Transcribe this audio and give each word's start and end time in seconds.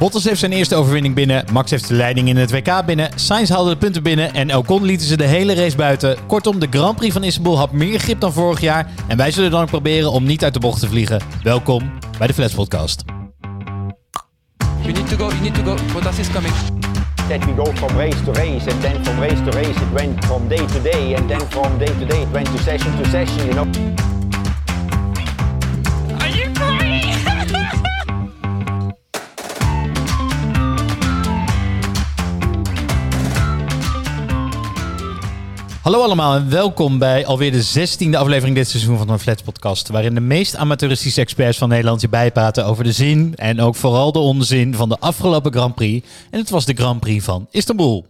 Bottas 0.00 0.24
heeft 0.24 0.40
zijn 0.40 0.52
eerste 0.52 0.74
overwinning 0.74 1.14
binnen. 1.14 1.44
Max 1.52 1.70
heeft 1.70 1.88
de 1.88 1.94
leiding 1.94 2.28
in 2.28 2.36
het 2.36 2.50
WK 2.50 2.86
binnen. 2.86 3.10
Sainz 3.14 3.50
haalde 3.50 3.70
de 3.70 3.76
punten 3.76 4.02
binnen. 4.02 4.34
En 4.34 4.56
Ocon 4.56 4.82
lieten 4.84 5.06
ze 5.06 5.16
de 5.16 5.24
hele 5.24 5.54
race 5.54 5.76
buiten. 5.76 6.16
Kortom, 6.26 6.58
de 6.58 6.66
Grand 6.70 6.96
Prix 6.96 7.12
van 7.12 7.24
Istanbul 7.24 7.58
had 7.58 7.72
meer 7.72 7.98
grip 7.98 8.20
dan 8.20 8.32
vorig 8.32 8.60
jaar. 8.60 8.90
En 9.08 9.16
wij 9.16 9.30
zullen 9.30 9.50
dan 9.50 9.62
ook 9.62 9.68
proberen 9.68 10.12
om 10.12 10.24
niet 10.24 10.44
uit 10.44 10.54
de 10.54 10.60
bocht 10.60 10.80
te 10.80 10.88
vliegen. 10.88 11.20
Welkom 11.42 11.92
bij 12.18 12.26
de 12.26 12.34
Flats 12.34 12.54
Podcast. 12.54 13.02
You 14.82 14.92
need 14.92 15.08
to 15.08 15.16
go, 15.16 15.26
you 15.26 15.40
need 15.40 15.54
to 15.54 15.62
go. 15.62 15.76
Bottas 15.92 16.18
is 16.18 16.30
coming. 16.30 16.54
that 17.28 17.46
we 17.46 17.52
go 17.52 17.72
from 17.72 17.96
race 17.96 18.24
to 18.24 18.32
race, 18.32 18.72
and 18.72 18.82
then 18.82 19.04
from 19.04 19.20
race 19.20 19.40
to 19.44 19.50
race 19.50 19.82
it 19.82 19.92
went 19.92 20.24
from 20.24 20.48
day 20.48 20.66
to 20.66 20.80
day, 20.82 21.14
and 21.14 21.28
then 21.28 21.40
from 21.40 21.78
day 21.78 21.86
to 21.98 22.04
day 22.04 22.22
it 22.22 22.32
went 22.32 22.46
to 22.46 22.58
session 22.58 22.96
to 22.96 23.04
session, 23.10 23.46
you 23.46 23.54
know. 23.54 24.19
Hallo 35.90 36.04
allemaal 36.04 36.36
en 36.36 36.50
welkom 36.50 36.98
bij 36.98 37.26
alweer 37.26 37.52
de 37.52 37.62
zestiende 37.62 38.16
aflevering 38.16 38.56
dit 38.56 38.68
seizoen 38.68 38.98
van 38.98 39.06
de 39.06 39.18
Flats 39.18 39.42
Podcast. 39.42 39.88
Waarin 39.88 40.14
de 40.14 40.20
meest 40.20 40.56
amateuristische 40.56 41.20
experts 41.20 41.58
van 41.58 41.68
Nederland 41.68 42.00
je 42.00 42.08
bijpraten 42.08 42.66
over 42.66 42.84
de 42.84 42.92
zin 42.92 43.32
en 43.36 43.60
ook 43.60 43.74
vooral 43.74 44.12
de 44.12 44.18
onzin 44.18 44.74
van 44.74 44.88
de 44.88 44.96
afgelopen 44.98 45.52
Grand 45.52 45.74
Prix. 45.74 46.06
En 46.30 46.38
het 46.38 46.50
was 46.50 46.64
de 46.64 46.74
Grand 46.74 47.00
Prix 47.00 47.24
van 47.24 47.46
Istanbul. 47.50 48.06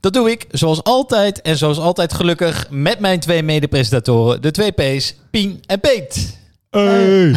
Dat 0.00 0.12
doe 0.12 0.30
ik 0.30 0.46
zoals 0.50 0.82
altijd 0.82 1.40
en 1.40 1.56
zoals 1.56 1.78
altijd 1.78 2.12
gelukkig 2.12 2.66
met 2.70 2.98
mijn 3.00 3.20
twee 3.20 3.42
mede-presentatoren, 3.42 4.42
de 4.42 4.50
twee 4.50 4.70
P's, 4.72 5.14
Pien 5.30 5.62
en 5.66 5.80
Peet. 5.80 6.38
Hey. 6.70 7.34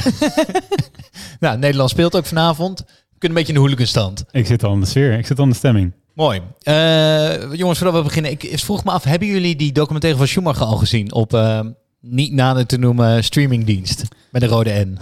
Nou, 1.39 1.58
Nederland 1.58 1.89
speelt 1.89 2.16
ook 2.16 2.26
vanavond. 2.26 2.84
Kunnen 2.86 2.94
een 3.20 3.34
beetje 3.34 3.48
in 3.48 3.53
de 3.53 3.59
hooliganstand. 3.59 4.23
Ik 4.31 4.45
zit 4.45 4.64
al 4.64 4.73
in 4.73 4.80
de 4.80 4.86
sfeer, 4.86 5.17
ik 5.17 5.26
zit 5.26 5.38
al 5.38 5.44
in 5.44 5.50
de 5.50 5.55
stemming. 5.55 5.92
Mooi. 6.21 6.41
Eh, 6.61 7.53
jongens, 7.53 7.80
voordat 7.80 7.97
we 7.97 8.03
beginnen, 8.03 8.31
ik 8.31 8.59
vroeg 8.59 8.83
me 8.83 8.91
af, 8.91 9.03
hebben 9.03 9.27
jullie 9.27 9.55
die 9.55 9.72
documentaire 9.72 10.19
van 10.19 10.28
Schumacher 10.28 10.66
al 10.66 10.78
gezien 10.78 11.13
op 11.13 11.33
eh, 11.33 11.59
niet 12.00 12.33
nader 12.33 12.66
te 12.66 12.78
noemen 12.78 13.23
streamingdienst 13.23 14.03
met 14.31 14.41
de 14.41 14.47
rode 14.47 14.72
N? 14.72 14.97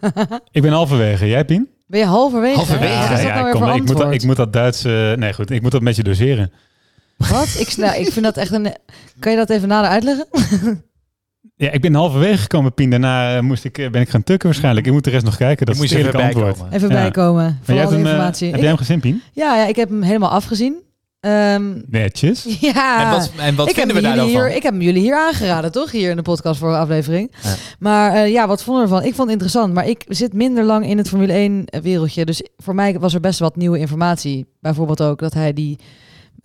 Ik 0.56 0.62
ben 0.62 0.72
halverwege. 0.72 1.28
Jij, 1.28 1.44
Pien? 1.44 1.68
Ben 1.86 2.00
je 2.00 2.06
halverwege? 2.06 2.56
Halverwege? 2.56 2.92
Ja, 2.92 3.40
nou 3.40 3.52
kom, 3.52 3.68
ik, 3.68 3.84
moet 3.84 3.96
dat, 3.96 4.12
ik 4.12 4.24
moet 4.24 4.36
dat 4.36 4.52
Duits... 4.52 4.84
eh, 4.84 5.12
nee, 5.12 5.32
goed. 5.32 5.50
Ik 5.50 5.62
moet 5.62 5.72
dat 5.72 5.82
met 5.82 5.96
je 5.96 6.02
doseren. 6.02 6.52
Wat? 7.16 7.56
Ik, 7.58 7.76
nou, 7.76 8.00
ik 8.00 8.12
vind 8.12 8.24
dat 8.24 8.36
echt 8.36 8.52
een... 8.52 8.74
Kan 9.18 9.32
je 9.32 9.38
dat 9.38 9.50
even 9.50 9.68
nader 9.68 9.90
uitleggen? 9.90 10.26
Ja, 11.56 11.70
ik 11.70 11.80
ben 11.80 11.94
halverwege 11.94 12.38
gekomen, 12.38 12.74
Pien. 12.74 12.90
Daarna 12.90 13.36
eh, 13.36 13.42
moest 13.42 13.64
ik, 13.64 13.78
eh, 13.78 13.90
ben 13.90 14.00
ik 14.00 14.08
gaan 14.08 14.22
tukken 14.22 14.48
waarschijnlijk. 14.48 14.86
Ik 14.86 14.92
moet 14.92 15.04
de 15.04 15.10
rest 15.10 15.24
nog 15.24 15.36
kijken. 15.36 15.66
Dat 15.66 15.76
Je 15.76 15.82
is 15.82 15.90
het 15.90 15.98
eerlijke 15.98 16.22
antwoord. 16.22 16.56
komen. 16.58 16.72
Even 16.72 16.88
Ja. 16.88 16.94
bijkomen 16.94 17.58
voor 17.62 17.74
alle 17.74 17.82
hem, 17.84 17.92
eh, 17.92 17.98
informatie. 17.98 18.46
heb 18.46 18.54
Ik- 18.54 18.60
jij 18.60 18.68
hem 18.68 18.78
gezien, 18.78 19.00
Pien? 19.00 19.22
ja, 19.32 19.56
ja, 19.56 19.66
ik 19.66 19.76
heb 19.76 19.88
hem 19.88 20.02
helemaal 20.02 20.30
afgezien. 20.30 20.82
Ehm, 21.20 21.80
Netjes. 21.86 22.44
ja. 22.60 23.04
En 23.04 23.10
wat, 23.10 23.32
en 23.38 23.54
wat 23.54 23.68
ik, 23.68 23.74
vinden 23.74 23.96
we 23.96 24.02
daar 24.02 24.16
dan 24.16 24.30
van? 24.30 24.46
ik 24.46 24.62
heb 24.62 24.72
hem 24.72 24.80
jullie 24.82 25.02
hier 25.02 25.16
aangeraden, 25.16 25.72
toch? 25.72 25.90
Hier 25.90 26.10
in 26.10 26.16
de 26.16 26.22
podcast 26.22 26.58
voor 26.58 26.74
aflevering. 26.76 27.32
Ja. 27.42 27.54
Maar 27.78 28.12
eh, 28.14 28.32
ja, 28.32 28.46
wat 28.46 28.62
vonden 28.62 28.82
we 28.84 28.88
ervan? 28.90 29.06
Ik 29.08 29.14
vond 29.14 29.30
het 29.30 29.30
interessant, 29.40 29.74
maar 29.74 29.88
ik 29.88 30.04
zit 30.08 30.32
minder 30.32 30.64
lang 30.64 30.86
in 30.86 30.98
het 30.98 31.08
Formule 31.08 31.32
1 31.32 31.64
wereldje. 31.82 32.24
Dus 32.24 32.42
voor 32.56 32.74
mij 32.74 32.98
was 32.98 33.14
er 33.14 33.20
best 33.20 33.38
wat 33.38 33.56
nieuwe 33.56 33.78
informatie. 33.78 34.46
Bijvoorbeeld 34.60 35.02
ook 35.02 35.18
dat 35.18 35.34
hij 35.34 35.52
die, 35.52 35.78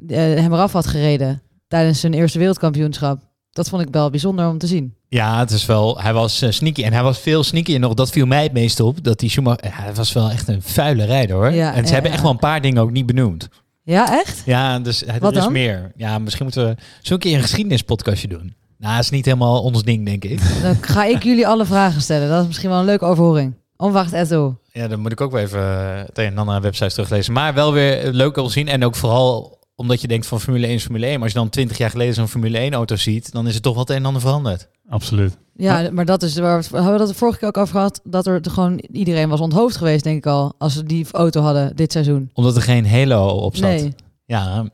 hem 0.08 0.54
eraf 0.54 0.72
had 0.72 0.88
gereden 0.88 1.42
tijdens 1.68 2.00
zijn 2.00 2.14
eerste 2.14 2.38
wereldkampioenschap. 2.38 3.20
Dat 3.56 3.70
vond 3.70 3.82
ik 3.82 3.88
wel 3.92 4.10
bijzonder 4.10 4.48
om 4.48 4.58
te 4.58 4.68
zien. 4.68 4.96
Ja, 5.08 5.40
het 5.40 5.52
is 5.52 5.66
wel, 5.66 6.02
hij 6.02 6.14
was 6.14 6.42
eh, 6.42 6.52
sneaky 6.52 6.84
en 6.84 6.94
hij 6.94 7.04
was 7.04 7.20
veel 7.20 7.44
sneakier 7.44 7.80
nog. 7.80 7.94
Dat 7.94 8.10
viel 8.10 8.26
mij 8.26 8.44
het 8.44 8.54
meest 8.54 8.80
op. 8.80 9.04
Dat 9.04 9.20
die 9.20 9.30
Schumacher, 9.30 9.78
hij 9.82 9.94
was 9.94 10.14
wel 10.14 10.30
echt 10.30 10.48
een 10.48 10.62
vuile 10.62 11.04
rijder 11.06 11.36
hoor. 11.36 11.52
Ja, 11.52 11.74
en 11.74 11.82
ze 11.82 11.88
ja, 11.88 11.94
hebben 11.94 12.12
echt 12.12 12.22
wel 12.22 12.32
een 12.32 12.38
paar 12.38 12.62
dingen 12.62 12.82
ook 12.82 12.92
niet 12.92 13.06
benoemd. 13.06 13.48
Ja, 13.84 14.20
echt? 14.20 14.42
Ja, 14.46 14.80
dus 14.80 15.06
er 15.06 15.20
Wat 15.20 15.36
is 15.36 15.44
dan? 15.44 15.52
meer. 15.52 15.92
Ja, 15.96 16.20
misschien 16.20 16.46
moeten 16.46 16.66
we 16.66 16.76
zo'n 17.02 17.18
keer 17.18 17.36
een 17.36 17.42
geschiedenispodcastje 17.42 18.28
doen. 18.28 18.56
Nou, 18.78 18.96
dat 18.96 19.04
is 19.04 19.10
niet 19.10 19.26
helemaal 19.26 19.62
ons 19.62 19.84
ding, 19.84 20.06
denk 20.06 20.24
ik. 20.24 20.40
Dan 20.64 20.76
ga 20.82 21.06
ik 21.06 21.24
jullie 21.24 21.48
alle 21.48 21.66
vragen 21.66 22.02
stellen. 22.02 22.30
Dat 22.30 22.42
is 22.42 22.48
misschien 22.48 22.70
wel 22.70 22.80
een 22.80 22.86
leuke 22.86 23.06
overhoring. 23.06 23.54
Onwacht 23.78 24.14
Eto. 24.14 24.58
Ja, 24.72 24.88
dan 24.88 25.00
moet 25.00 25.12
ik 25.12 25.22
ook 25.22 25.32
wel 25.32 25.42
even 25.42 25.60
eh, 25.60 25.98
het 26.06 26.18
een 26.18 26.26
en 26.26 26.38
ander 26.38 26.56
aan 26.56 26.62
websites 26.62 26.94
teruglezen. 26.94 27.34
Maar 27.34 27.54
wel 27.54 27.74
weer 27.74 28.12
leuk 28.12 28.38
om 28.38 28.46
te 28.46 28.52
zien. 28.52 28.68
En 28.68 28.86
ook 28.86 28.96
vooral 28.96 29.55
omdat 29.76 30.02
je 30.02 30.08
denkt 30.08 30.28
van 30.28 30.42
Formule 30.42 30.66
1 30.66 30.76
is 30.76 30.84
Formule 30.84 31.06
1. 31.06 31.14
Maar 31.14 31.24
als 31.24 31.32
je 31.32 31.40
dan 31.40 31.50
20 31.50 31.78
jaar 31.78 31.90
geleden 31.90 32.14
zo'n 32.14 32.28
Formule 32.28 32.58
1 32.58 32.74
auto 32.74 32.96
ziet, 32.96 33.32
dan 33.32 33.48
is 33.48 33.54
het 33.54 33.64
toch 33.64 33.76
wat 33.76 33.90
een 33.90 33.96
en 33.96 34.06
ander 34.06 34.22
veranderd. 34.22 34.68
Absoluut. 34.90 35.38
Ja, 35.54 35.90
maar 35.92 36.06
dat 36.06 36.24
is 36.24 36.38
waar 36.38 36.58
we 36.58 36.64
het, 36.64 36.72
hebben 36.72 36.92
we 36.92 36.98
dat 36.98 37.08
de 37.08 37.14
vorige 37.14 37.38
keer 37.38 37.48
ook 37.48 37.58
over 37.58 37.76
gehad. 37.76 38.02
Dat 38.04 38.28
er 38.28 38.40
gewoon 38.50 38.78
iedereen 38.92 39.30
was 39.30 39.40
onthoofd 39.40 39.76
geweest, 39.76 40.04
denk 40.04 40.18
ik 40.18 40.26
al. 40.26 40.54
Als 40.58 40.74
ze 40.74 40.84
die 40.84 41.06
auto 41.12 41.42
hadden 41.42 41.76
dit 41.76 41.92
seizoen. 41.92 42.30
Omdat 42.34 42.56
er 42.56 42.62
geen 42.62 42.88
halo 42.88 43.28
op 43.28 43.56
zat. 43.56 43.70
Nee, 43.70 43.94
Ja, 44.26 44.66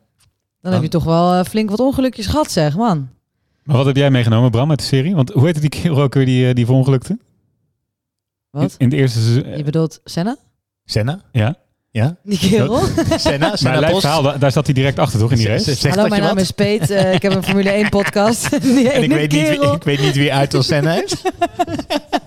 dan 0.61 0.73
heb 0.73 0.81
je 0.81 0.87
toch 0.87 1.03
wel 1.03 1.33
eh, 1.33 1.43
flink 1.45 1.69
wat 1.69 1.79
ongelukjes 1.79 2.25
gehad, 2.27 2.51
zeg 2.51 2.77
man. 2.77 3.09
Maar 3.63 3.77
wat 3.77 3.85
heb 3.85 3.95
jij 3.95 4.11
meegenomen, 4.11 4.51
Bram, 4.51 4.69
uit 4.69 4.79
de 4.79 4.85
serie? 4.85 5.15
Want 5.15 5.29
hoe 5.29 5.45
heette 5.45 5.59
die 5.59 5.69
kerel 5.69 6.01
ook 6.01 6.13
weer 6.13 6.25
die, 6.25 6.47
eh, 6.47 6.53
die 6.55 6.65
verongelukte? 6.65 7.19
Wat? 8.49 8.63
In, 8.63 8.69
in 8.77 8.89
de 8.89 8.95
eerste 8.95 9.19
seizoen. 9.19 9.57
Je 9.57 9.63
bedoelt 9.63 9.99
Senna? 10.03 10.37
Senna? 10.85 11.21
Ja. 11.31 11.55
Ja? 11.91 12.15
Die 12.23 12.37
kerel? 12.49 12.81
Senna? 13.17 13.47
Maar 13.47 13.57
Senna 13.57 13.99
verhaal, 13.99 14.39
daar, 14.39 14.51
zat 14.51 14.65
hij 14.65 14.73
direct 14.73 14.99
achter, 14.99 15.19
toch, 15.19 15.31
in 15.31 15.37
die 15.37 15.47
race? 15.47 15.63
zegt 15.63 15.81
Hallo, 15.81 15.95
dat 15.95 16.03
je 16.03 16.09
mijn 16.09 16.21
naam 16.21 16.33
wat? 16.33 16.43
is 16.43 16.51
Peet. 16.51 16.89
Eh, 16.89 17.13
ik 17.13 17.21
heb 17.21 17.35
een 17.35 17.43
Formule 17.43 17.69
1 17.69 17.89
podcast. 17.89 18.49
Die 18.61 18.89
En 18.89 19.03
ik 19.03 19.11
weet, 19.11 19.31
niet, 19.31 19.47
wie- 19.49 19.71
ik 19.71 19.83
weet 19.83 19.99
niet 20.01 20.15
wie 20.15 20.33
Ayrton 20.33 20.63
Senna 20.63 21.03
is. 21.03 21.13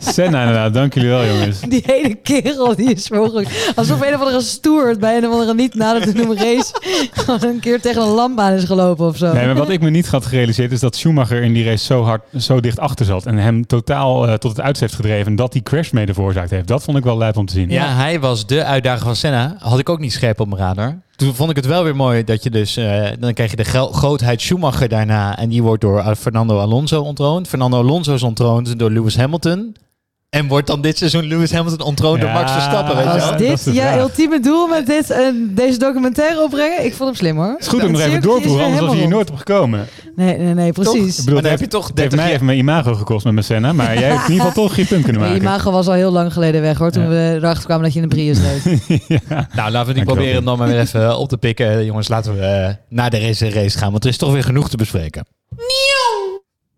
Senna, 0.04 0.41
inderdaad. 0.41 0.75
Dank 0.75 0.94
jullie 0.94 1.09
wel, 1.09 1.26
jongens. 1.26 1.60
die 1.60 1.82
hele 1.87 2.15
kerel 2.15 2.76
die 2.76 2.92
is 2.94 3.10
mogelijk. 3.10 3.72
Alsof 3.75 4.00
een 4.00 4.15
of 4.15 4.20
andere 4.20 4.41
stoer 4.41 4.97
bij 4.98 5.16
een 5.16 5.26
of 5.26 5.32
andere 5.32 5.54
niet 5.54 5.72
te 5.72 6.12
noemen 6.15 6.37
race 6.37 6.75
gewoon 7.12 7.44
een 7.44 7.60
keer 7.60 7.81
tegen 7.81 8.03
een 8.03 8.09
lamp 8.09 8.38
aan 8.38 8.53
is 8.53 8.64
gelopen 8.64 9.06
of 9.06 9.16
zo. 9.16 9.32
Nee, 9.32 9.47
maar 9.47 9.54
wat 9.54 9.70
ik 9.70 9.81
me 9.81 9.91
niet 9.91 10.06
had 10.09 10.26
gerealiseerd 10.26 10.72
is 10.72 10.81
dat 10.81 10.97
Schumacher 10.97 11.43
in 11.43 11.53
die 11.53 11.64
race 11.64 11.84
zo 11.84 12.03
hard, 12.03 12.22
zo 12.38 12.60
dicht 12.60 12.78
achter 12.78 13.06
zat 13.06 13.26
en 13.26 13.37
hem 13.37 13.66
totaal 13.66 14.26
eh, 14.26 14.32
tot 14.34 14.50
het 14.50 14.60
uiterste 14.60 14.84
heeft 14.84 14.94
gedreven 14.94 15.26
en 15.26 15.37
dat 15.37 15.53
die 15.53 15.62
crash 15.62 15.91
mede 15.91 16.14
veroorzaakt 16.14 16.50
heeft. 16.50 16.69
Dat 16.69 16.82
vond 16.82 16.97
ik 16.97 17.04
wel 17.04 17.19
lijp 17.19 17.37
om 17.37 17.47
te 17.47 17.53
zien. 17.53 17.70
Ja, 17.70 17.94
hij 17.94 18.20
was 18.20 18.47
de 18.47 18.64
uitdager 18.64 19.04
van 19.04 19.16
Senna. 19.16 19.56
Had 19.59 19.78
ik 19.78 19.88
ook 19.88 19.98
niet 19.98 20.12
scherp 20.12 20.41
op 20.41 20.48
mijn 20.48 20.60
radar. 20.60 21.03
Toen 21.16 21.34
vond 21.34 21.50
ik 21.50 21.56
het 21.56 21.66
wel 21.66 21.84
weer 21.84 21.97
mooi 21.97 22.25
dat 22.25 22.43
je 22.43 22.50
dus... 22.50 22.76
eh, 22.76 23.06
dan 23.19 23.32
krijg 23.32 23.50
je 23.50 23.56
de 23.56 23.64
grootheid 23.93 24.41
Schumacher 24.41 24.88
daarna. 24.88 25.38
En 25.38 25.48
die 25.48 25.62
wordt 25.62 25.81
door 25.81 25.98
eh, 25.98 26.14
Fernando 26.14 26.59
Alonso 26.59 27.00
ontroond. 27.03 27.48
Fernando 27.48 27.78
Alonso 27.78 28.14
is 28.14 28.22
ontroond 28.22 28.78
door 28.78 28.91
Lewis 28.91 29.16
Hamilton. 29.16 29.76
En 30.34 30.47
wordt 30.49 30.67
dan 30.67 30.81
dit 30.81 30.99
seizoen 30.99 31.25
Lewis 31.25 31.53
Hamilton 31.53 31.87
ontroond 31.87 32.21
door 32.21 32.28
Ja, 32.28 32.34
Max 32.34 32.53
Verstappen. 32.53 32.97
Weet 32.97 33.05
je 33.05 33.11
Ja, 33.11 33.27
Als 33.27 33.37
dit 33.37 33.65
de 33.65 33.72
je 33.72 33.81
vraag. 33.81 33.99
ultieme 33.99 34.41
doel 34.41 34.67
met 34.67 34.87
dit, 34.87 35.11
eh, 35.11 35.27
deze 35.50 35.78
documentaire 35.78 36.43
opbrengen, 36.43 36.84
ik 36.84 36.95
vond 36.95 37.09
hem 37.09 37.19
slim 37.19 37.37
hoor. 37.37 37.49
Het 37.53 37.61
is 37.61 37.69
goed 37.69 37.83
om 37.84 37.91
nog 37.91 38.00
Het 38.00 38.09
even 38.11 38.22
door 38.22 38.41
te 38.41 38.49
weer 38.49 38.62
anders 38.62 38.81
was 38.81 38.93
je 38.93 38.99
hier 38.99 39.09
nooit 39.09 39.31
op 39.31 39.37
gekomen. 39.37 39.87
Nee, 40.17 40.39
nee, 40.39 40.55
nee, 40.55 40.73
precies. 40.73 41.19
Ik 41.19 41.25
bedoel, 41.25 41.34
Maar 41.34 41.43
dan 41.43 41.50
heb 41.50 41.53
je 41.53 41.59
heeft, 41.59 41.71
toch 41.71 41.87
het 41.89 41.99
heeft 41.99 42.11
30 42.11 42.19
mij 42.19 42.33
even 42.34 42.47
mijn 42.47 42.59
imago 42.59 42.94
gekost 42.94 43.25
met 43.25 43.33
mijn 43.33 43.44
Senna, 43.47 43.73
maar 43.73 43.99
jij 43.99 44.09
hebt 44.09 44.27
in 44.27 44.33
ieder 44.33 44.47
geval 44.47 44.65
toch 44.65 44.75
geen 44.75 44.87
punt 44.87 45.05
kunnen 45.05 45.23
maken. 45.23 45.37
imago 45.37 45.71
was 45.71 45.87
al 45.87 45.93
heel 45.93 46.12
lang 46.12 46.33
geleden 46.33 46.61
weg 46.61 46.78
hoor, 46.78 46.91
toen 46.91 47.03
Ja. 47.03 47.09
we 47.09 47.33
erachter 47.37 47.65
kwamen 47.65 47.84
dat 47.84 47.93
je 47.93 47.99
in 47.99 48.05
een 48.05 48.11
Prius 48.11 48.39
reed. 48.41 48.84
ja. 49.28 49.49
Nou, 49.55 49.71
laten 49.71 49.89
we 49.89 49.94
die 49.94 50.05
proberen 50.05 50.44
dan 50.44 50.59
maar 50.59 50.69
weer 50.69 50.81
even 50.81 51.19
op 51.19 51.28
te 51.28 51.37
pikken. 51.37 51.84
Jongens, 51.84 52.09
laten 52.09 52.34
we 52.34 52.41
eh, 52.44 52.75
naar 52.89 53.11
de 53.11 53.19
race, 53.19 53.50
race 53.50 53.78
gaan. 53.78 53.91
Want 53.91 54.05
er 54.05 54.11
is 54.11 54.17
toch 54.17 54.33
weer 54.33 54.44
genoeg 54.44 54.69
te 54.71 54.77
bespreken. 54.77 55.27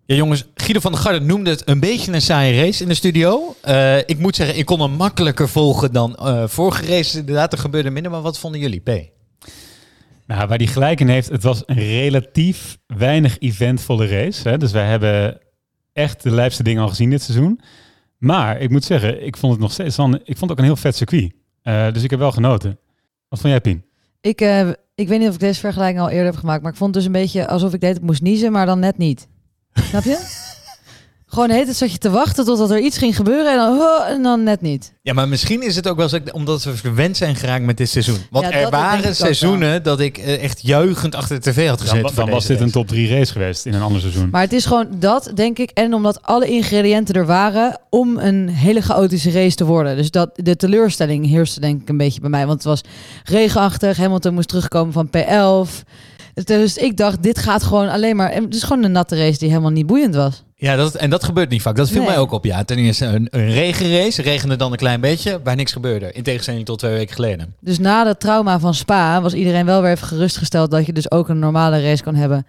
Ja, 0.06 0.14
jongens, 0.14 0.44
Guido 0.54 0.80
van 0.80 0.92
der 0.92 1.00
Garde 1.00 1.20
noemde 1.20 1.50
het 1.50 1.68
een 1.68 1.80
beetje 1.80 2.12
een 2.12 2.22
saaie 2.22 2.60
race 2.60 2.82
in 2.82 2.88
de 2.88 2.94
studio. 2.94 3.54
Eh, 3.60 3.98
ik 3.98 4.18
moet 4.18 4.36
zeggen, 4.36 4.58
ik 4.58 4.64
kon 4.64 4.80
hem 4.80 4.90
makkelijker 4.90 5.48
volgen 5.48 5.92
dan 5.92 6.16
eh, 6.16 6.46
vorige 6.46 6.86
race. 6.86 7.18
Inderdaad, 7.18 7.52
er 7.52 7.58
gebeurde 7.58 7.90
minder. 7.90 8.12
Maar 8.12 8.20
wat 8.20 8.38
vonden 8.38 8.60
jullie, 8.60 8.80
P? 8.80 8.88
Nou, 10.26 10.48
waar 10.48 10.58
hij 10.58 10.66
gelijk 10.66 11.00
in 11.00 11.08
heeft, 11.08 11.28
het 11.28 11.42
was 11.42 11.62
een 11.66 11.76
relatief 11.76 12.78
weinig 12.86 13.38
eventvolle 13.38 14.06
race. 14.06 14.48
Hè? 14.48 14.58
Dus 14.58 14.72
wij 14.72 14.86
hebben 14.86 15.38
echt 15.92 16.22
de 16.22 16.30
lijpste 16.30 16.62
dingen 16.62 16.82
al 16.82 16.88
gezien 16.88 17.10
dit 17.10 17.22
seizoen. 17.22 17.60
Maar 18.18 18.60
ik 18.60 18.70
moet 18.70 18.84
zeggen, 18.84 19.26
ik 19.26 19.36
vond 19.36 19.52
het 19.52 19.60
nog 19.62 19.72
steeds 19.72 19.98
ik 19.98 20.36
vond 20.36 20.40
het 20.40 20.50
ook 20.50 20.58
een 20.58 20.64
heel 20.64 20.76
vet 20.76 20.96
circuit. 20.96 21.32
Eh, 21.62 21.92
dus 21.92 22.02
ik 22.02 22.10
heb 22.10 22.18
wel 22.18 22.32
genoten. 22.32 22.78
Wat 23.28 23.40
vond 23.40 23.52
jij, 23.52 23.60
Pien? 23.60 23.84
ik, 24.20 24.40
eh, 24.40 24.68
ik 24.94 25.08
weet 25.08 25.18
niet 25.18 25.28
of 25.28 25.34
ik 25.34 25.40
deze 25.40 25.60
vergelijking 25.60 26.00
al 26.00 26.10
eerder 26.10 26.26
heb 26.26 26.36
gemaakt, 26.36 26.62
maar 26.62 26.72
ik 26.72 26.78
vond 26.78 26.94
het 26.94 27.04
dus 27.04 27.14
een 27.14 27.20
beetje 27.20 27.48
alsof 27.48 27.74
ik 27.74 27.80
deed 27.80 27.94
het 27.94 28.02
moest 28.02 28.22
niezen, 28.22 28.52
maar 28.52 28.66
dan 28.66 28.78
net 28.78 28.98
niet. 28.98 29.28
Snap 29.88 30.04
je? 30.04 30.44
Gewoon 31.36 31.50
hele 31.50 31.64
tijd 31.64 31.76
zat 31.76 31.92
je 31.92 31.98
te 31.98 32.10
wachten 32.10 32.44
totdat 32.44 32.70
er 32.70 32.78
iets 32.78 32.98
ging 32.98 33.16
gebeuren 33.16 33.50
en 33.50 33.56
dan, 33.56 33.78
oh, 33.78 34.08
en 34.08 34.22
dan 34.22 34.42
net 34.42 34.60
niet. 34.60 34.92
Ja, 35.02 35.12
maar 35.12 35.28
misschien 35.28 35.62
is 35.62 35.76
het 35.76 35.88
ook 35.88 35.96
wel 35.96 36.08
zo, 36.08 36.18
omdat 36.32 36.64
we 36.64 36.76
verwend 36.76 37.16
zijn 37.16 37.36
geraakt 37.36 37.64
met 37.64 37.76
dit 37.76 37.88
seizoen. 37.88 38.18
Want 38.30 38.46
Ja, 38.46 38.52
er 38.52 38.70
waren 38.70 39.14
seizoenen 39.14 39.82
dat 39.82 40.00
ik 40.00 40.18
eh, 40.18 40.42
echt 40.42 40.62
juichend 40.62 41.14
achter 41.14 41.40
de 41.40 41.50
tv 41.50 41.68
had 41.68 41.80
gezeten. 41.80 42.14
Dan, 42.14 42.30
was 42.30 42.46
dit 42.46 42.60
een 42.60 42.70
top 42.70 42.88
3 42.88 43.08
race 43.08 43.32
geweest 43.32 43.66
in 43.66 43.74
een 43.74 43.82
ander 43.82 44.00
seizoen. 44.00 44.28
Maar 44.30 44.40
het 44.40 44.52
is 44.52 44.64
gewoon 44.64 44.86
dat, 44.98 45.30
denk 45.34 45.58
ik. 45.58 45.70
En 45.70 45.94
omdat 45.94 46.22
alle 46.22 46.46
ingrediënten 46.46 47.14
er 47.14 47.26
waren 47.26 47.80
om 47.90 48.18
een 48.18 48.48
hele 48.48 48.80
chaotische 48.80 49.30
race 49.30 49.56
te 49.56 49.64
worden. 49.64 49.96
Dus 49.96 50.10
dat, 50.10 50.30
de 50.34 50.56
teleurstelling 50.56 51.26
heerste 51.26 51.60
denk 51.60 51.82
ik 51.82 51.88
een 51.88 51.96
beetje 51.96 52.20
bij 52.20 52.30
mij. 52.30 52.46
Want 52.46 52.58
het 52.58 52.66
was 52.66 52.80
regenachtig. 53.24 53.96
Hamilton 53.96 54.34
moest 54.34 54.48
terugkomen 54.48 54.92
van 54.92 55.10
P11. 55.16 55.84
Dus 56.44 56.76
ik 56.76 56.96
dacht, 56.96 57.22
dit 57.22 57.38
gaat 57.38 57.62
gewoon 57.62 57.88
alleen 57.88 58.16
maar... 58.16 58.32
Het 58.32 58.54
is 58.54 58.62
gewoon 58.62 58.82
een 58.84 58.92
natte 58.92 59.16
race 59.16 59.38
die 59.38 59.48
helemaal 59.48 59.70
niet 59.70 59.86
boeiend 59.86 60.14
was. 60.14 60.44
Ja, 60.54 60.76
dat, 60.76 60.94
en 60.94 61.10
dat 61.10 61.24
gebeurt 61.24 61.50
niet 61.50 61.62
vaak. 61.62 61.76
Dat 61.76 61.88
viel 61.88 61.98
Nee. 62.00 62.08
mij 62.08 62.18
ook 62.18 62.32
op. 62.32 62.44
Ja, 62.44 62.64
ten 62.64 62.76
eerste 62.78 63.04
een, 63.06 63.28
een 63.30 63.50
regenrace. 63.50 64.22
Regende 64.22 64.56
dan 64.56 64.72
een 64.72 64.78
klein 64.78 65.00
beetje, 65.00 65.40
waar 65.44 65.56
niks 65.56 65.72
gebeurde. 65.72 66.12
In 66.12 66.22
tegenstelling 66.22 66.64
tot 66.64 66.78
twee 66.78 66.92
weken 66.92 67.14
geleden. 67.14 67.54
Dus 67.60 67.78
na 67.78 68.04
dat 68.04 68.20
trauma 68.20 68.58
van 68.60 68.74
Spa 68.74 69.20
was 69.20 69.34
iedereen 69.34 69.66
wel 69.66 69.82
weer 69.82 69.90
even 69.90 70.06
gerustgesteld 70.06 70.70
dat 70.70 70.86
je 70.86 70.92
dus 70.92 71.10
ook 71.10 71.28
een 71.28 71.38
normale 71.38 71.82
race 71.82 72.02
kan 72.02 72.14
hebben 72.14 72.46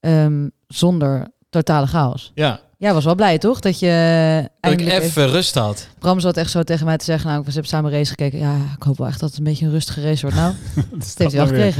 ehm, 0.00 0.48
zonder 0.66 1.26
totale 1.50 1.86
chaos. 1.86 2.32
Ja, 2.34 2.60
Jij 2.78 2.94
was 2.94 3.04
wel 3.04 3.14
blij, 3.14 3.38
toch? 3.38 3.60
Dat 3.60 3.78
je 3.78 4.48
dat 4.60 4.72
ik 4.72 4.80
even 4.80 5.28
rust 5.28 5.54
had. 5.54 5.88
Bram 5.98 6.20
zat 6.20 6.36
echt 6.36 6.50
zo 6.50 6.62
tegen 6.62 6.86
mij 6.86 6.96
te 6.96 7.04
zeggen, 7.04 7.28
nou, 7.30 7.40
we 7.44 7.52
hebben 7.52 7.70
samen 7.70 7.90
race 7.90 8.10
gekeken. 8.10 8.38
Ja, 8.38 8.54
ik 8.76 8.82
hoop 8.82 8.98
wel 8.98 9.06
echt 9.06 9.20
dat 9.20 9.28
het 9.28 9.38
een 9.38 9.44
beetje 9.44 9.64
een 9.66 9.70
rustige 9.70 10.02
race 10.02 10.20
wordt. 10.20 10.36
Nou, 10.36 10.52
dat 10.74 11.14
heeft 11.16 11.32
hij 11.32 11.46
wel 11.46 11.46
weer? 11.46 11.74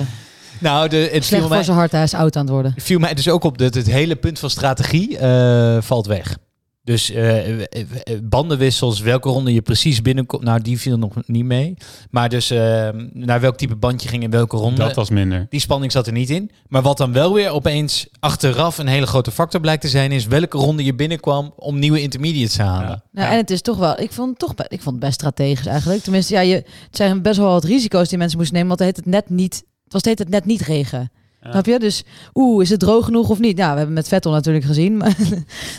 Nou, 0.60 0.88
de, 0.88 0.96
het 0.96 1.10
Slecht 1.10 1.26
viel 1.26 1.40
voor 1.40 1.48
mij, 1.48 1.62
zijn 1.62 1.76
hart, 1.76 1.92
hij 1.92 2.02
is 2.02 2.14
oud 2.14 2.36
aan 2.36 2.42
het 2.42 2.52
worden. 2.52 2.74
viel 2.76 2.98
mij 2.98 3.14
dus 3.14 3.28
ook 3.28 3.44
op 3.44 3.58
dat 3.58 3.74
het 3.74 3.86
hele 3.86 4.16
punt 4.16 4.38
van 4.38 4.50
strategie 4.50 5.18
eh, 5.18 5.76
valt 5.80 6.06
weg. 6.06 6.38
Dus 6.84 7.10
eh, 7.10 7.44
bandenwissels, 8.22 9.00
welke 9.00 9.28
ronde 9.28 9.52
je 9.52 9.62
precies 9.62 10.02
binnenkomt, 10.02 10.42
nou 10.42 10.60
die 10.60 10.78
viel 10.78 10.98
nog 10.98 11.14
niet 11.26 11.44
mee. 11.44 11.76
Maar 12.10 12.28
dus 12.28 12.48
naar 13.12 13.40
welk 13.40 13.56
type 13.56 13.76
band 13.76 14.02
je 14.02 14.08
ging 14.08 14.22
in 14.22 14.30
welke 14.30 14.56
ronde. 14.56 14.76
Dat 14.76 14.94
was 14.94 15.10
minder. 15.10 15.46
Die 15.50 15.60
spanning 15.60 15.92
zat 15.92 16.06
er 16.06 16.12
niet 16.12 16.30
in. 16.30 16.50
Maar 16.68 16.82
wat 16.82 16.96
dan 16.96 17.12
wel 17.12 17.34
weer 17.34 17.50
opeens 17.50 18.06
achteraf 18.20 18.78
een 18.78 18.86
hele 18.86 19.06
grote 19.06 19.30
factor 19.30 19.60
blijkt 19.60 19.82
te 19.82 19.88
zijn, 19.88 20.12
is 20.12 20.26
welke 20.26 20.58
ronde 20.58 20.84
je 20.84 20.94
binnenkwam 20.94 21.52
om 21.56 21.78
nieuwe 21.78 22.00
intermediates 22.00 22.56
te 22.56 22.62
halen. 22.62 22.88
Ja. 22.88 23.02
Nou, 23.12 23.32
En 23.32 23.36
het 23.36 23.50
is 23.50 23.62
toch 23.62 23.76
wel, 23.76 24.00
ik 24.00 24.12
vond 24.12 24.28
het 24.28 24.38
toch 24.38 24.66
ik 24.68 24.82
vond 24.82 24.94
het 24.96 25.04
best 25.04 25.14
strategisch 25.14 25.66
eigenlijk. 25.66 26.02
Tenminste, 26.02 26.34
ja, 26.34 26.40
je, 26.40 26.54
het 26.54 26.96
zijn 26.96 27.22
best 27.22 27.38
wel 27.38 27.50
wat 27.50 27.64
risico's 27.64 28.08
die 28.08 28.18
mensen 28.18 28.38
moesten 28.38 28.56
nemen, 28.56 28.76
want 28.76 28.80
het 28.80 28.88
heet 28.88 29.04
het 29.04 29.14
net 29.14 29.30
niet, 29.30 29.64
het 29.86 29.92
was 29.92 30.02
het, 30.02 30.18
het 30.18 30.28
net 30.28 30.44
niet 30.44 30.60
regen. 30.60 31.10
Ja. 31.42 31.50
Snap 31.50 31.66
je? 31.66 31.78
Dus, 31.78 32.04
oeh, 32.34 32.62
is 32.62 32.70
het 32.70 32.80
droog 32.80 33.04
genoeg 33.04 33.28
of 33.28 33.38
niet? 33.38 33.56
Nou, 33.56 33.70
we 33.70 33.76
hebben 33.76 33.94
met 33.94 34.08
Vettel 34.08 34.32
natuurlijk 34.32 34.64
gezien. 34.64 34.96
Maar 34.96 35.16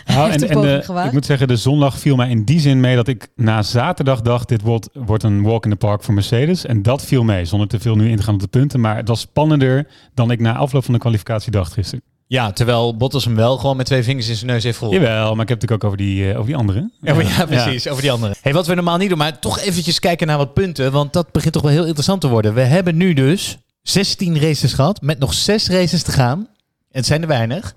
Nou, 0.06 0.30
heeft 0.30 0.44
en, 0.44 0.50
en 0.50 0.62
de, 0.62 1.04
ik 1.06 1.12
moet 1.12 1.26
zeggen, 1.26 1.48
de 1.48 1.56
zondag 1.56 2.00
viel 2.00 2.16
mij 2.16 2.30
in 2.30 2.44
die 2.44 2.60
zin 2.60 2.80
mee 2.80 2.96
dat 2.96 3.08
ik 3.08 3.28
na 3.36 3.62
zaterdag 3.62 4.22
dacht, 4.22 4.48
dit 4.48 4.62
wordt, 4.62 4.90
wordt 4.94 5.24
een 5.24 5.44
walk 5.44 5.64
in 5.64 5.72
the 5.72 5.78
park 5.78 6.04
voor 6.04 6.14
Mercedes. 6.14 6.66
En 6.66 6.82
dat 6.82 7.06
viel 7.06 7.24
mee, 7.24 7.46
zonder 7.46 7.68
te 7.68 7.80
veel 7.80 7.96
nu 7.96 8.10
in 8.10 8.18
te 8.18 8.24
gaan 8.24 8.34
op 8.34 8.40
de 8.40 8.48
punten. 8.48 8.80
Maar 8.80 8.96
het 8.96 9.08
was 9.08 9.20
spannender 9.20 9.88
dan 10.14 10.32
ik 10.32 10.40
na 10.40 10.56
afloop 10.56 10.84
van 10.84 10.94
de 10.94 11.00
kwalificatie 11.00 11.52
dacht 11.52 11.74
gisteren. 11.74 12.04
Ja, 12.28 12.52
terwijl 12.52 12.98
Bottas 12.98 13.26
hem 13.26 13.36
wel 13.36 13.58
gewoon 13.58 13.78
met 13.78 13.86
twee 13.86 14.04
vingers 14.04 14.30
in 14.30 14.36
zijn 14.36 14.52
neus 14.52 14.64
heeft 14.64 14.78
geholpen. 14.78 15.02
Jawel, 15.02 15.36
maar 15.36 15.44
ik 15.44 15.50
heb 15.50 15.62
het 15.62 15.70
natuurlijk 15.70 15.84
ook 15.84 15.84
over 15.84 15.98
die, 15.98 16.30
eh, 16.30 16.36
over 16.36 16.46
die 16.46 16.56
andere. 16.56 16.90
Ja, 17.02 17.14
maar 17.14 17.26
ja, 17.26 17.46
precies. 17.56 17.88
Over 17.88 18.02
die 18.02 18.12
andere. 18.12 18.36
Hey, 18.42 18.54
wat 18.54 18.68
we 18.68 18.76
normaal 18.76 18.98
niet 18.98 19.10
doen, 19.10 19.18
maar 19.18 19.40
toch 19.40 19.60
eventjes 19.60 20.00
kijken 20.00 20.28
naar 20.28 20.38
wat 20.38 20.54
punten. 20.54 20.92
Want 20.92 21.14
dat 21.14 21.32
begint 21.32 21.54
toch 21.54 21.62
wel 21.62 21.72
heel 21.72 21.86
interessant 21.86 22.22
te 22.22 22.28
worden. 22.28 22.54
We 22.54 22.62
hebben 22.62 22.98
nu 22.98 23.14
dus 23.14 23.58
16 23.90 24.40
races 24.40 24.74
gehad, 24.74 25.02
met 25.02 25.20
nog 25.20 25.34
6 25.34 25.68
races 25.68 26.04
te 26.04 26.12
gaan. 26.12 26.48
Het 26.92 27.06
zijn 27.06 27.22
er 27.22 27.28
weinig. 27.28 27.76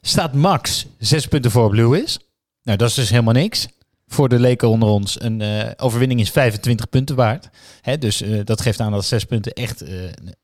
Staat 0.00 0.34
Max 0.34 0.86
6 0.98 1.26
punten 1.26 1.50
voor 1.50 1.64
op 1.64 1.72
Lewis. 1.72 2.18
Nou, 2.62 2.78
dat 2.78 2.88
is 2.88 2.94
dus 2.94 3.10
helemaal 3.10 3.34
niks. 3.34 3.66
Voor 4.06 4.28
de 4.28 4.38
leken 4.38 4.68
onder 4.68 4.88
ons. 4.88 5.22
Een 5.22 5.40
eh, 5.40 5.70
overwinning 5.76 6.20
is 6.20 6.30
25 6.30 6.88
punten 6.88 7.16
waard. 7.16 7.48
Hè, 7.80 7.98
dus 7.98 8.22
eh, 8.22 8.40
dat 8.44 8.60
geeft 8.60 8.80
aan 8.80 8.92
dat 8.92 9.04
6 9.04 9.24
punten 9.24 9.52
echt... 9.52 9.82
eh, 9.82 9.94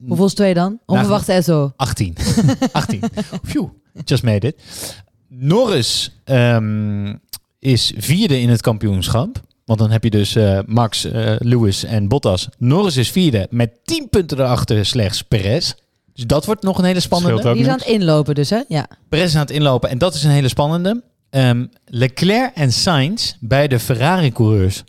hoeveel 0.07 0.27
is 0.27 0.35
twee 0.35 0.55
dan? 0.55 0.81
Onverwachte 0.87 1.33
Esso. 1.33 1.73
18. 1.77 2.17
18. 2.73 3.03
Phew, 3.43 3.69
just 4.05 4.23
made 4.23 4.47
it. 4.47 4.62
Norris 5.29 6.21
ehm, 6.25 7.15
is 7.59 7.93
vierde 7.97 8.41
in 8.41 8.49
het 8.49 8.61
kampioenschap. 8.61 9.46
Want 9.67 9.79
dan 9.79 9.91
heb 9.91 10.05
je 10.05 10.11
dus 10.11 10.37
eh, 10.37 10.59
Max, 10.67 11.05
eh, 11.05 11.35
Lewis 11.39 11.85
en 11.85 12.09
Bottas. 12.09 12.49
Norris 12.59 12.97
is 12.97 13.11
vierde 13.11 13.47
met 13.51 13.71
10 13.85 14.09
punten 14.09 14.39
erachter 14.41 14.87
slechts 14.87 15.23
Perez. 15.23 15.73
Dus 16.13 16.27
dat 16.27 16.45
wordt 16.47 16.63
nog 16.63 16.79
een 16.79 16.85
hele 16.85 17.01
spannende. 17.01 17.53
Die 17.53 17.63
is 17.63 17.69
aan 17.69 17.79
het 17.79 17.87
inlopen 17.87 18.35
dus, 18.35 18.51
hè? 18.51 18.61
Ja. 18.69 18.87
Perez 19.09 19.25
is 19.27 19.35
aan 19.35 19.41
het 19.41 19.51
inlopen 19.51 19.89
en 19.91 19.99
dat 19.99 20.15
is 20.15 20.25
een 20.25 20.31
hele 20.31 20.49
spannende. 20.49 21.03
Ehm, 21.31 21.67
Leclerc 21.87 22.55
en 22.55 22.73
Sainz, 22.73 23.33
beide 23.41 23.79
Ferrari-coureurs, 23.81 24.85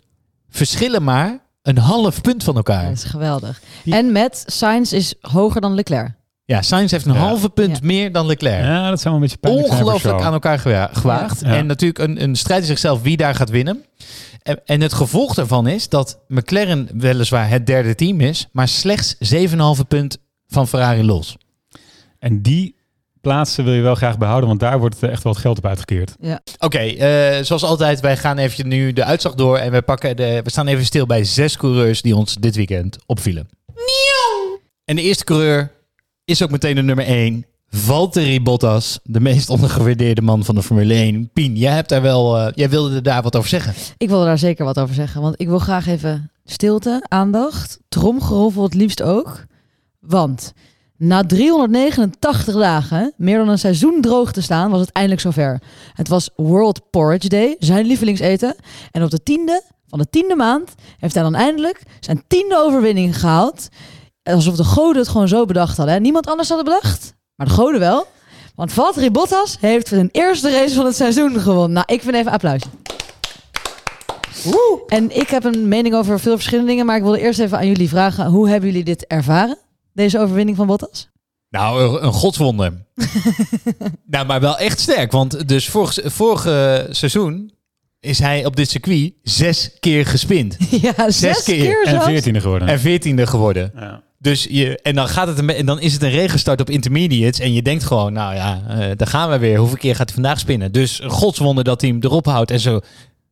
verschillen 0.50 1.02
maar 1.04 1.38
een 1.62 1.78
half 1.78 2.20
punt 2.20 2.44
van 2.44 2.56
elkaar. 2.56 2.84
dat 2.84 2.92
is 2.96 3.04
geweldig. 3.04 3.60
Die- 3.84 3.94
En 3.94 4.12
met 4.12 4.42
Sainz 4.46 4.92
is 4.92 5.14
hoger 5.20 5.60
dan 5.60 5.74
Leclerc. 5.74 6.10
Ja, 6.48 6.62
Sainz 6.62 6.90
heeft 6.90 7.06
een 7.06 7.12
Ja. 7.12 7.18
halve 7.18 7.48
punt 7.48 7.76
Ja. 7.76 7.86
meer 7.86 8.12
dan 8.12 8.26
Leclerc. 8.26 8.64
Ja, 8.64 8.88
dat 8.90 9.00
zou 9.00 9.14
wel 9.14 9.22
een 9.24 9.28
beetje 9.30 9.48
zijn 9.54 9.64
ongelooflijk 9.72 10.20
aan 10.20 10.32
elkaar 10.32 10.58
gewa- 10.58 10.90
gewaagd. 10.92 11.40
Ja. 11.40 11.46
En 11.56 11.66
natuurlijk 11.66 11.98
een, 11.98 12.22
een 12.22 12.36
strijd 12.36 12.60
in 12.60 12.66
zichzelf 12.66 13.02
wie 13.02 13.16
daar 13.16 13.34
gaat 13.34 13.50
winnen. 13.50 13.84
En, 14.42 14.60
en 14.64 14.80
het 14.80 14.92
gevolg 14.92 15.34
daarvan 15.34 15.66
is 15.66 15.88
dat 15.88 16.18
McLaren 16.28 16.88
weliswaar 16.94 17.48
het 17.48 17.66
derde 17.66 17.94
team 17.94 18.20
is, 18.20 18.46
maar 18.52 18.68
slechts 18.68 19.14
7,5 19.18 19.86
punt 19.88 20.18
van 20.46 20.68
Ferrari 20.68 21.04
los. 21.04 21.36
En 22.18 22.42
die 22.42 22.74
plaatsen 23.20 23.64
wil 23.64 23.72
je 23.72 23.82
wel 23.82 23.94
graag 23.94 24.18
behouden, 24.18 24.48
want 24.48 24.60
daar 24.60 24.78
wordt 24.78 25.02
echt 25.02 25.22
wel 25.22 25.32
het 25.32 25.42
geld 25.42 25.58
op 25.58 25.66
uitgekeerd. 25.66 26.14
Oké, 26.58 26.78
eh, 26.78 27.42
zoals 27.44 27.62
altijd, 27.64 28.00
wij 28.00 28.16
gaan 28.16 28.38
even 28.38 28.68
nu 28.68 28.92
de 28.92 29.04
uitslag 29.04 29.34
door 29.34 29.56
en 29.58 29.72
we, 29.72 29.82
pakken 29.82 30.16
de, 30.16 30.40
we 30.44 30.50
staan 30.50 30.66
even 30.66 30.84
stil 30.84 31.06
bij 31.06 31.24
zes 31.24 31.56
coureurs 31.56 32.02
die 32.02 32.16
ons 32.16 32.34
dit 32.34 32.56
weekend 32.56 32.98
opvielen. 33.06 33.48
En 34.84 34.96
de 34.96 35.02
eerste 35.02 35.24
coureur 35.24 35.76
is 36.28 36.42
ook 36.42 36.50
meteen 36.50 36.74
de 36.74 36.82
nummer 36.82 37.04
1. 37.04 37.46
Valtteri 37.70 38.42
Bottas, 38.42 38.98
de 39.02 39.20
meest 39.20 39.50
ondergewaardeerde 39.50 40.22
man 40.22 40.44
van 40.44 40.54
de 40.54 40.62
Formule 40.62 40.94
1. 40.94 41.30
Pien, 41.32 41.56
jij, 41.56 41.72
hebt 41.72 41.88
daar 41.88 42.02
wel, 42.02 42.38
eh, 42.38 42.52
jij 42.54 42.68
wilde 42.68 43.00
daar 43.00 43.22
wat 43.22 43.36
over 43.36 43.48
zeggen. 43.48 43.74
Ik 43.96 44.08
wil 44.08 44.24
daar 44.24 44.38
zeker 44.38 44.64
wat 44.64 44.78
over 44.78 44.94
zeggen, 44.94 45.20
want 45.20 45.40
ik 45.40 45.48
wil 45.48 45.58
graag 45.58 45.86
even 45.86 46.30
stilte, 46.44 47.04
aandacht, 47.08 47.78
tromgeroffel 47.88 48.62
het 48.62 48.74
liefst 48.74 49.02
ook. 49.02 49.44
Want 50.00 50.52
na 50.96 51.24
389 51.24 52.54
dagen, 52.54 53.12
meer 53.16 53.38
dan 53.38 53.48
een 53.48 53.58
seizoen 53.58 54.00
droog 54.00 54.32
te 54.32 54.42
staan, 54.42 54.70
was 54.70 54.80
het 54.80 54.92
eindelijk 54.92 55.22
zover. 55.22 55.62
Het 55.92 56.08
was 56.08 56.30
World 56.36 56.90
Porridge 56.90 57.28
Day, 57.28 57.56
zijn 57.58 57.86
lievelingseten. 57.86 58.56
En 58.90 59.02
op 59.02 59.10
de 59.10 59.22
tiende 59.22 59.62
van 59.86 59.98
de 59.98 60.08
tiende 60.10 60.36
maand 60.36 60.74
heeft 60.98 61.14
hij 61.14 61.22
dan 61.22 61.34
eindelijk 61.34 61.82
zijn 62.00 62.22
tiende 62.26 62.56
overwinning 62.56 63.20
gehaald. 63.20 63.68
Alsof 64.34 64.56
de 64.56 64.64
goden 64.64 64.96
het 65.02 65.08
gewoon 65.08 65.28
zo 65.28 65.44
bedacht 65.44 65.76
hadden. 65.76 65.94
Hè? 65.94 66.00
Niemand 66.00 66.26
anders 66.26 66.48
had 66.48 66.58
het 66.58 66.66
bedacht, 66.66 67.14
maar 67.34 67.46
de 67.46 67.52
goden 67.52 67.80
wel. 67.80 68.06
Want 68.54 68.72
Valtteri 68.72 69.10
Bottas 69.10 69.56
heeft 69.60 69.88
zijn 69.88 70.08
eerste 70.12 70.50
race 70.50 70.74
van 70.74 70.84
het 70.84 70.96
seizoen 70.96 71.40
gewonnen. 71.40 71.72
Nou, 71.72 71.84
ik 71.86 72.02
vind 72.02 72.14
even 72.14 72.32
applaus. 72.32 72.62
En 74.86 75.16
ik 75.16 75.28
heb 75.28 75.44
een 75.44 75.68
mening 75.68 75.94
over 75.94 76.20
veel 76.20 76.34
verschillende 76.34 76.70
dingen, 76.70 76.86
maar 76.86 76.96
ik 76.96 77.02
wilde 77.02 77.20
eerst 77.20 77.38
even 77.40 77.58
aan 77.58 77.66
jullie 77.66 77.88
vragen: 77.88 78.26
hoe 78.26 78.48
hebben 78.48 78.68
jullie 78.68 78.84
dit 78.84 79.06
ervaren? 79.06 79.58
Deze 79.92 80.18
overwinning 80.18 80.56
van 80.56 80.66
Bottas? 80.66 81.08
Nou, 81.50 82.00
een- 82.02 82.12
godswonder. 82.12 82.72
nou, 84.06 84.26
maar 84.26 84.40
wel 84.40 84.58
echt 84.58 84.80
sterk. 84.80 85.12
Want 85.12 85.48
dus 85.48 85.68
vorig, 85.68 85.98
vorig 86.04 86.46
eh, 86.46 86.78
seizoen 86.90 87.52
is 88.00 88.18
hij 88.18 88.44
op 88.44 88.56
dit 88.56 88.70
circuit 88.70 89.12
zes 89.22 89.76
keer 89.80 90.06
gespind. 90.06 90.56
ja, 90.82 91.10
zes, 91.10 91.42
keer. 91.42 91.82
keer, 91.82 91.86
En 91.86 92.02
veertiende 92.02 92.40
geworden. 92.40 92.68
En 92.68 92.80
veertiende 92.80 93.26
geworden. 93.26 93.72
Ja. 93.74 94.02
Dus 94.20 94.46
je, 94.50 94.78
en 94.82 94.94
dan 94.94 95.08
gaat 95.08 95.26
het 95.28 95.38
een, 95.38 95.50
en 95.50 95.66
dan 95.66 95.80
is 95.80 95.92
het 95.92 96.02
een 96.02 96.10
regenstart 96.10 96.60
op 96.60 96.70
intermediates. 96.70 97.40
En 97.40 97.52
je 97.52 97.62
denkt 97.62 97.84
gewoon, 97.84 98.12
nou 98.12 98.34
ja, 98.34 98.62
eh, 98.68 98.78
daar 98.96 99.08
gaan 99.08 99.30
we 99.30 99.38
weer. 99.38 99.58
Hoeveel 99.58 99.76
keer 99.76 99.94
gaat 99.96 100.06
hij 100.06 100.14
vandaag 100.14 100.38
spinnen? 100.38 100.72
Dus 100.72 101.02
een 101.02 101.10
godswonder 101.10 101.64
dat 101.64 101.80
hij 101.80 101.90
hem 101.90 101.98
erop 102.02 102.26
houdt 102.26 102.50
en 102.50 102.60
zo. 102.60 102.80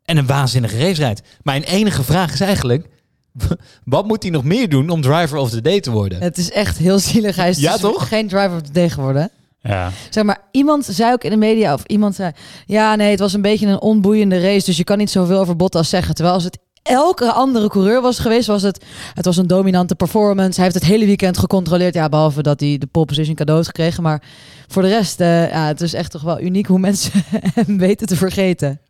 En 0.04 0.16
een 0.16 0.26
waanzinnige 0.26 0.78
race 0.78 1.00
rijdt. 1.00 1.22
Mijn 1.42 1.62
enige 1.62 2.02
vraag 2.02 2.32
is 2.32 2.40
eigenlijk, 2.40 2.87
wat 3.84 4.06
moet 4.06 4.22
hij 4.22 4.32
nog 4.32 4.44
meer 4.44 4.68
doen 4.68 4.88
om 4.88 5.00
driver 5.00 5.38
of 5.38 5.50
the 5.50 5.61
day 5.61 5.80
te 5.80 5.90
worden? 5.90 6.22
Het 6.22 6.38
is 6.38 6.50
echt 6.50 6.78
heel 6.78 6.99
zielig. 6.99 7.37
Hij 7.37 7.49
is 7.49 7.58
Ja, 7.58 7.72
dus 7.72 7.80
toch? 7.80 8.08
geen 8.08 8.28
driver 8.28 8.54
of 8.54 8.62
the 8.62 8.72
day 8.72 8.88
geworden. 8.90 9.30
Ja. 9.61 9.90
Zeg 10.11 10.25
maar, 10.25 10.38
iemand 10.50 10.84
zei 10.90 11.12
ook 11.12 11.25
in 11.25 11.30
de 11.30 11.37
media, 11.37 11.75
of 11.75 11.84
iemand 11.87 12.14
zei... 12.14 12.30
Ja, 12.66 12.94
nee, 12.94 13.11
het 13.11 13.18
was 13.18 13.32
een 13.32 13.42
beetje 13.42 13.66
een 13.66 13.80
onboeiende 13.80 14.40
race, 14.40 14.66
dus 14.66 14.76
je 14.76 14.84
kan 14.84 14.99
niet 14.99 15.11
zoveel 15.11 15.38
over 15.38 15.56
Bottas 15.56 15.88
zeggen. 15.88 16.14
Terwijl 16.14 16.34
als 16.37 16.44
het 16.44 16.58
elke 16.87 17.33
andere 17.33 17.69
coureur 17.69 18.00
was 18.00 18.19
geweest, 18.19 18.47
was 18.47 18.62
het... 18.62 18.85
Het 19.14 19.25
was 19.25 19.37
een 19.37 19.47
dominante 19.47 19.95
performance. 19.95 20.55
Hij 20.55 20.64
heeft 20.64 20.81
het 20.81 20.90
hele 20.90 21.07
weekend 21.07 21.38
gecontroleerd. 21.38 21.95
Ja, 21.95 22.09
behalve 22.09 22.43
dat 22.43 22.61
hij 22.61 22.78
de 22.78 22.87
pole 22.87 23.07
position 23.07 23.35
cadeau 23.35 23.59
heeft 23.59 23.76
gekregen. 23.76 24.02
Maar 24.02 24.23
voor 24.66 24.83
de 24.83 24.88
rest, 24.88 25.21
eh, 25.21 25.50
ja, 25.50 25.66
het 25.66 25.81
is 25.81 25.95
echt 25.95 26.11
toch 26.11 26.23
wel 26.23 26.40
uniek 26.40 26.66
hoe 26.66 26.78
mensen 26.78 27.25
hem 27.55 27.78
weten 27.78 28.07
te 28.07 28.16
vergeten. 28.16 28.81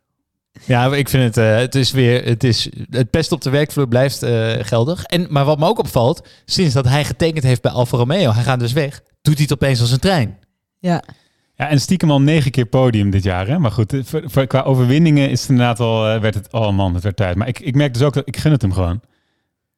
Ja, 0.64 0.94
ik 0.94 1.08
vind 1.08 1.22
het, 1.22 1.36
eh, 1.36 1.56
het 1.56 1.74
is 1.74 1.90
weer, 1.90 2.24
het 2.24 2.44
is, 2.44 2.68
het 2.90 3.10
best 3.10 3.32
op 3.32 3.40
de 3.40 3.50
werkvloer 3.50 3.88
blijft 3.88 4.22
eh, 4.22 4.52
geldig. 4.60 5.04
En, 5.04 5.26
maar 5.30 5.44
wat 5.44 5.58
me 5.58 5.66
ook 5.66 5.78
opvalt, 5.78 6.26
sinds 6.44 6.74
dat 6.74 6.88
hij 6.88 7.04
getekend 7.04 7.44
heeft 7.44 7.62
bij 7.62 7.72
Alfa 7.72 7.96
Romeo, 7.96 8.32
hij 8.32 8.42
gaat 8.42 8.60
dus 8.60 8.72
weg, 8.72 9.02
doet 9.22 9.34
hij 9.34 9.42
het 9.42 9.52
opeens 9.52 9.80
als 9.80 9.90
een 9.90 9.98
trein. 9.98 10.38
Ja, 10.78 11.02
ja, 11.56 11.68
en 11.68 11.80
stiekem 11.80 12.10
al 12.10 12.20
negen 12.20 12.50
keer 12.50 12.66
podium 12.66 13.10
dit 13.10 13.22
jaar. 13.22 13.46
Hè? 13.46 13.58
Maar 13.58 13.70
goed, 13.70 13.92
eh, 13.92 14.00
voor, 14.04 14.22
voor- 14.24 14.46
qua 14.46 14.60
overwinningen 14.62 15.30
is 15.30 15.40
het 15.40 15.50
inderdaad 15.50 15.80
al, 15.80 16.08
eh, 16.08 16.20
werd 16.20 16.34
het, 16.34 16.52
oh 16.52 16.70
man, 16.76 16.94
het 16.94 17.02
werd 17.02 17.16
tijd. 17.16 17.36
Maar 17.36 17.48
ik, 17.48 17.60
ik 17.60 17.74
merk 17.74 17.92
dus 17.92 18.02
ook 18.02 18.14
dat 18.14 18.26
ik 18.26 18.36
gun 18.36 18.52
het 18.52 18.62
hem 18.62 18.72
gewoon. 18.72 19.00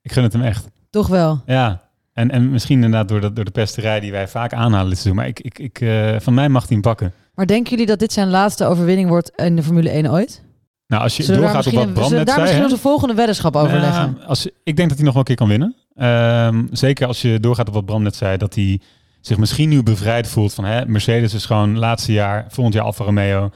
Ik 0.02 0.12
gun 0.12 0.22
het 0.22 0.32
hem 0.32 0.42
echt. 0.42 0.68
toch 0.90 1.06
wel. 1.08 1.42
Ja. 1.46 1.86
En, 2.12 2.30
en 2.30 2.50
misschien 2.50 2.74
inderdaad 2.74 3.08
door 3.08 3.20
de, 3.20 3.32
door 3.32 3.44
de 3.44 3.50
pesterij 3.50 4.00
die 4.00 4.10
wij 4.12 4.28
vaak 4.28 4.52
aanhalen 4.52 4.88
dit 4.88 4.98
seizoen. 4.98 5.16
Maar 5.16 5.26
ik, 5.26 5.40
ik, 5.40 5.58
ik, 5.58 5.80
eh, 5.80 6.16
van 6.20 6.34
mij 6.34 6.48
mag 6.48 6.62
hij 6.62 6.72
hem 6.72 6.80
pakken. 6.80 7.12
Maar 7.34 7.46
denken 7.46 7.70
jullie 7.70 7.86
dat 7.86 7.98
dit 7.98 8.12
zijn 8.12 8.28
laatste 8.28 8.64
overwinning 8.64 9.08
wordt 9.08 9.30
in 9.36 9.56
de 9.56 9.62
Formule 9.62 9.90
1 9.90 10.10
ooit? 10.10 10.42
Nou, 10.86 11.02
als 11.02 11.16
je 11.16 11.22
Zullen 11.22 11.40
doorgaat 11.40 11.66
op 11.66 11.72
wat 11.72 11.92
Bram 11.94 12.08
we 12.10 12.16
net 12.16 12.26
daar 12.26 12.34
zei... 12.34 12.40
misschien 12.40 12.64
hè? 12.64 12.70
onze 12.70 12.82
volgende 12.82 13.14
weddenschap 13.14 13.56
over 13.56 13.74
Ja, 13.76 13.80
leggen? 13.80 14.18
als, 14.26 14.46
ik 14.64 14.76
denk 14.76 14.88
dat 14.88 14.96
hij 14.96 15.06
nog 15.06 15.12
wel 15.14 15.22
een 15.22 15.24
keer 15.28 15.36
kan 15.36 15.48
winnen. 15.48 15.74
Ehm, 15.94 16.66
zeker 16.70 17.06
als 17.06 17.22
je 17.22 17.40
doorgaat 17.40 17.68
op 17.68 17.74
wat 17.74 17.84
Bram 17.84 18.02
net 18.02 18.16
zei, 18.16 18.36
dat 18.36 18.54
hij 18.54 18.80
zich 19.20 19.36
misschien 19.36 19.68
nu 19.68 19.82
bevrijd 19.82 20.28
voelt 20.28 20.54
van 20.54 20.64
hè, 20.64 20.86
Mercedes 20.86 21.34
is 21.34 21.44
gewoon 21.44 21.78
laatste 21.78 22.12
jaar, 22.12 22.46
volgend 22.48 22.74
jaar 22.74 22.84
Alfa 22.84 23.04
Romeo. 23.04 23.50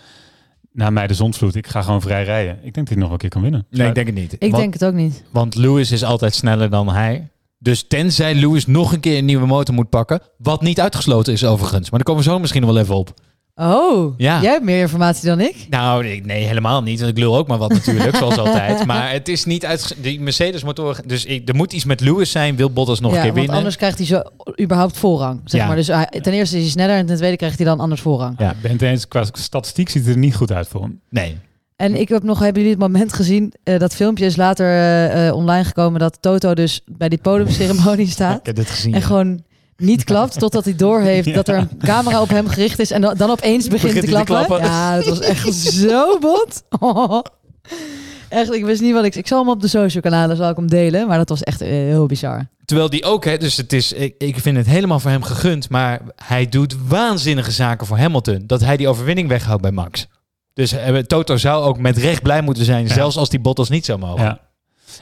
na 0.72 0.90
mij 0.90 1.06
de 1.06 1.14
zonsvloed, 1.14 1.54
ik 1.54 1.66
ga 1.66 1.82
gewoon 1.82 2.00
vrij 2.00 2.24
rijden. 2.24 2.54
Ik 2.54 2.74
denk 2.74 2.74
dat 2.74 2.88
hij 2.88 2.96
nog 2.96 3.10
een 3.10 3.18
keer 3.18 3.28
kan 3.28 3.42
winnen. 3.42 3.66
Nee, 3.70 3.88
ik 3.88 3.94
denk 3.94 4.06
het 4.06 4.16
niet. 4.16 4.32
Ik 4.32 4.40
want, 4.40 4.56
denk 4.56 4.72
het 4.72 4.84
ook 4.84 4.94
niet. 4.94 5.24
want 5.30 5.54
Lewis 5.54 5.90
is 5.90 6.04
altijd 6.04 6.34
sneller 6.34 6.70
dan 6.70 6.88
hij. 6.88 7.28
Dus 7.58 7.86
tenzij 7.88 8.34
Lewis 8.34 8.66
nog 8.66 8.92
een 8.92 9.00
keer 9.00 9.18
een 9.18 9.24
nieuwe 9.24 9.46
motor 9.46 9.74
moet 9.74 9.88
pakken, 9.88 10.20
wat 10.38 10.62
niet 10.62 10.80
uitgesloten 10.80 11.32
is 11.32 11.44
overigens. 11.44 11.90
Maar 11.90 11.98
daar 11.98 12.08
komen 12.08 12.24
we 12.24 12.30
zo 12.30 12.38
misschien 12.38 12.60
nog 12.62 12.70
wel 12.72 12.82
even 12.82 12.94
op. 12.94 13.14
Oh, 13.54 14.14
Ja. 14.16 14.40
jij 14.42 14.50
hebt 14.50 14.64
meer 14.64 14.80
informatie 14.80 15.28
dan 15.28 15.40
ik. 15.40 15.66
Nou, 15.70 16.06
ik- 16.06 16.26
nee, 16.26 16.44
helemaal 16.44 16.82
niet. 16.82 16.98
Want 17.00 17.10
ik 17.12 17.18
lul 17.18 17.36
ook 17.36 17.48
maar 17.48 17.58
wat 17.58 17.70
natuurlijk, 17.72 18.16
zoals 18.16 18.36
altijd. 18.38 18.86
Maar 18.86 19.10
het 19.12 19.28
is 19.28 19.44
niet 19.44 19.66
uit 19.66 19.94
die 19.98 20.20
Mercedes 20.20 20.64
motor. 20.64 20.96
Dus 21.06 21.24
ik, 21.24 21.48
er 21.48 21.54
moet 21.54 21.72
iets 21.72 21.84
met 21.84 22.00
Lewis 22.00 22.30
zijn. 22.30 22.56
Wil 22.56 22.70
Bottas 22.70 23.00
nog 23.00 23.10
ja, 23.12 23.16
een 23.16 23.24
keer 23.24 23.34
winnen? 23.34 23.56
anders 23.56 23.76
krijgt 23.76 23.98
hij 23.98 24.06
zo 24.06 24.22
überhaupt 24.60 24.96
voorrang. 24.96 25.40
Zeg 25.44 25.60
Ja. 25.60 25.66
maar. 25.66 25.76
Dus 25.76 25.86
hij- 25.86 26.08
ten 26.20 26.32
eerste 26.32 26.56
is 26.56 26.62
hij 26.62 26.70
sneller 26.70 26.96
en 26.96 27.06
ten 27.06 27.16
tweede 27.16 27.36
krijgt 27.36 27.56
hij 27.56 27.66
dan 27.66 27.80
anders 27.80 28.00
voorrang. 28.00 28.34
Ja. 28.38 28.50
Ik 28.50 28.60
ben 28.62 28.70
het 28.72 28.82
eens, 28.82 29.08
qua 29.08 29.24
statistiek 29.32 29.88
ziet 29.88 30.04
het 30.06 30.14
er 30.14 30.20
niet 30.20 30.34
goed 30.34 30.52
uit 30.52 30.68
voor 30.68 30.80
hem. 30.82 31.00
Nee. 31.10 31.36
En 31.76 32.00
ik 32.00 32.08
heb 32.08 32.22
nog, 32.22 32.38
hebben 32.38 32.62
jullie 32.62 32.76
het 32.78 32.86
moment 32.86 33.12
gezien? 33.12 33.52
eh, 33.64 33.78
dat 33.78 33.94
filmpje 33.94 34.24
is 34.24 34.36
later 34.36 34.66
eh, 34.66 35.26
eh, 35.28 35.34
online 35.34 35.64
gekomen 35.64 36.00
dat 36.00 36.18
Toto 36.20 36.54
dus 36.54 36.80
bij 36.86 37.08
die 37.08 37.18
podiumceremonie 37.22 38.06
staat. 38.18 38.38
Ik 38.38 38.46
heb 38.46 38.56
dit 38.56 38.70
gezien. 38.70 38.94
En 38.94 39.00
ja. 39.00 39.06
gewoon 39.06 39.42
niet 39.76 40.04
klapt 40.04 40.38
totdat 40.38 40.64
hij 40.64 40.76
doorheeft 40.76 41.34
dat 41.40 41.48
er 41.48 41.56
een 41.56 41.78
camera 41.78 42.20
op 42.20 42.28
hem 42.28 42.48
gericht 42.48 42.78
is. 42.78 42.90
En 42.90 43.00
dan, 43.00 43.16
dan 43.16 43.30
opeens 43.30 43.68
begint, 43.68 43.94
Begint 43.94 44.08
te, 44.08 44.14
hij 44.14 44.24
te 44.24 44.32
klappen. 44.32 44.58
Ja, 44.58 44.96
dat 44.96 45.08
was 45.08 45.20
echt 45.20 45.54
zo 45.54 46.18
bot. 46.18 46.62
Oh. 46.78 47.20
Echt, 48.28 48.52
ik 48.52 48.64
wist 48.64 48.80
niet 48.80 48.92
wat 48.92 49.04
ik... 49.04 49.14
Ik 49.14 49.26
zal 49.26 49.38
hem 49.38 49.48
op 49.48 49.60
de 49.60 49.68
social 49.68 50.02
kanalen, 50.02 50.36
zal 50.36 50.50
ik 50.50 50.56
hem 50.56 50.68
delen. 50.68 51.06
Maar 51.06 51.18
dat 51.18 51.28
was 51.28 51.42
echt 51.42 51.60
eh, 51.60 51.68
heel 51.68 52.06
bizar. 52.06 52.46
Terwijl 52.64 52.90
die 52.90 53.04
ook, 53.04 53.24
hè, 53.24 53.36
dus 53.36 53.56
het 53.56 53.72
is, 53.72 53.92
ik, 53.92 54.14
ik 54.18 54.38
vind 54.38 54.56
het 54.56 54.66
helemaal 54.66 55.00
voor 55.00 55.10
hem 55.10 55.22
gegund. 55.22 55.68
Maar 55.68 56.00
hij 56.16 56.48
doet 56.48 56.76
waanzinnige 56.88 57.50
zaken 57.50 57.86
voor 57.86 57.98
Hamilton. 57.98 58.42
Dat 58.46 58.60
hij 58.60 58.76
die 58.76 58.88
overwinning 58.88 59.28
weghoudt 59.28 59.62
bij 59.62 59.70
Max. 59.70 60.06
Dus 60.54 60.72
eh, 60.72 60.96
Toto 60.96 61.36
zou 61.36 61.64
ook 61.64 61.78
met 61.78 61.96
recht 61.96 62.22
blij 62.22 62.42
moeten 62.42 62.64
zijn. 62.64 62.86
Ja. 62.86 62.94
Zelfs 62.94 63.16
als 63.16 63.30
die 63.30 63.40
Bottas 63.40 63.68
niet 63.68 63.84
zou 63.84 63.98
mogen. 63.98 64.24
Ja. 64.24 64.40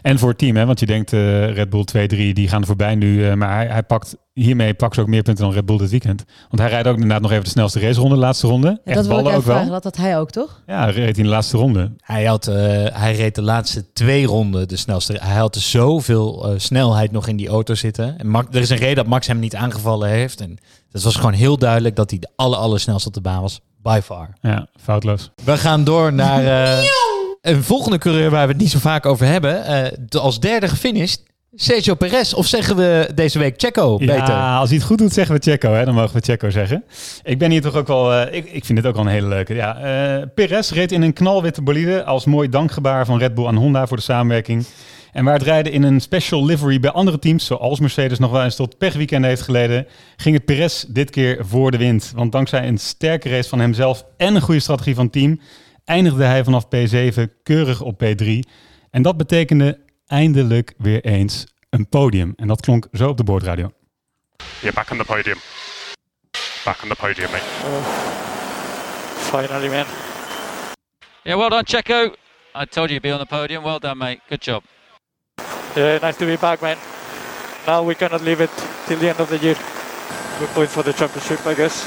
En 0.03 0.19
voor 0.19 0.29
het 0.29 0.39
team, 0.39 0.57
hè? 0.57 0.67
want 0.67 0.81
je 0.81 0.87
denkt 0.87 1.13
eh, 1.13 1.53
Red 1.55 1.71
Bull 1.71 1.85
2, 1.85 2.07
3, 2.07 2.35
die 2.35 2.49
gaan 2.49 2.61
er 2.61 2.67
voorbij 2.67 2.95
nu. 2.95 3.27
eh, 3.29 3.35
maar 3.35 3.55
hij, 3.55 3.67
hij 3.67 3.83
pakt, 3.83 4.17
hiermee 4.33 4.75
pakt 4.75 4.95
ze 4.95 5.01
ook 5.01 5.07
meer 5.07 5.23
punten 5.23 5.45
dan 5.45 5.53
Red 5.55 5.67
Bull 5.67 5.79
dit 5.79 5.91
weekend. 5.91 6.25
Want 6.49 6.63
hij 6.63 6.71
rijdt 6.71 6.89
ook 6.89 6.95
inderdaad 6.95 7.21
nog 7.21 7.31
even 7.31 7.45
de 7.45 7.51
snelste 7.51 7.81
raceronde, 7.81 8.15
de 8.15 8.21
laatste 8.21 8.47
ronde. 8.47 8.69
Ja, 8.69 8.79
Echt 8.85 8.95
dat 8.97 9.07
wil 9.07 9.17
ballen 9.17 9.35
ook 9.35 9.45
wel. 9.45 9.69
Dat 9.69 9.85
had 9.85 9.97
hij 9.97 10.19
ook, 10.19 10.31
toch? 10.31 10.63
Ja, 10.67 10.85
reed 10.85 10.95
hij 10.97 11.07
in 11.07 11.23
de 11.23 11.29
laatste 11.29 11.57
ronde. 11.57 11.93
Hij, 11.99 12.25
had, 12.25 12.47
eh, 12.47 12.55
hij 12.93 13.15
reed 13.15 13.35
de 13.35 13.43
laatste 13.43 13.93
twee 13.93 14.27
ronden 14.27 14.69
de 14.69 14.77
snelste. 14.77 15.17
Hij 15.21 15.37
had 15.37 15.57
zoveel 15.57 16.47
eh, 16.49 16.59
snelheid 16.59 17.13
nog 17.13 17.29
in 17.29 17.37
die 17.37 17.49
auto 17.49 17.75
zitten. 17.75 18.19
En 18.19 18.27
Max, 18.29 18.47
er 18.55 18.61
is 18.61 18.71
een 18.71 18.77
reden 18.77 18.97
dat 18.97 19.07
Max 19.07 19.27
hem 19.27 19.39
niet 19.39 19.55
aangevallen 19.57 20.09
heeft. 20.09 20.41
En 20.41 20.59
het 20.93 21.03
was 21.03 21.17
gewoon 21.17 21.33
heel 21.33 21.59
duidelijk 21.59 21.97
dat 21.97 22.11
hij 22.11 22.19
de 22.19 22.29
aller, 22.37 22.59
allersnelste 22.59 23.09
op 23.09 23.15
de 23.15 23.21
baan 23.21 23.41
was. 23.41 23.61
By 23.83 24.01
far. 24.05 24.29
Ja, 24.41 24.67
foutloos. 24.81 25.31
We 25.45 25.57
gaan 25.57 25.85
door 25.85 26.13
naar 26.13 26.45
eh, 26.45 26.85
een 27.41 27.63
volgende 27.63 27.99
coureur 27.99 28.31
waar 28.31 28.47
we 28.47 28.53
het 28.53 28.61
niet 28.63 28.71
zo 28.71 28.79
vaak 28.79 29.07
over 29.07 29.27
hebben. 29.27 29.65
Eh, 29.65 30.21
als 30.21 30.41
derde 30.41 30.69
gefinished, 30.69 31.23
Sergio 31.55 31.95
Perez. 31.95 32.33
Of 32.33 32.47
zeggen 32.47 32.77
we 32.77 33.11
deze 33.15 33.39
week 33.39 33.55
Checo 33.57 33.97
beter? 33.99 34.15
Ja, 34.17 34.57
als 34.57 34.69
hij 34.69 34.79
het 34.79 34.87
goed 34.87 34.99
doet, 34.99 35.13
zeggen 35.13 35.35
we 35.35 35.43
Checo. 35.43 35.73
Hè? 35.73 35.85
Dan 35.85 35.95
mogen 35.95 36.15
we 36.17 36.23
Checo 36.23 36.51
zeggen. 36.51 36.85
Ik 37.23 37.39
ben 37.39 37.51
hier 37.51 37.61
toch 37.61 37.75
ook 37.75 37.87
wel... 37.87 38.13
eh, 38.13 38.37
ik, 38.37 38.53
ik 38.53 38.65
vind 38.65 38.79
dit 38.79 38.87
ook 38.87 38.95
wel 38.95 39.05
een 39.05 39.11
hele 39.11 39.29
leuke. 39.29 39.55
Ja, 39.55 39.77
eh 39.77 40.27
Perez 40.35 40.71
reed 40.71 40.93
in 40.93 41.03
een 41.03 41.13
knalwitte 41.13 41.63
bolide 41.63 42.05
als 42.05 42.25
mooi 42.25 42.49
dankgebaar 42.49 43.07
van 43.07 43.19
Red 43.19 43.35
Bull 43.35 43.47
aan 43.47 43.57
Honda 43.57 43.87
voor 43.87 43.97
de 43.97 44.03
samenwerking. 44.03 44.65
En 45.13 45.25
waar 45.25 45.35
het 45.35 45.43
rijden 45.43 45.73
in 45.73 45.83
een 45.83 46.01
special 46.01 46.45
livery 46.45 46.81
bij 46.81 46.91
andere 46.91 47.19
teams, 47.19 47.45
zoals 47.47 47.81
Mercedes 47.81 48.19
nog 48.19 48.31
wel 48.31 48.45
eens 48.45 48.57
tot 48.57 48.79
pechweekend 48.79 49.25
heeft 49.25 49.43
geleden, 49.43 49.87
ging 50.17 50.35
het 50.35 50.45
Perez 50.45 50.85
dit 50.89 51.11
keer 51.11 51.39
voor 51.47 51.71
de 51.71 51.77
wind. 51.77 52.13
Want 52.15 52.33
dankzij 52.33 52.69
een 52.69 52.79
sterke 52.79 53.29
race 53.29 53.49
van 53.49 53.61
hemzelf 53.61 54.05
en 54.17 54.35
een 54.35 54.41
goede 54.41 54.61
strategie 54.61 54.95
van 54.95 55.05
het 55.05 55.13
team, 55.13 55.41
eindigde 55.91 56.25
hij 56.25 56.45
vanaf 56.45 56.65
P7 56.65 57.43
keurig 57.43 57.81
op 57.81 58.03
P3. 58.05 58.27
En 58.91 59.03
dat 59.03 59.17
betekende 59.17 59.79
eindelijk 60.07 60.75
weer 60.79 61.05
eens 61.05 61.47
een 61.71 61.89
podium. 61.89 62.33
En 62.37 62.47
dat 62.47 62.61
klonk 62.61 62.89
zo 62.93 63.09
op 63.09 63.17
de 63.17 63.25
boordradio. 63.25 63.73
You're 64.61 64.75
back 64.75 64.91
on 64.91 64.99
the 64.99 65.05
podium. 65.05 65.37
Back 66.65 66.83
on 66.83 66.89
the 66.89 66.97
podium, 66.97 67.31
mate. 67.31 67.45
Finally, 69.17 69.69
man. 69.69 69.85
Yeah, 71.23 71.39
well 71.39 71.49
done, 71.49 71.65
Checo. 71.65 72.15
I 72.63 72.67
told 72.67 72.89
you 72.91 73.01
to 73.01 73.09
be 73.09 73.13
on 73.13 73.19
the 73.19 73.37
podium. 73.37 73.63
Well 73.63 73.79
done, 73.79 73.97
mate. 73.97 74.21
Good 74.29 74.45
job. 74.45 74.63
Yeah, 75.75 76.03
nice 76.03 76.17
to 76.17 76.27
be 76.27 76.37
back, 76.41 76.61
man. 76.61 76.77
Now 77.67 77.87
we 77.87 77.95
cannot 77.95 78.21
leave 78.21 78.43
it 78.43 78.51
till 78.87 78.99
the 78.99 79.09
end 79.09 79.21
of 79.21 79.29
the 79.29 79.39
year. 79.41 79.57
Good 80.39 80.53
point 80.53 80.69
for 80.69 80.83
the 80.83 80.93
championship, 80.93 81.47
I 81.47 81.55
guess. 81.55 81.87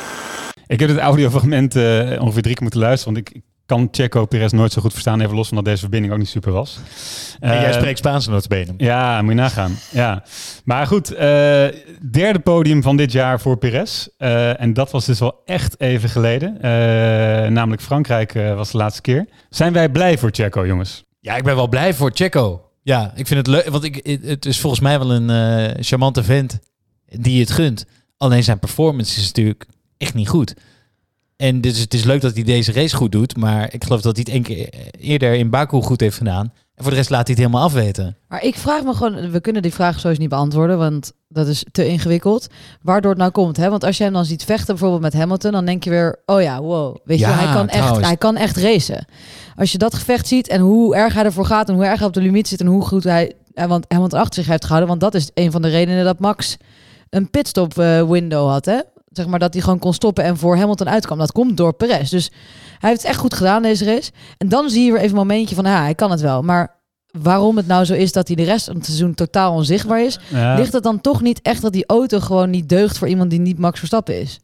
Ik 0.67 0.79
heb 0.79 0.89
het 0.89 0.97
audiofragment 0.97 1.75
eh 1.75 2.21
ongeveer 2.21 2.41
drie 2.41 2.53
keer 2.53 2.61
moeten 2.61 2.79
luisteren, 2.79 3.13
want 3.13 3.27
ik, 3.27 3.35
ik 3.35 3.43
kan 3.73 3.87
Checo 3.91 4.25
Perez 4.25 4.51
nooit 4.51 4.71
zo 4.71 4.81
goed 4.81 4.91
verstaan, 4.91 5.21
even 5.21 5.35
los 5.35 5.47
van 5.47 5.55
dat 5.57 5.65
deze 5.65 5.79
verbinding 5.79 6.13
ook 6.13 6.19
niet 6.19 6.29
super 6.29 6.51
was. 6.51 6.77
En 7.39 7.53
jij 7.53 7.67
Eh, 7.69 7.73
spreekt 7.73 7.97
Spaans 7.97 8.27
notabene. 8.27 8.73
Ja, 8.77 9.21
moet 9.21 9.33
je 9.33 9.39
nagaan. 9.39 9.77
Ja. 9.91 10.23
Maar 10.65 10.87
goed, 10.87 11.11
eh, 11.13 11.19
derde 12.11 12.39
podium 12.43 12.81
van 12.81 12.97
dit 12.97 13.11
jaar 13.11 13.39
voor 13.39 13.57
Perez. 13.57 14.07
Eh, 14.17 14.61
en 14.61 14.73
dat 14.73 14.91
was 14.91 15.05
dus 15.05 15.19
wel 15.19 15.41
echt 15.45 15.79
even 15.79 16.09
geleden. 16.09 16.61
Eh, 16.61 16.69
namelijk 17.51 17.81
Frankrijk 17.81 18.35
eh, 18.35 18.55
was 18.55 18.71
de 18.71 18.77
laatste 18.77 19.01
keer. 19.01 19.25
Zijn 19.49 19.73
wij 19.73 19.89
blij 19.89 20.17
voor 20.17 20.29
Checo, 20.31 20.65
jongens? 20.67 21.03
Ja, 21.19 21.35
ik 21.35 21.43
ben 21.43 21.55
wel 21.55 21.67
blij 21.67 21.93
voor 21.93 22.11
Checo. 22.13 22.61
Ja, 22.81 23.11
ik 23.15 23.27
vind 23.27 23.39
het 23.39 23.47
leuk, 23.47 23.69
want 23.69 23.83
ik, 23.83 24.19
het- 24.25 24.45
is 24.45 24.59
volgens 24.59 24.81
mij 24.81 24.99
wel 24.99 25.11
een 25.11 25.29
eh, 25.29 25.83
charmante 25.83 26.23
vent 26.23 26.59
die 27.05 27.39
het 27.39 27.51
gunt. 27.51 27.85
Alleen 28.17 28.43
zijn 28.43 28.59
performance 28.59 29.19
is 29.19 29.25
natuurlijk 29.25 29.65
echt 29.97 30.13
niet 30.13 30.29
goed. 30.29 30.53
En 31.35 31.61
dus 31.61 31.79
het 31.79 31.93
is 31.93 32.03
leuk 32.03 32.21
dat 32.21 32.33
hij 32.33 32.43
deze 32.43 32.71
race 32.71 32.95
goed 32.95 33.11
doet, 33.11 33.37
maar 33.37 33.73
ik 33.73 33.83
geloof 33.83 34.01
dat 34.01 34.15
hij 34.15 34.25
het 34.25 34.33
één 34.33 34.43
keer 34.43 34.69
eerder 34.99 35.33
in 35.33 35.49
Baku 35.49 35.81
goed 35.81 36.01
heeft 36.01 36.17
gedaan. 36.17 36.53
En 36.75 36.83
voor 36.83 36.91
de 36.91 36.97
rest 36.97 37.09
laat 37.09 37.27
hij 37.27 37.35
het 37.35 37.45
helemaal 37.45 37.65
afweten. 37.67 38.17
Maar 38.27 38.43
ik 38.43 38.55
vraag 38.55 38.83
me 38.83 38.93
gewoon, 38.93 39.31
we 39.31 39.39
kunnen 39.39 39.61
die 39.61 39.73
vraag 39.73 39.99
sowieso 39.99 40.21
niet 40.21 40.29
beantwoorden, 40.29 40.77
want 40.77 41.11
dat 41.27 41.47
is 41.47 41.65
te 41.71 41.87
ingewikkeld. 41.87 42.47
Waardoor 42.81 43.11
het 43.11 43.19
nou 43.19 43.31
komt, 43.31 43.57
hè? 43.57 43.69
Want 43.69 43.83
als 43.83 43.97
je 43.97 44.03
hem 44.03 44.13
dan 44.13 44.25
ziet 44.25 44.43
vechten 44.43 44.67
bijvoorbeeld 44.67 45.01
met 45.01 45.13
Hamilton, 45.13 45.51
dan 45.51 45.65
denk 45.65 45.83
je 45.83 45.89
weer, 45.89 46.21
oh 46.25 46.41
ja, 46.41 46.61
wow, 46.61 46.97
weet 47.03 47.19
je, 47.19 47.25
Ja, 47.25 47.35
wel, 47.35 47.45
hij 47.45 47.55
kan 47.55 47.67
echt, 47.67 48.05
hij 48.05 48.17
kan 48.17 48.35
echt 48.35 48.57
racen. 48.57 49.05
Als 49.55 49.71
je 49.71 49.77
dat 49.77 49.93
gevecht 49.93 50.27
ziet 50.27 50.47
en 50.47 50.61
hoe 50.61 50.95
erg 50.95 51.13
hij 51.13 51.23
ervoor 51.23 51.45
gaat 51.45 51.69
en 51.69 51.75
hoe 51.75 51.85
erg 51.85 51.97
hij 51.97 52.07
op 52.07 52.13
de 52.13 52.21
limiet 52.21 52.47
zit 52.47 52.59
en 52.59 52.67
hoe 52.67 52.85
goed 52.85 53.03
hij, 53.03 53.33
eh, 53.53 53.65
want 53.65 53.85
Hamilton 53.87 54.19
achter 54.19 54.41
zich 54.43 54.51
heeft 54.51 54.63
gehouden, 54.63 54.89
want 54.89 55.01
dat 55.01 55.13
is 55.13 55.29
een 55.33 55.51
van 55.51 55.61
de 55.61 55.69
redenen 55.69 56.03
dat 56.03 56.19
Max 56.19 56.57
een 57.09 57.29
pitstop 57.29 57.77
eh, 57.77 58.09
window 58.09 58.49
had, 58.49 58.65
hè? 58.65 58.79
Zeg 59.13 59.27
maar 59.27 59.39
dat 59.39 59.53
hij 59.53 59.61
gewoon 59.63 59.79
kon 59.79 59.93
stoppen 59.93 60.23
en 60.23 60.37
voor 60.37 60.57
Hamilton 60.57 60.89
uitkwam. 60.89 61.17
Dat 61.17 61.31
komt 61.31 61.57
door 61.57 61.73
Perez. 61.73 62.09
Dus 62.09 62.31
hij 62.79 62.89
heeft 62.89 63.01
het 63.01 63.11
echt 63.11 63.19
goed 63.19 63.33
gedaan 63.33 63.61
deze 63.61 63.85
race. 63.85 64.11
En 64.37 64.49
dan 64.49 64.69
zie 64.69 64.85
je 64.85 64.91
weer 64.91 64.99
even 65.01 65.11
een 65.11 65.27
momentje 65.27 65.55
van, 65.55 65.65
ja, 65.65 65.81
hij 65.81 65.95
kan 65.95 66.11
het 66.11 66.21
wel. 66.21 66.41
Maar 66.41 66.81
waarom 67.21 67.57
het 67.57 67.67
nou 67.67 67.85
zo 67.85 67.93
is 67.93 68.11
dat 68.11 68.27
hij 68.27 68.35
de 68.35 68.43
rest 68.43 68.65
van 68.65 68.75
het 68.75 68.85
seizoen 68.85 69.13
totaal 69.13 69.53
onzichtbaar 69.53 70.03
is, 70.03 70.19
Ja. 70.29 70.55
ligt 70.55 70.73
het 70.73 70.83
dan 70.83 71.01
toch 71.01 71.21
niet 71.21 71.41
echt 71.41 71.61
dat 71.61 71.73
die 71.73 71.85
auto 71.85 72.19
gewoon 72.19 72.49
niet 72.49 72.69
deugt 72.69 72.97
voor 72.97 73.07
iemand 73.07 73.29
die 73.29 73.39
niet 73.39 73.59
Max 73.59 73.77
Verstappen 73.79 74.19
is? 74.21 74.39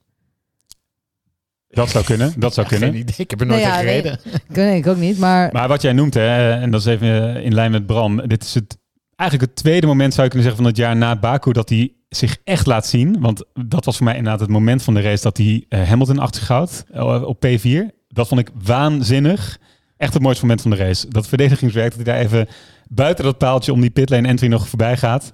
Dat 1.70 1.90
zou 1.90 2.04
kunnen, 2.06 2.34
dat 2.38 2.54
zou 2.54 2.68
kunnen. 2.68 2.90
Geen 2.90 3.00
idee, 3.00 3.16
ik 3.18 3.30
heb 3.30 3.40
er 3.40 3.46
nooit 3.46 3.62
Nee, 3.62 3.70
ja, 3.70 3.78
gereden. 3.78 4.20
Nee, 4.48 4.78
ik 4.78 4.88
ook 4.88 4.98
niet, 4.98 5.20
maar, 5.20 5.50
Maar 5.52 5.68
wat 5.68 5.82
jij 5.82 5.94
noemt, 5.94 6.14
hè, 6.14 6.52
en 6.52 6.72
dat 6.72 6.80
is 6.80 6.86
even 6.86 7.36
in 7.44 7.54
lijn 7.54 7.72
met 7.72 7.86
Bram. 7.86 8.28
Dit 8.28 8.44
is 8.44 8.54
het, 8.54 8.78
eigenlijk 9.16 9.52
het 9.52 9.60
tweede 9.62 9.88
moment, 9.88 10.14
zou 10.14 10.24
je 10.26 10.32
kunnen 10.32 10.48
zeggen, 10.50 10.64
van 10.64 10.74
het 10.74 10.82
jaar 10.84 10.96
na 10.96 11.16
Baku, 11.20 11.52
dat 11.52 11.70
hij 11.70 11.94
zich 12.10 12.38
echt 12.44 12.66
laat 12.66 12.86
zien. 12.88 13.20
Want 13.20 13.44
dat 13.54 13.86
was 13.86 13.96
voor 13.98 14.06
mij 14.06 14.16
inderdaad 14.16 14.40
het 14.40 14.50
moment 14.50 14.84
van 14.84 14.94
de 14.94 15.02
race 15.02 15.24
dat 15.24 15.38
hij 15.38 15.66
eh, 15.70 15.88
Hamilton 15.88 16.20
achter 16.20 16.40
zich 16.40 16.50
houdt 16.50 16.84
eh, 16.92 17.24
op 17.24 17.46
P4. 17.46 17.96
Dat 18.08 18.28
vond 18.28 18.40
ik 18.40 18.50
waanzinnig. 18.64 19.58
Echt 19.98 20.14
het 20.14 20.22
mooiste 20.22 20.42
moment 20.42 20.62
van 20.62 20.72
de 20.72 20.78
race. 20.78 21.10
Dat 21.10 21.28
verdedigingswerk, 21.28 21.96
dat 21.98 22.06
hij 22.06 22.14
daar 22.16 22.24
even 22.24 22.48
buiten 22.88 23.24
dat 23.24 23.38
paaltje 23.38 23.74
om 23.74 23.82
die 23.82 23.90
pitlane 23.90 24.28
entry 24.28 24.48
nog 24.48 24.68
voorbij 24.68 24.98
gaat. 24.98 25.32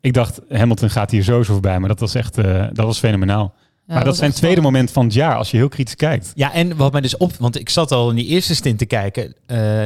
Ik 0.00 0.12
dacht, 0.12 0.40
Hamilton 0.48 0.90
gaat 0.90 1.10
hier 1.10 1.24
sowieso 1.24 1.52
voorbij. 1.52 1.78
Maar 1.78 1.88
dat 1.88 2.00
was 2.00 2.14
echt, 2.14 2.38
eh, 2.38 2.66
dat 2.72 2.86
was 2.86 2.98
fenomenaal. 2.98 3.54
ja, 3.86 3.94
maar 3.94 4.04
dat 4.04 4.12
is 4.12 4.18
zijn 4.18 4.32
tweede 4.32 4.60
moment 4.60 4.90
van 4.90 5.04
het 5.04 5.14
jaar, 5.14 5.36
als 5.36 5.50
je 5.50 5.56
heel 5.56 5.68
kritisch 5.68 5.96
kijkt. 5.96 6.32
Ja, 6.34 6.52
en 6.52 6.76
wat 6.76 6.92
mij 6.92 7.00
dus 7.00 7.16
op... 7.16 7.32
Want 7.38 7.58
ik 7.60 7.68
zat 7.68 7.92
al 7.92 8.10
in 8.10 8.16
die 8.16 8.26
eerste 8.26 8.54
stint 8.54 8.78
te 8.78 8.86
kijken. 8.86 9.34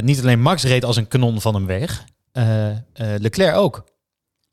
niet 0.04 0.20
alleen 0.20 0.40
Max 0.40 0.64
reed 0.64 0.84
als 0.84 0.96
een 0.96 1.08
kanon 1.08 1.40
van 1.40 1.54
hem 1.54 1.66
weg. 1.66 2.04
eh, 2.32 3.06
Leclerc 3.18 3.56
ook. 3.56 3.84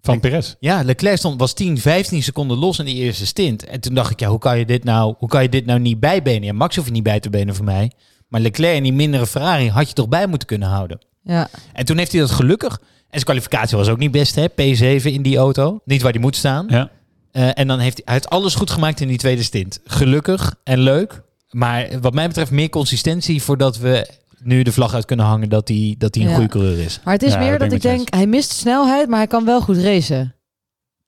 Van 0.02 0.20
Perez. 0.20 0.56
Ja, 0.60 0.84
Leclerc 0.84 1.18
stond, 1.18 1.40
was 1.40 1.54
10, 1.54 1.78
15 1.78 2.24
seconden 2.24 2.58
los 2.58 2.80
in 2.80 2.86
die 2.86 2.96
eerste 2.96 3.26
stint. 3.26 3.66
En 3.66 3.80
toen 3.80 3.94
dacht 3.94 4.12
ik, 4.12 4.20
ja, 4.20 4.30
hoe 4.30 4.40
kan 4.40 4.58
je 4.60 4.66
dit 4.66 4.84
nou, 4.84 5.16
hoe 5.18 5.30
kan 5.30 5.42
je 5.42 5.50
dit 5.50 5.66
nou 5.66 5.80
niet 5.80 6.00
bijbenen? 6.00 6.44
Ja, 6.44 6.54
Max 6.54 6.76
hoef 6.76 6.86
je 6.86 6.92
niet 6.92 7.04
bij 7.04 7.20
te 7.20 7.30
benen 7.30 7.56
voor 7.56 7.66
mij. 7.66 7.92
Maar 8.28 8.42
Leclerc 8.42 8.76
in 8.76 8.84
die 8.84 8.94
mindere 8.94 9.28
Ferrari 9.28 9.70
had 9.70 9.88
je 9.88 9.94
toch 9.94 10.10
bij 10.10 10.28
moeten 10.28 10.48
kunnen 10.48 10.68
houden. 10.68 11.00
Ja, 11.24 11.50
En 11.74 11.86
toen 11.86 11.98
heeft 11.98 12.12
hij 12.12 12.22
dat 12.22 12.32
gelukkig. 12.32 12.80
En 12.82 13.06
zijn 13.10 13.24
kwalificatie 13.24 13.78
was 13.78 13.88
ook 13.88 13.98
niet 13.98 14.12
best, 14.12 14.36
hè? 14.36 14.46
P7 14.50 15.04
in 15.04 15.22
die 15.22 15.38
auto. 15.38 15.80
Niet 15.86 16.02
waar 16.02 16.12
hij 16.12 16.22
moet 16.22 16.36
staan. 16.36 16.66
Ja. 16.70 16.90
Eh, 17.32 17.50
en 17.54 17.68
dan 17.68 17.80
heeft 17.80 17.96
hij, 17.96 18.04
hij 18.06 18.14
heeft 18.14 18.30
alles 18.30 18.56
goed 18.56 18.70
gemaakt 18.70 19.00
in 19.02 19.08
die 19.08 19.18
tweede 19.18 19.44
stint. 19.44 19.80
Gelukkig 19.86 20.56
en 20.64 20.80
leuk. 20.80 21.22
Maar 21.50 21.88
wat 22.02 22.14
mij 22.14 22.28
betreft 22.28 22.52
meer 22.52 22.70
consistentie 22.70 23.42
voordat 23.44 23.78
we 23.78 24.08
nu 24.44 24.64
de 24.64 24.72
vlag 24.72 24.94
uit 24.94 25.06
kunnen 25.06 25.26
hangen 25.26 25.50
dat 25.50 25.68
hij, 25.68 25.96
dat 25.98 26.16
hij 26.16 26.24
een 26.24 26.30
Ja. 26.30 26.36
goede 26.36 26.50
coureur 26.50 26.80
is. 26.80 27.00
maar 27.04 27.14
het 27.14 27.24
is 27.24 27.34
Ja, 27.34 27.40
meer 27.40 27.60
dat 27.60 27.72
ik 27.72 27.82
denk, 27.82 28.14
hij 28.14 28.28
mist 28.28 28.52
snelheid, 28.52 29.08
maar 29.10 29.18
hij 29.18 29.28
kan 29.28 29.46
wel 29.46 29.62
goed 29.62 29.78
racen. 29.78 30.36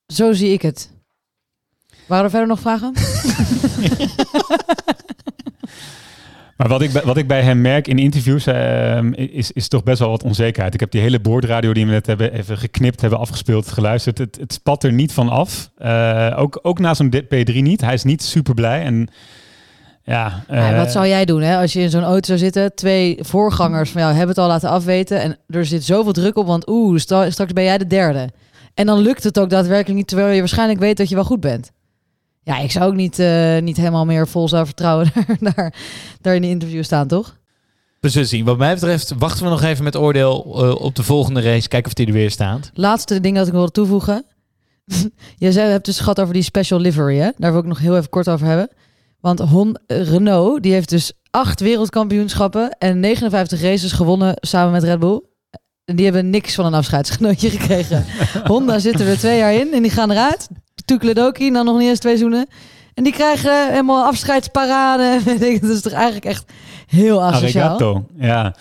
Zo 0.07 0.33
zie 0.33 0.51
ik 0.53 0.61
het. 0.61 0.89
Waren 2.07 2.23
er 2.23 2.29
verder 2.29 2.47
nog 2.47 2.59
vragen? 2.59 2.93
Maar 6.57 6.69
wat 6.69 6.81
ik, 6.81 6.91
bij- 6.91 7.03
wat 7.03 7.17
ik 7.17 7.27
bij 7.27 7.41
hem 7.41 7.61
merk 7.61 7.87
in 7.87 7.97
interviews 7.99 8.45
ehm, 8.45 9.13
is, 9.13 9.51
is 9.51 9.67
toch 9.67 9.83
best 9.83 9.99
wel 9.99 10.09
wat 10.09 10.23
onzekerheid. 10.23 10.73
Ik 10.73 10.79
heb 10.79 10.91
die 10.91 11.01
hele 11.01 11.19
boordradio 11.19 11.73
die 11.73 11.85
we 11.85 11.91
net 11.91 12.05
hebben 12.05 12.33
even 12.33 12.57
geknipt, 12.57 13.01
hebben 13.01 13.19
afgespeeld, 13.19 13.67
geluisterd. 13.71 14.17
Het, 14.17 14.37
het 14.39 14.53
spat 14.53 14.83
er 14.83 14.93
niet 14.93 15.13
van 15.13 15.29
af. 15.29 15.71
Eh, 15.77 16.33
ook, 16.37 16.59
ook 16.61 16.79
na 16.79 16.93
zo'n 16.93 17.09
dit 17.09 17.25
P3 17.25 17.53
niet. 17.55 17.81
Hij 17.81 17.93
is 17.93 18.03
niet 18.03 18.23
super 18.23 18.53
blij. 18.53 18.83
En 18.83 19.07
ja, 20.03 20.43
Ja, 20.49 20.71
eh, 20.71 20.77
wat 20.77 20.91
zou 20.91 21.07
jij 21.07 21.25
doen 21.25 21.41
hè? 21.41 21.57
als 21.57 21.73
je 21.73 21.79
in 21.81 21.89
zo'n 21.89 22.03
auto 22.03 22.25
zou 22.27 22.37
zitten? 22.37 22.75
Twee 22.75 23.17
voorgangers 23.21 23.89
van 23.89 24.01
jou 24.01 24.13
hebben 24.13 24.29
het 24.35 24.43
al 24.43 24.47
laten 24.47 24.69
afweten. 24.69 25.21
En 25.21 25.37
er 25.47 25.65
zit 25.65 25.83
zoveel 25.83 26.13
druk 26.13 26.37
op, 26.37 26.45
want 26.47 26.69
oeh, 26.69 26.99
sta- 26.99 27.29
straks 27.29 27.53
ben 27.53 27.63
jij 27.63 27.77
de 27.77 27.87
derde. 27.87 28.29
En 28.73 28.85
dan 28.85 28.99
lukt 28.99 29.23
het 29.23 29.39
ook 29.39 29.49
daadwerkelijk 29.49 29.97
niet, 29.97 30.07
terwijl 30.07 30.33
je 30.33 30.39
waarschijnlijk 30.39 30.79
weet 30.79 30.97
dat 30.97 31.09
je 31.09 31.15
wel 31.15 31.23
goed 31.23 31.39
bent. 31.39 31.71
Ja, 32.43 32.57
ik 32.59 32.71
zou 32.71 32.85
ook 32.85 32.95
niet, 32.95 33.19
eh, 33.19 33.57
niet 33.59 33.77
helemaal 33.77 34.05
meer 34.05 34.27
vol 34.27 34.47
zelfvertrouwen 34.47 35.11
daar, 35.13 35.53
daar, 35.55 35.73
daar 36.21 36.35
in 36.35 36.41
de 36.41 36.47
interview 36.47 36.83
staan, 36.83 37.07
toch? 37.07 37.39
We 37.99 38.09
zullen 38.09 38.27
zien. 38.27 38.45
Wat 38.45 38.57
mij 38.57 38.73
betreft 38.73 39.13
wachten 39.17 39.43
we 39.43 39.49
nog 39.49 39.63
even 39.63 39.83
met 39.83 39.95
oordeel 39.95 40.63
eh, 40.63 40.75
op 40.75 40.95
de 40.95 41.03
volgende 41.03 41.41
race. 41.41 41.67
Kijken 41.67 41.87
of 41.87 41.93
die 41.93 42.07
er 42.07 42.13
weer 42.13 42.31
staat. 42.31 42.71
Laatste 42.73 43.19
ding 43.19 43.35
dat 43.37 43.47
ik 43.47 43.53
wilde 43.53 43.71
toevoegen. 43.71 44.25
je 45.37 45.51
zei, 45.51 45.69
hebt 45.71 45.85
dus 45.85 45.99
gehad 45.99 46.19
over 46.21 46.33
die 46.33 46.43
special 46.43 46.79
livery, 46.79 47.17
hè? 47.17 47.29
Daar 47.37 47.51
wil 47.51 47.59
ik 47.61 47.67
nog 47.67 47.79
heel 47.79 47.97
even 47.97 48.09
kort 48.09 48.29
over 48.29 48.47
hebben. 48.47 48.69
Want 49.21 49.39
Hon, 49.39 49.77
eh, 49.87 50.09
Renault, 50.09 50.63
die 50.63 50.73
heeft 50.73 50.89
dus 50.89 51.11
acht 51.31 51.59
wereldkampioenschappen 51.59 52.77
en 52.77 52.99
59 52.99 53.61
races 53.61 53.91
gewonnen 53.91 54.33
samen 54.39 54.71
met 54.71 54.83
Red 54.83 54.99
Bull. 54.99 55.21
En 55.85 55.95
die 55.95 56.05
hebben 56.05 56.29
niks 56.29 56.55
van 56.55 56.65
een 56.65 56.73
afscheidsgenootje 56.73 57.49
gekregen. 57.57 58.05
Honda 58.43 58.79
zit 58.79 58.99
er 58.99 59.17
twee 59.17 59.37
jaar 59.37 59.53
in 59.53 59.73
en 59.73 59.81
die 59.81 59.91
gaan 59.91 60.11
eruit. 60.11 60.49
Tukledoki, 60.85 61.51
dan 61.51 61.65
nog 61.65 61.77
niet 61.77 61.89
eens 61.89 61.99
twee 61.99 62.17
zoenen. 62.17 62.47
En 62.93 63.03
die 63.03 63.13
krijgen 63.13 63.69
helemaal 63.69 64.05
afscheidsparade. 64.05 65.19
dat 65.61 65.69
is 65.69 65.81
toch 65.81 65.93
eigenlijk 65.93 66.25
echt 66.25 66.51
heel 66.87 67.23
asociaal. 67.23 67.69
Arigato. 67.69 68.05
Ja. 68.17 68.55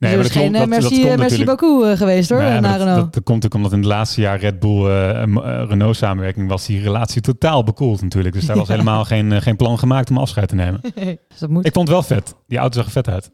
Nee, 0.00 0.16
maar 0.16 0.24
is 0.24 0.30
geen 0.30 0.42
klopt. 0.52 0.62
eh, 0.64 0.68
merci, 0.70 0.88
komt 0.88 1.02
merci 1.04 1.18
natuurlijk- 1.22 1.60
beaucoup 1.60 1.84
eh, 1.84 1.96
geweest 1.96 2.30
hoor, 2.30 2.38
Nee, 2.42 2.50
naar 2.60 2.62
dat, 2.62 2.78
Renault. 2.80 3.00
dat, 3.00 3.14
dat 3.14 3.22
komt 3.22 3.44
ook 3.44 3.54
omdat 3.54 3.72
in 3.72 3.78
het 3.78 3.86
laatste 3.86 4.20
jaar 4.20 4.38
Red 4.38 4.58
Bull 4.58 4.86
eh, 4.86 5.22
eh, 5.22 5.28
Renault 5.68 5.96
samenwerking 5.96 6.48
was 6.48 6.66
die 6.66 6.82
relatie 6.82 7.20
totaal 7.22 7.64
bekoeld 7.64 8.02
natuurlijk. 8.02 8.34
Dus 8.34 8.46
daar 8.46 8.56
was 8.56 8.66
Ja. 8.68 8.72
helemaal 8.72 9.04
geen, 9.04 9.32
eh, 9.32 9.40
geen 9.40 9.56
plan 9.56 9.78
gemaakt 9.78 10.10
om 10.10 10.18
afscheid 10.18 10.48
te 10.48 10.54
nemen. 10.54 10.80
dus 11.28 11.38
dat 11.38 11.48
moet. 11.50 11.66
Ik 11.66 11.72
vond 11.72 11.88
het 11.88 11.96
wel 11.96 12.06
vet. 12.06 12.34
Die 12.46 12.58
auto 12.58 12.74
zag 12.76 12.84
er 12.86 12.90
vet 12.92 13.08
uit. 13.08 13.30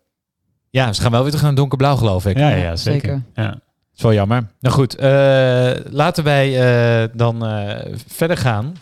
Ja, 0.70 0.92
ze 0.92 1.00
gaan 1.02 1.10
wel 1.10 1.20
weer 1.20 1.30
terug 1.30 1.46
naar 1.46 1.54
donkerblauw, 1.54 1.96
geloof 1.96 2.26
ik. 2.26 2.38
Ja, 2.38 2.48
ja, 2.48 2.56
ja, 2.56 2.76
zeker. 2.76 3.00
zeker. 3.00 3.22
Ja. 3.34 3.48
Dat 3.50 3.60
is 3.96 4.02
wel 4.02 4.12
jammer. 4.12 4.46
Nou 4.60 4.74
goed, 4.74 4.94
eh, 4.94 5.70
laten 5.90 6.24
wij 6.24 6.60
eh, 7.02 7.08
dan 7.14 7.46
eh, 7.46 7.92
verder 8.06 8.36
gaan. 8.36 8.74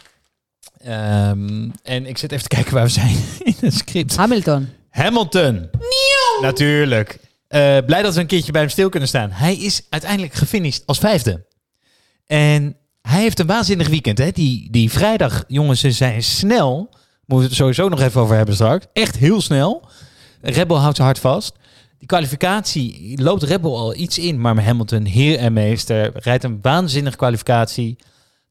Ehm, 0.79 1.69
en 1.83 2.07
ik 2.07 2.19
zit 2.19 2.33
even 2.33 2.49
te 2.49 2.55
kijken 2.55 2.75
waar 2.75 2.85
we 2.85 2.91
zijn 2.91 3.17
in 3.45 3.55
het 3.61 3.75
script. 3.75 4.17
Hamilton. 4.17 4.69
Hamilton. 4.91 5.69
Natuurlijk. 6.43 7.19
Eh, 7.55 7.79
blij 7.87 8.03
dat 8.03 8.15
we 8.15 8.21
een 8.21 8.27
keertje 8.27 8.53
bij 8.53 8.61
hem 8.61 8.71
stil 8.71 8.89
kunnen 8.89 9.09
staan. 9.09 9.31
Hij 9.31 9.57
is 9.57 9.87
uiteindelijk 9.91 10.33
gefinished 10.33 10.87
als 10.87 10.99
vijfde. 10.99 11.47
En 12.27 12.77
hij 13.03 13.21
heeft 13.21 13.39
een 13.39 13.47
waanzinnig 13.47 13.89
weekend. 13.89 14.19
Hè? 14.19 14.31
Die, 14.31 14.71
die 14.71 14.91
vrijdag, 14.91 15.45
jongens, 15.49 15.81
ze 15.81 15.91
zijn 15.91 16.23
snel. 16.23 16.77
Moeten 16.77 16.97
we 17.27 17.43
het 17.43 17.55
sowieso 17.55 17.89
nog 17.89 18.01
even 18.01 18.21
over 18.21 18.37
hebben 18.37 18.55
straks. 18.55 18.87
Echt 18.93 19.17
heel 19.17 19.41
snel. 19.41 19.89
Red 20.41 20.67
Bull 20.67 20.77
houdt 20.77 20.97
ze 20.97 21.03
hard 21.03 21.19
vast. 21.19 21.55
Die 21.99 22.09
kwalificatie 22.09 23.23
loopt 23.23 23.43
Red 23.43 23.61
Bull 23.61 23.73
al 23.73 23.95
iets 23.95 24.19
in. 24.19 24.41
Maar 24.41 24.65
Hamilton, 24.65 25.05
heer 25.05 25.39
en 25.39 25.53
meester, 25.53 26.11
rijdt 26.15 26.45
een 26.45 26.59
waanzinnige 26.63 27.17
kwalificatie. 27.17 27.99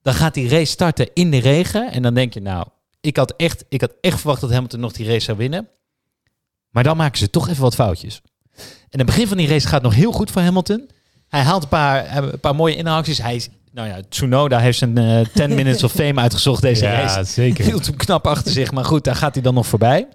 Dan 0.02 0.14
gaat 0.14 0.34
die 0.34 0.50
race 0.50 0.72
starten 0.72 1.10
in 1.14 1.32
de 1.32 1.40
regen. 1.40 1.92
En 1.92 2.02
dan 2.02 2.14
denk 2.14 2.34
je, 2.34 2.42
nou, 2.42 2.68
ik 3.02 3.18
had 3.18 3.34
echt, 3.36 3.66
ik 3.70 3.82
had 3.82 3.94
echt 4.02 4.20
verwacht 4.20 4.42
dat 4.42 4.52
Hamilton 4.52 4.80
nog 4.80 4.92
die 4.92 5.08
race 5.08 5.26
zou 5.26 5.38
winnen. 5.38 5.68
Maar 6.70 6.84
dan 6.84 6.98
maken 6.98 7.18
ze 7.18 7.30
toch 7.30 7.50
even 7.50 7.62
wat 7.62 7.76
foutjes. 7.76 8.22
En 8.94 9.00
het 9.00 9.06
begin 9.06 9.28
van 9.28 9.38
die 9.38 9.48
race 9.48 9.68
gaat 9.68 9.82
nog 9.82 9.94
heel 9.94 10.12
goed 10.12 10.32
voor 10.32 10.42
Hamilton. 10.42 10.90
Hij 11.28 11.42
haalt 11.42 11.64
een 11.64 11.70
paar, 11.70 12.18
een 12.18 12.40
paar 12.40 12.56
mooie 12.56 12.76
inhaalacties. 12.76 13.22
Hij 13.22 13.36
is, 13.36 13.50
nou 13.72 13.88
ja, 13.88 14.00
Tsunoda 14.10 14.60
heeft 14.60 14.78
zijn 14.78 14.98
eh 14.98 15.26
10 15.34 15.50
minutes 15.56 15.84
of 15.84 15.92
fame 15.92 16.22
uitgezocht 16.22 16.62
deze 16.62 16.86
ja, 16.86 16.92
race. 17.02 17.24
zeker. 17.24 17.66
Hield 17.66 17.86
hem 17.86 17.96
knap 17.96 18.28
achter 18.28 18.52
zich, 18.52 18.72
maar 18.72 18.86
goed, 18.86 19.04
daar 19.04 19.16
gaat 19.16 19.34
hij 19.34 19.44
dan 19.44 19.54
nog 19.54 19.68
voorbij. 19.68 20.08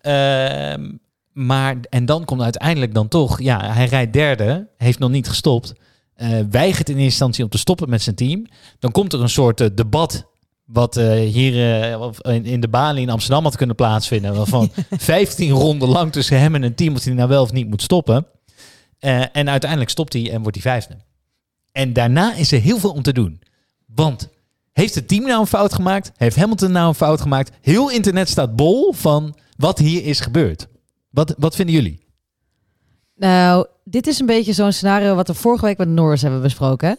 Ehm, 0.00 0.90
maar, 1.32 1.76
en 1.88 2.04
dan 2.06 2.24
komt 2.24 2.42
uiteindelijk 2.42 2.94
dan 2.94 3.08
toch, 3.08 3.40
ja, 3.40 3.72
hij 3.72 3.86
rijdt 3.86 4.12
derde, 4.12 4.68
heeft 4.76 4.98
nog 4.98 5.10
niet 5.10 5.28
gestopt. 5.28 5.72
eh, 6.14 6.28
weigert 6.50 6.88
in 6.88 6.94
eerste 6.94 7.08
instantie 7.10 7.44
om 7.44 7.50
te 7.50 7.58
stoppen 7.58 7.90
met 7.90 8.02
zijn 8.02 8.16
team. 8.16 8.46
Dan 8.78 8.92
komt 8.92 9.12
er 9.12 9.20
een 9.20 9.28
soort 9.28 9.60
eh, 9.60 9.68
debat 9.74 10.26
wat 10.72 10.96
eh, 10.96 11.10
hier 11.12 11.82
eh, 11.92 12.34
in, 12.34 12.44
in 12.44 12.60
de 12.60 12.68
balie 12.68 13.02
in 13.02 13.10
Amsterdam 13.10 13.44
had 13.44 13.56
kunnen 13.56 13.76
plaatsvinden. 13.76 14.34
Waarvan 14.34 14.70
15 14.90 15.50
ronden 15.50 15.88
lang 15.88 16.12
tussen 16.12 16.38
hem 16.40 16.54
en 16.54 16.62
een 16.62 16.74
team 16.74 16.94
of 16.94 17.04
hij 17.04 17.14
nou 17.14 17.28
wel 17.28 17.42
of 17.42 17.52
niet 17.52 17.68
moet 17.68 17.82
stoppen. 17.82 18.26
Eh, 18.98 19.36
en 19.36 19.50
uiteindelijk 19.50 19.90
stopt 19.90 20.12
hij 20.12 20.32
en 20.32 20.42
wordt 20.42 20.62
hij 20.62 20.72
vijfde. 20.72 20.96
En 21.72 21.92
daarna 21.92 22.34
is 22.34 22.52
er 22.52 22.60
heel 22.60 22.78
veel 22.78 22.90
om 22.90 23.02
te 23.02 23.12
doen. 23.12 23.40
Want 23.86 24.28
heeft 24.72 24.94
het 24.94 25.08
team 25.08 25.26
nou 25.26 25.40
een 25.40 25.46
fout 25.46 25.74
gemaakt? 25.74 26.12
Heeft 26.16 26.36
Hamilton 26.36 26.72
nou 26.72 26.88
een 26.88 26.94
fout 26.94 27.20
gemaakt? 27.20 27.50
Heel 27.60 27.90
internet 27.90 28.28
staat 28.28 28.56
bol 28.56 28.92
van 28.92 29.34
wat 29.56 29.78
hier 29.78 30.04
is 30.04 30.20
gebeurd. 30.20 30.66
Wat, 31.10 31.34
wat 31.38 31.54
vinden 31.56 31.74
jullie? 31.74 32.06
Nou, 33.14 33.66
dit 33.84 34.06
is 34.06 34.20
een 34.20 34.26
beetje 34.26 34.52
zo'n 34.52 34.72
scenario 34.72 35.14
wat 35.14 35.26
we 35.26 35.34
vorige 35.34 35.64
week 35.64 35.78
met 35.78 35.88
Norris 35.88 36.22
hebben 36.22 36.42
besproken. 36.42 36.88
hè? 36.88 36.94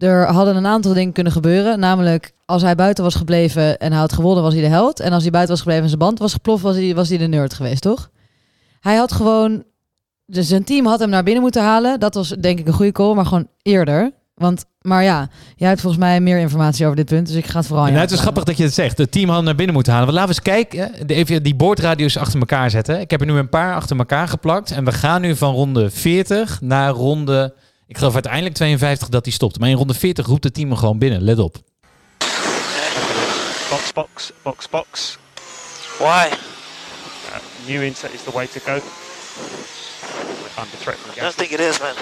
Er 0.00 0.26
hadden 0.26 0.56
een 0.56 0.66
aantal 0.66 0.92
dingen 0.92 1.12
kunnen 1.12 1.32
gebeuren. 1.32 1.78
Namelijk, 1.78 2.32
als 2.44 2.62
hij 2.62 2.74
buiten 2.74 3.04
was 3.04 3.14
gebleven 3.14 3.78
en 3.78 3.90
hij 3.90 4.00
had 4.00 4.12
gewonnen, 4.12 4.42
was 4.42 4.52
hij 4.52 4.62
de 4.62 4.68
held. 4.68 5.00
En 5.00 5.12
als 5.12 5.22
hij 5.22 5.30
buiten 5.30 5.52
was 5.54 5.62
gebleven 5.62 5.82
en 5.82 5.88
zijn 5.88 6.00
band 6.00 6.18
was 6.18 6.32
geploft, 6.32 6.62
was 6.62 6.76
hij, 6.76 6.94
was 6.94 7.08
hij 7.08 7.18
de 7.18 7.26
nerd 7.26 7.54
geweest, 7.54 7.82
toch? 7.82 8.10
Hij 8.80 8.96
had 8.96 9.12
gewoon... 9.12 9.64
Dus 10.26 10.48
zijn 10.48 10.64
team 10.64 10.86
had 10.86 11.00
hem 11.00 11.10
naar 11.10 11.22
binnen 11.22 11.42
moeten 11.42 11.62
halen. 11.62 12.00
Dat 12.00 12.14
was 12.14 12.28
denk 12.28 12.58
ik 12.58 12.66
een 12.66 12.72
goede 12.72 12.92
call, 12.92 13.14
maar 13.14 13.26
gewoon 13.26 13.48
eerder. 13.62 14.10
Want, 14.34 14.64
maar 14.80 15.02
ja, 15.02 15.28
jij 15.56 15.68
hebt 15.68 15.80
volgens 15.80 16.02
mij 16.02 16.20
meer 16.20 16.38
informatie 16.38 16.84
over 16.84 16.96
dit 16.96 17.06
punt. 17.06 17.26
Dus 17.26 17.36
ik 17.36 17.46
ga 17.46 17.58
het 17.58 17.66
vooral 17.66 17.84
aan 17.84 17.90
Nou, 17.90 18.04
het 18.04 18.12
is 18.12 18.20
grappig 18.20 18.44
dat 18.44 18.56
je 18.56 18.62
het 18.62 18.74
zegt. 18.74 18.98
Het 18.98 19.12
team 19.12 19.26
had 19.26 19.36
hem 19.36 19.44
naar 19.44 19.54
binnen 19.54 19.74
moeten 19.74 19.92
halen. 19.92 20.14
Want 20.14 20.18
laten 20.18 20.42
we 20.42 20.50
eens 20.50 20.68
kijken. 20.68 21.06
Even 21.06 21.42
die 21.42 21.54
boordradio's 21.54 22.16
achter 22.16 22.40
elkaar 22.40 22.70
zetten. 22.70 23.00
Ik 23.00 23.10
heb 23.10 23.20
er 23.20 23.26
nu 23.26 23.32
een 23.32 23.48
paar 23.48 23.74
achter 23.74 23.98
elkaar 23.98 24.28
geplakt. 24.28 24.70
En 24.70 24.84
we 24.84 24.92
gaan 24.92 25.20
nu 25.20 25.36
van 25.36 25.54
ronde 25.54 25.90
40 25.90 26.60
naar 26.60 26.90
ronde... 26.90 27.54
Ik 27.90 27.98
geloof 27.98 28.14
uiteindelijk 28.14 28.54
52 28.54 29.08
dat 29.08 29.24
hij 29.24 29.34
stopt. 29.34 29.58
Maar 29.58 29.68
in 29.68 29.76
ronde 29.76 29.94
40 29.94 30.26
roept 30.26 30.44
het 30.44 30.54
team 30.54 30.68
hem 30.68 30.78
gewoon 30.78 30.98
binnen. 30.98 31.22
Let 31.22 31.38
op. 31.38 31.56
Box, 33.70 33.92
box, 33.92 34.32
box, 34.42 34.68
box. 34.68 35.18
Why? 35.98 36.28
Uh, 36.28 37.66
new 37.66 37.82
inset 37.82 38.12
is 38.12 38.22
the 38.22 38.30
way 38.32 38.46
to 38.46 38.60
go. 38.60 38.72
We're 38.72 40.62
under 40.62 40.78
threat 40.78 40.96
from 40.96 41.10
I 41.16 41.20
don't 41.20 41.36
think 41.36 41.50
it 41.50 41.60
is, 41.60 41.80
man. 41.80 41.94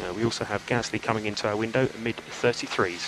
Uh, 0.00 0.16
we 0.16 0.24
also 0.24 0.44
have 0.44 0.64
Gasly 0.64 1.00
coming 1.00 1.26
into 1.26 1.48
our 1.48 1.58
window, 1.58 1.88
mid 2.02 2.14
33s. 2.42 3.02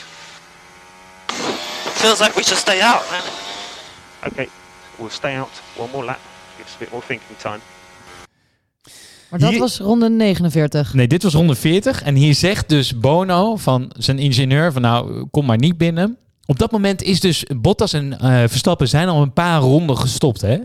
Feels 2.01 2.21
like 2.21 2.37
we 2.37 2.43
should 2.43 2.61
stay 2.61 2.81
out, 2.81 3.03
man. 3.11 3.23
Okay, 4.27 4.49
we'll 4.99 5.11
stay 5.11 5.37
out 5.37 5.61
one 5.77 5.91
more 5.91 6.05
lap. 6.05 6.21
Gives 6.57 6.71
us 6.71 6.77
a 6.77 6.79
bit 6.79 6.91
more 6.91 7.03
thinking 7.03 7.37
time. 7.39 7.61
Maar 9.35 9.43
dat 9.43 9.53
Hier- 9.53 9.61
was 9.61 9.79
ronde 9.79 10.11
49. 10.11 10.95
Nee, 10.95 11.07
dit 11.07 11.23
was 11.23 11.35
ronde 11.35 11.55
40. 11.55 12.03
En 12.03 12.15
hier 12.15 12.35
zegt 12.35 12.69
dus 12.69 12.99
Bono 12.99 13.57
van 13.57 13.93
zijn 13.99 14.19
ingenieur 14.19 14.73
van 14.73 14.83
nou, 14.83 15.27
kom 15.31 15.47
maar 15.47 15.59
niet 15.59 15.79
binnen. 15.79 16.17
Op 16.47 16.59
dat 16.59 16.71
moment 16.71 17.03
is 17.03 17.21
dus 17.21 17.45
Bottas 17.57 17.93
en 17.93 18.19
eh, 18.19 18.43
Verstappen 18.47 18.89
zijn 18.89 19.09
al 19.09 19.23
een 19.23 19.33
paar 19.33 19.61
ronden 19.61 19.99
gestopt. 19.99 20.41
Hè? 20.41 20.59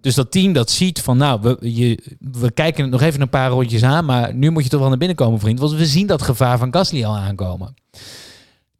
Dus 0.00 0.14
dat 0.14 0.30
team 0.30 0.52
dat 0.52 0.70
ziet 0.70 1.00
van 1.00 1.16
nou, 1.16 1.40
we, 1.42 1.56
je, 1.60 2.16
we 2.18 2.52
kijken 2.52 2.82
het 2.82 2.92
nog 2.92 3.02
even 3.02 3.20
een 3.20 3.28
paar 3.28 3.50
rondjes 3.50 3.82
aan. 3.82 4.04
Maar 4.04 4.34
nu 4.34 4.50
moet 4.50 4.62
je 4.62 4.68
toch 4.68 4.80
wel 4.80 4.88
naar 4.88 4.98
binnen 4.98 5.16
komen, 5.16 5.40
vriend. 5.40 5.58
Want 5.58 5.72
we 5.72 5.86
zien 5.86 6.06
dat 6.06 6.22
gevaar 6.22 6.58
van 6.58 6.72
Gasly 6.72 7.04
al 7.04 7.16
aankomen. 7.16 7.74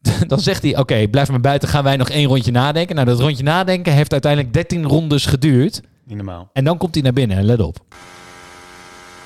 Dan 0.26 0.40
zegt 0.40 0.62
hij, 0.62 0.78
oké, 0.78 1.08
blijf 1.08 1.30
maar 1.30 1.40
buiten. 1.40 1.68
Gaan 1.68 1.84
wij 1.84 1.96
nog 1.96 2.08
één 2.08 2.26
rondje 2.26 2.50
nadenken. 2.50 2.94
Nou, 2.94 3.06
dat 3.06 3.20
rondje 3.20 3.42
nadenken 3.42 3.92
heeft 3.92 4.12
uiteindelijk 4.12 4.52
13 4.54 4.84
rondes 4.84 5.26
geduurd. 5.26 5.80
Niet 6.04 6.16
normaal. 6.16 6.50
En 6.52 6.64
dan 6.64 6.78
komt 6.78 6.94
hij 6.94 7.02
naar 7.02 7.12
binnen. 7.12 7.44
Let 7.44 7.60
op. 7.60 7.78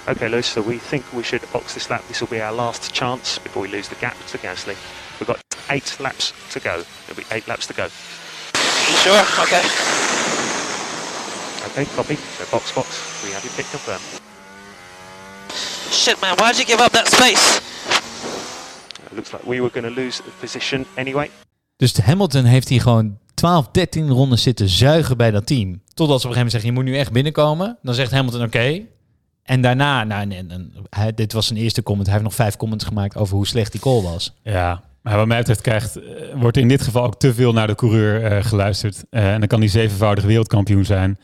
Okay, 0.06 0.28
Lewis, 0.28 0.46
so 0.46 0.60
we 0.60 0.76
think 0.76 1.02
we 1.14 1.22
should 1.22 1.40
box 1.50 1.72
this 1.72 1.88
lap. 1.88 2.02
This 2.08 2.20
will 2.20 2.28
be 2.28 2.38
our 2.38 2.52
last 2.52 2.92
chance 2.92 3.38
before 3.38 3.62
we 3.62 3.68
lose 3.68 3.88
the 3.88 3.94
gap 3.94 4.14
to 4.26 4.36
Gasly. 4.36 4.76
We've 5.18 5.26
got 5.26 5.40
eight 5.70 5.96
laps 5.98 6.34
to 6.50 6.60
go. 6.60 6.84
There'll 7.06 7.16
be 7.16 7.24
eight 7.34 7.48
laps 7.48 7.66
to 7.68 7.72
go. 7.72 7.84
You 7.84 8.96
sure? 9.00 9.24
Okay. 9.44 9.62
Okay, 11.70 11.86
copy. 11.96 12.16
So 12.16 12.44
box, 12.50 12.72
box. 12.72 13.24
We 13.24 13.32
have 13.32 13.44
you 13.44 13.50
picked 13.56 13.74
up 13.74 13.80
then. 13.86 14.00
Shit, 15.90 16.20
man. 16.20 16.36
Why'd 16.36 16.58
you 16.58 16.66
give 16.66 16.84
up 16.84 16.92
that 16.92 17.08
space? 17.08 17.62
It 19.06 19.16
looks 19.16 19.32
like 19.32 19.46
we 19.46 19.60
were 19.60 19.70
going 19.70 19.94
to 19.94 20.00
lose 20.02 20.22
the 20.22 20.30
position 20.40 20.84
anyway. 20.96 21.30
Dus 21.76 21.96
Hamilton 21.96 22.44
heeft 22.44 22.68
hier 22.68 22.80
gewoon 22.80 23.18
12, 23.34 23.68
13 23.72 24.10
ronden 24.10 24.38
zitten 24.38 24.68
zuigen 24.68 25.16
bij 25.16 25.30
dat 25.30 25.46
team. 25.46 25.82
Totdat 25.94 26.20
ze 26.20 26.26
op 26.26 26.32
een 26.32 26.36
gegeven 26.36 26.36
moment 26.36 26.50
zeggen, 26.50 26.70
je 26.70 26.76
moet 26.76 26.84
nu 26.84 26.98
echt 26.98 27.12
binnenkomen. 27.12 27.78
Dan 27.82 27.94
zegt 27.94 28.10
Hamilton, 28.10 28.42
oké. 28.42 28.86
En 29.44 29.60
daarna, 29.60 30.04
nou, 30.04 30.44
dit 31.14 31.32
was 31.32 31.46
zijn 31.46 31.58
eerste 31.58 31.82
comment. 31.82 32.06
Hij 32.06 32.14
heeft 32.14 32.26
nog 32.26 32.36
vijf 32.36 32.56
comments 32.56 32.84
gemaakt 32.84 33.16
over 33.16 33.36
hoe 33.36 33.46
slecht 33.46 33.72
die 33.72 33.80
call 33.80 34.02
was. 34.02 34.34
Ja, 34.42 34.82
maar 35.04 35.16
wat 35.16 35.26
mij 35.26 35.38
betreft 35.38 35.60
krijgt, 35.60 35.96
eh, 35.96 36.02
wordt 36.34 36.56
in 36.56 36.68
dit 36.68 36.82
geval 36.82 37.04
ook 37.04 37.18
te 37.18 37.34
veel 37.34 37.52
naar 37.52 37.66
de 37.66 37.74
coureur 37.74 38.24
eh, 38.24 38.44
geluisterd. 38.44 39.04
Eh, 39.10 39.32
en 39.32 39.38
dan 39.38 39.48
kan 39.48 39.58
hij 39.58 39.68
zevenvoudig 39.68 40.24
wereldkampioen 40.24 40.84
zijn. 40.84 41.18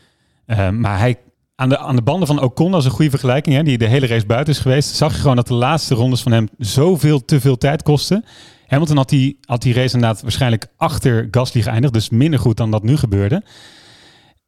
Maar 0.71 0.99
hij, 0.99 1.17
aan, 1.55 1.69
de, 1.69 1.77
aan 1.77 1.95
de 1.95 2.01
banden 2.01 2.27
van 2.27 2.41
Ocon, 2.41 2.75
is 2.75 2.85
een 2.85 2.91
goede 2.91 3.09
vergelijking, 3.09 3.55
hè, 3.55 3.63
die 3.63 3.77
de 3.77 3.87
hele 3.87 4.07
race 4.07 4.25
buiten 4.25 4.53
is 4.53 4.59
geweest, 4.59 4.95
zag 4.95 5.13
je 5.13 5.19
gewoon 5.19 5.35
dat 5.35 5.47
de 5.47 5.53
laatste 5.53 5.95
rondes 5.95 6.21
van 6.21 6.31
hem 6.31 6.49
zoveel 6.57 7.25
te 7.25 7.39
veel 7.39 7.57
tijd 7.57 7.83
kosten. 7.83 8.25
Hamilton 8.67 8.97
had 8.97 9.09
die, 9.09 9.37
had 9.45 9.61
die 9.61 9.73
race 9.73 9.95
inderdaad 9.95 10.21
waarschijnlijk 10.21 10.67
achter 10.77 11.27
Gasly 11.31 11.61
geëindigd, 11.61 11.93
dus 11.93 12.09
minder 12.09 12.39
goed 12.39 12.57
dan 12.57 12.71
dat 12.71 12.83
nu 12.83 12.97
gebeurde. 12.97 13.43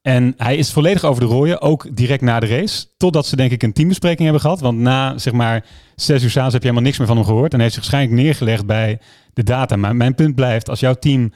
En 0.04 0.34
hij 0.38 0.56
is 0.56 0.72
volledig 0.72 1.04
over 1.04 1.22
de 1.22 1.28
rooien, 1.28 1.62
ook 1.62 1.96
direct 1.96 2.22
na 2.22 2.40
de 2.40 2.46
race. 2.46 2.86
Totdat 2.98 3.26
ze 3.26 3.36
denk 3.36 3.52
ik 3.52 3.64
een 3.64 3.74
teambespreking 3.74 4.22
hebben 4.24 4.42
gehad. 4.42 4.60
Want 4.60 4.78
na 4.80 5.18
zeg 5.18 5.34
maar 5.34 5.66
zes 5.96 6.24
uur 6.24 6.30
s'avonds 6.30 6.54
heb 6.54 6.62
je 6.64 6.68
helemaal 6.70 6.88
niks 6.90 6.98
meer 6.98 7.08
van 7.08 7.18
hem 7.18 7.26
gehoord. 7.26 7.52
En 7.52 7.60
hij 7.60 7.62
heeft 7.64 7.74
zich 7.74 7.84
waarschijnlijk 7.92 8.22
neergelegd 8.24 8.66
bij 8.66 9.00
de 9.34 9.44
data. 9.44 9.76
Maar 9.76 9.96
mijn 9.96 10.16
punt 10.16 10.36
blijft, 10.36 10.70
als 10.70 10.80
jouw 10.80 10.94
team 10.94 11.34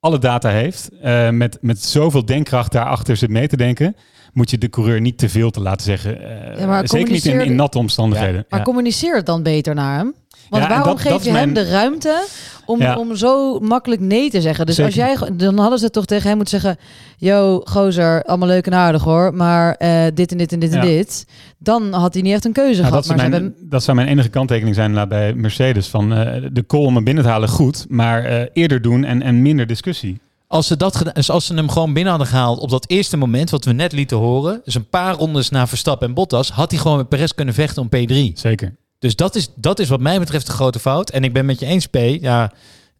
alle 0.00 0.18
data 0.18 0.48
heeft, 0.48 0.88
eh, 1.00 1.30
met, 1.30 1.58
met 1.60 1.82
zoveel 1.82 2.24
denkkracht 2.24 2.72
daarachter 2.72 3.16
zit 3.16 3.30
mee 3.30 3.48
te 3.48 3.56
denken, 3.56 3.96
moet 4.32 4.50
je 4.50 4.58
de 4.58 4.68
coureur 4.68 5.00
niet 5.00 5.18
te 5.18 5.28
veel 5.28 5.50
te 5.50 5.60
laten 5.60 5.84
zeggen. 5.86 6.22
Eh, 6.52 6.58
Ja, 6.60 6.66
maar 6.66 6.88
zeker 6.88 7.12
niet 7.12 7.24
in, 7.24 7.40
in 7.40 7.54
natte 7.54 7.78
omstandigheden. 7.78 8.44
Maar 8.48 8.58
Ja. 8.58 8.64
communiceer 8.64 9.16
het 9.16 9.26
dan 9.26 9.42
beter 9.42 9.74
naar 9.74 9.96
hem. 9.96 10.14
Want 10.50 10.62
Ja, 10.62 10.68
waarom 10.68 10.88
dat- 10.88 11.00
geef 11.00 11.12
dat 11.12 11.24
je 11.24 11.30
hem 11.30 11.52
de 11.54 11.68
ruimte 11.68 12.24
om, 12.64 12.80
Ja. 12.80 12.96
om 12.96 13.16
zo 13.16 13.58
makkelijk 13.58 14.00
nee 14.00 14.30
te 14.30 14.40
zeggen? 14.40 14.66
Dus 14.66 14.74
Zeker. 14.74 15.04
als 15.06 15.18
jij, 15.20 15.30
dan 15.36 15.58
hadden 15.58 15.78
ze 15.78 15.90
toch 15.90 16.04
tegen 16.04 16.28
hem 16.28 16.36
moeten 16.36 16.60
zeggen: 16.60 16.80
Yo, 17.18 17.60
gozer, 17.64 18.22
allemaal 18.22 18.48
leuk 18.48 18.66
en 18.66 18.74
aardig 18.74 19.02
hoor, 19.02 19.34
maar 19.34 19.74
eh, 19.74 20.04
dit 20.14 20.30
en 20.32 20.38
dit 20.38 20.52
en 20.52 20.58
dit 20.58 20.72
en 20.72 20.80
dit. 20.80 21.26
Dan 21.58 21.92
had 21.92 22.12
hij 22.14 22.22
niet 22.22 22.32
echt 22.32 22.44
een 22.44 22.52
keuze 22.52 22.80
Nou, 22.80 22.86
gehad. 22.88 23.06
dat, 23.06 23.16
Maar 23.16 23.28
mijn, 23.30 23.42
hebben, 23.42 23.68
dat 23.70 23.82
zou 23.82 23.96
mijn 23.96 24.08
enige 24.08 24.28
kanttekening 24.28 24.74
zijn 24.74 25.08
bij 25.08 25.34
Mercedes. 25.34 25.86
Van 25.88 26.12
eh, 26.14 26.42
de 26.52 26.66
call 26.66 26.84
om 26.84 26.94
hem 26.94 27.04
binnen 27.04 27.24
te 27.24 27.30
halen 27.30 27.48
goed, 27.48 27.86
maar 27.88 28.24
eh, 28.24 28.46
eerder 28.52 28.82
doen 28.82 29.04
en, 29.04 29.22
en 29.22 29.42
minder 29.42 29.66
discussie. 29.66 30.20
Als 30.48 30.66
ze, 30.66 30.76
dat, 30.76 31.02
dus 31.12 31.30
als 31.30 31.46
ze 31.46 31.54
hem 31.54 31.68
gewoon 31.70 31.92
binnen 31.92 32.10
hadden 32.12 32.30
gehaald 32.30 32.58
op 32.58 32.70
dat 32.70 32.84
eerste 32.90 33.16
moment, 33.16 33.50
wat 33.50 33.64
we 33.64 33.72
net 33.72 33.92
lieten 33.92 34.16
horen, 34.16 34.60
dus 34.64 34.74
een 34.74 34.88
paar 34.88 35.14
rondes 35.14 35.50
na 35.50 35.66
Verstappen 35.66 36.08
en 36.08 36.14
Bottas, 36.14 36.50
had 36.50 36.70
hij 36.70 36.80
gewoon 36.80 36.96
met 36.96 37.08
Perez 37.08 37.30
kunnen 37.30 37.54
vechten 37.54 37.82
om 37.82 37.88
P3. 37.88 38.32
Zeker. 38.38 38.74
Dus 39.06 39.16
dat 39.16 39.34
is, 39.34 39.48
dat 39.54 39.78
is 39.78 39.88
wat 39.88 40.00
mij 40.00 40.18
betreft 40.18 40.46
de 40.46 40.52
grote 40.52 40.78
fout. 40.78 41.10
En 41.10 41.24
ik 41.24 41.32
ben 41.32 41.44
met 41.46 41.60
je 41.60 41.66
eens, 41.66 41.86
P. 41.86 41.96
Ja, 42.20 42.52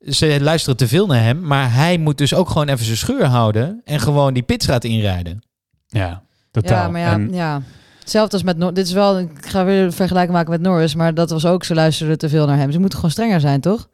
ze 0.09 0.39
luisteren 0.41 0.77
te 0.77 0.89
veel 0.89 1.07
naar 1.07 1.23
hem. 1.23 1.41
Maar 1.41 1.73
hij 1.75 1.99
moet 1.99 2.19
dus 2.19 2.35
ook 2.35 2.49
gewoon 2.49 2.69
even 2.69 2.85
zijn 2.85 2.97
scheur 2.97 3.25
houden. 3.25 3.81
En 3.85 4.01
gewoon 4.01 4.35
die 4.35 4.43
pitstraat 4.43 4.85
inrijden. 4.85 5.43
Ja, 5.87 6.23
totaal. 6.51 6.83
ja, 6.85 6.89
maar 6.91 7.01
ja, 7.01 7.13
En- 7.13 7.33
ja. 7.33 7.63
Hetzelfde 7.99 8.33
als 8.33 8.43
met 8.43 8.57
Nor- 8.57 8.75
Dit 8.75 8.87
is 8.87 8.93
wel, 8.93 9.19
ik 9.19 9.31
ga 9.47 9.65
weer 9.65 9.83
een 9.85 9.93
vergelijking 9.93 10.35
maken 10.35 10.51
met 10.51 10.61
Norris, 10.61 10.95
maar 10.95 11.15
dat 11.15 11.31
was 11.31 11.47
ook, 11.47 11.65
ze 11.65 11.75
luisterden 11.75 12.19
te 12.19 12.29
veel 12.29 12.47
naar 12.47 12.57
hem. 12.59 12.73
Ze 12.73 12.79
moeten 12.79 12.97
gewoon 12.99 13.11
strenger 13.11 13.41
zijn, 13.41 13.61
toch? 13.61 13.89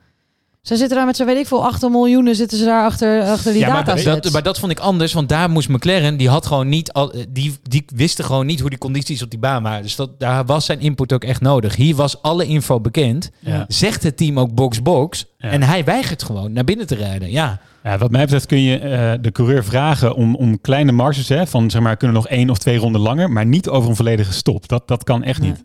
Ze 0.62 0.76
zitten 0.76 0.96
daar 0.96 1.06
met 1.06 1.16
zo 1.16 1.24
weet 1.24 1.36
ik 1.36 1.46
veel, 1.46 1.64
8 1.64 1.82
miljoenen 1.82 2.34
zitten 2.34 2.58
ze 2.58 2.64
daar 2.64 2.84
achter, 2.84 3.22
achter 3.22 3.52
die 3.52 3.60
Ja, 3.60 3.72
maar 3.72 3.84
datasets. 3.84 4.22
Dat, 4.22 4.32
maar 4.32 4.42
dat 4.42 4.58
vond 4.58 4.72
ik 4.72 4.78
anders. 4.78 5.12
Want 5.12 5.28
daar 5.28 5.50
moest 5.50 5.68
McLaren, 5.68 6.16
die 6.16 6.28
had 6.28 6.46
gewoon 6.46 6.68
niet 6.68 6.92
al, 6.92 7.12
die, 7.28 7.56
die 7.62 7.84
wisten 7.94 8.24
gewoon 8.24 8.46
niet 8.46 8.60
hoe 8.60 8.70
die 8.70 8.78
condities 8.78 9.22
op 9.22 9.30
die 9.30 9.38
baan 9.38 9.62
waren. 9.62 9.82
Dus 9.82 9.96
dat, 9.96 10.20
daar 10.20 10.44
was 10.44 10.64
zijn 10.64 10.80
input 10.80 11.12
ook 11.12 11.24
echt 11.24 11.40
nodig. 11.40 11.76
Hier 11.76 11.94
was 11.94 12.22
alle 12.22 12.46
info 12.46 12.80
bekend. 12.80 13.30
Ja. 13.38 13.64
Zegt 13.68 14.02
het 14.02 14.16
team 14.16 14.38
ook 14.38 14.54
box-box. 14.54 15.26
Ja. 15.38 15.50
En 15.50 15.62
hij 15.62 15.84
weigert 15.84 16.22
gewoon 16.22 16.52
naar 16.52 16.64
binnen 16.64 16.86
te 16.86 16.94
rijden. 16.94 17.30
Ja. 17.30 17.60
Ja, 17.84 17.98
wat 17.98 18.10
mij 18.10 18.22
betreft 18.22 18.46
kun 18.46 18.60
je 18.60 18.78
eh, 18.78 19.12
de 19.20 19.32
coureur 19.32 19.64
vragen 19.64 20.14
om, 20.14 20.34
om 20.34 20.60
kleine 20.60 20.92
marges, 20.92 21.28
hè, 21.28 21.46
van 21.46 21.70
zeg 21.70 21.82
maar, 21.82 21.96
kunnen 21.96 22.16
nog 22.16 22.28
één 22.28 22.50
of 22.50 22.58
twee 22.58 22.78
ronden 22.78 23.00
langer, 23.00 23.30
maar 23.30 23.46
niet 23.46 23.68
over 23.68 23.90
een 23.90 23.96
volledige 23.96 24.32
stop. 24.32 24.68
Dat, 24.68 24.88
dat 24.88 25.04
kan 25.04 25.22
echt 25.22 25.40
niet. 25.40 25.62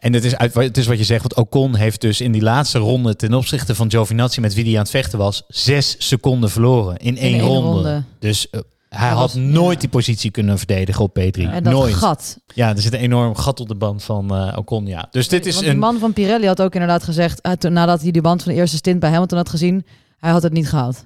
En 0.00 0.12
het 0.12 0.24
is, 0.24 0.36
uit, 0.36 0.54
het 0.54 0.76
is 0.76 0.86
wat 0.86 0.98
je 0.98 1.04
zegt, 1.04 1.20
want 1.22 1.34
Ocon 1.34 1.74
heeft 1.74 2.00
dus 2.00 2.20
in 2.20 2.32
die 2.32 2.42
laatste 2.42 2.78
ronde 2.78 3.16
ten 3.16 3.34
opzichte 3.34 3.74
van 3.74 3.90
Giovinazzi 3.90 4.40
met 4.40 4.54
wie 4.54 4.64
hij 4.64 4.72
aan 4.74 4.80
het 4.80 4.90
vechten 4.90 5.18
was, 5.18 5.42
zes 5.48 5.94
seconden 5.98 6.50
verloren 6.50 6.96
in 6.96 7.16
één 7.18 7.32
één 7.34 7.40
ronde. 7.42 7.70
ronde. 7.70 8.02
Dus 8.18 8.50
eh, 8.50 8.60
hij 8.88 9.08
Dat 9.08 9.18
had 9.18 9.32
was- 9.32 9.42
nooit 9.42 9.74
ja. 9.74 9.80
die 9.80 9.88
positie 9.88 10.30
kunnen 10.30 10.58
verdedigen 10.58 11.04
op 11.04 11.18
P3. 11.18 11.40
en 11.40 11.62
dat 11.64 11.72
nooit. 11.72 11.94
gat. 11.94 12.38
Ja, 12.54 12.68
er 12.68 12.80
zit 12.82 12.92
een 12.92 12.98
enorm 13.00 13.34
gat 13.36 13.60
op 13.60 13.68
de 13.68 13.74
band 13.74 14.02
van 14.02 14.34
eh, 14.34 14.56
Ocon. 14.58 14.86
Ja. 14.86 15.08
Dus 15.10 15.28
dit 15.28 15.46
is 15.46 15.54
Want 15.54 15.66
een. 15.66 15.78
man 15.78 15.98
van 15.98 16.12
Pirelli 16.12 16.46
had 16.46 16.62
ook 16.62 16.72
inderdaad 16.72 17.02
gezegd, 17.02 17.40
eh, 17.40 17.52
toen- 17.52 17.72
nadat 17.72 18.00
hij 18.02 18.10
die 18.10 18.22
band 18.22 18.42
van 18.42 18.52
de 18.52 18.58
eerste 18.58 18.76
stint 18.76 19.00
bij 19.00 19.10
Hamilton 19.10 19.38
had 19.38 19.48
gezien, 19.48 19.86
hij 20.18 20.30
had 20.30 20.42
het 20.42 20.52
niet 20.52 20.68
gehaald. 20.68 21.04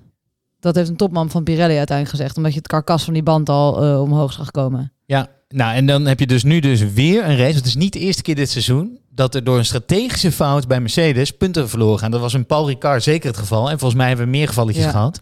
Dat 0.60 0.74
heeft 0.74 0.88
een 0.88 0.96
topman 0.96 1.30
van 1.30 1.42
Pirelli 1.44 1.76
uiteindelijk 1.76 2.16
gezegd, 2.16 2.36
omdat 2.36 2.52
je 2.52 2.58
het 2.58 2.66
karkas 2.66 3.04
van 3.04 3.12
die 3.14 3.22
band 3.22 3.48
al 3.48 4.00
omhoog 4.02 4.32
zag 4.32 4.50
komen. 4.50 4.92
Ja, 5.06 5.28
nou 5.48 5.74
en 5.74 5.86
dan 5.86 6.06
heb 6.06 6.20
je 6.20 6.26
dus 6.26 6.42
nu 6.42 6.60
dus 6.60 6.92
weer 6.92 7.24
een 7.24 7.36
race. 7.36 7.56
Het 7.56 7.66
is 7.66 7.74
niet 7.76 7.92
de 7.92 7.98
eerste 7.98 8.22
keer 8.22 8.34
dit 8.34 8.50
seizoen 8.50 8.98
dat 9.10 9.34
er 9.34 9.44
door 9.44 9.58
een 9.58 9.64
strategische 9.64 10.32
fout 10.32 10.66
bij 10.68 10.80
Mercedes 10.80 11.30
punten 11.30 11.68
verloren 11.68 11.98
gaan. 11.98 12.10
Dat 12.10 12.20
was 12.20 12.34
in 12.34 12.46
Paul 12.46 12.66
Ricard 12.68 13.02
zeker 13.02 13.28
het 13.28 13.38
geval. 13.38 13.70
En 13.70 13.78
volgens 13.78 13.98
mij 14.00 14.08
hebben 14.08 14.24
we 14.26 14.30
meer 14.30 14.48
gevalletjes 14.48 14.84
Ja. 14.84 14.90
gehad. 14.90 15.20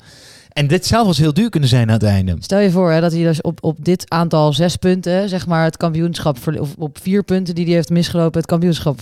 En 0.52 0.66
dit 0.66 0.86
zou 0.86 1.00
wel 1.00 1.08
eens 1.08 1.18
heel 1.18 1.32
duur 1.34 1.50
kunnen 1.50 1.68
zijn 1.68 1.86
aan 1.88 1.94
het 1.94 2.02
einde. 2.02 2.36
Stel 2.40 2.58
je 2.58 2.70
voor 2.70 2.92
hè, 2.92 3.00
dat 3.00 3.12
hij 3.12 3.22
dus 3.22 3.40
op, 3.40 3.58
op 3.64 3.84
dit 3.84 4.04
aantal 4.10 4.52
zes 4.52 4.76
punten, 4.76 5.28
zeg 5.28 5.46
maar 5.46 5.64
het 5.64 5.76
kampioenschap, 5.76 6.36
of 6.58 6.74
op 6.78 6.98
vier 7.02 7.22
punten 7.22 7.54
die 7.54 7.64
hij 7.64 7.74
heeft 7.74 7.90
misgelopen, 7.90 8.40
het 8.40 8.50
kampioenschap 8.50 9.00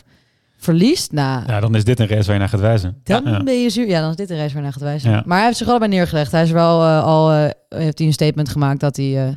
verliest. 0.59 1.13
Nou, 1.13 1.43
Ja, 1.47 1.61
dan 1.61 1.75
is 1.75 1.85
dit 1.85 2.01
een 2.01 2.07
race 2.09 2.25
waar 2.25 2.33
je 2.35 2.39
naar 2.41 2.49
gaat 2.49 2.61
wijzen. 2.61 2.97
dan 3.05 3.23
Ja. 3.25 3.43
ben 3.43 3.63
je 3.63 3.71
zuur. 3.71 3.89
Ja, 3.89 4.01
dan 4.01 4.11
is 4.11 4.17
dit 4.17 4.31
een 4.31 4.37
race 4.37 4.53
waar 4.55 4.63
naar 4.63 4.73
gaat 4.73 4.83
wijzen. 4.83 5.11
Ja. 5.11 5.23
Maar 5.27 5.37
hij 5.37 5.47
heeft 5.47 5.59
zich 5.59 5.69
allebei 5.69 5.91
neergelegd. 5.91 6.33
Hij 6.33 6.43
is 6.43 6.51
wel 6.51 6.83
eh, 6.83 7.05
al, 7.05 7.33
eh, 7.33 7.49
heeft 7.69 7.99
hij 7.99 8.07
een 8.07 8.13
statement 8.13 8.49
gemaakt 8.49 8.81
dat 8.81 8.97
hij, 8.97 9.27
eh, 9.27 9.33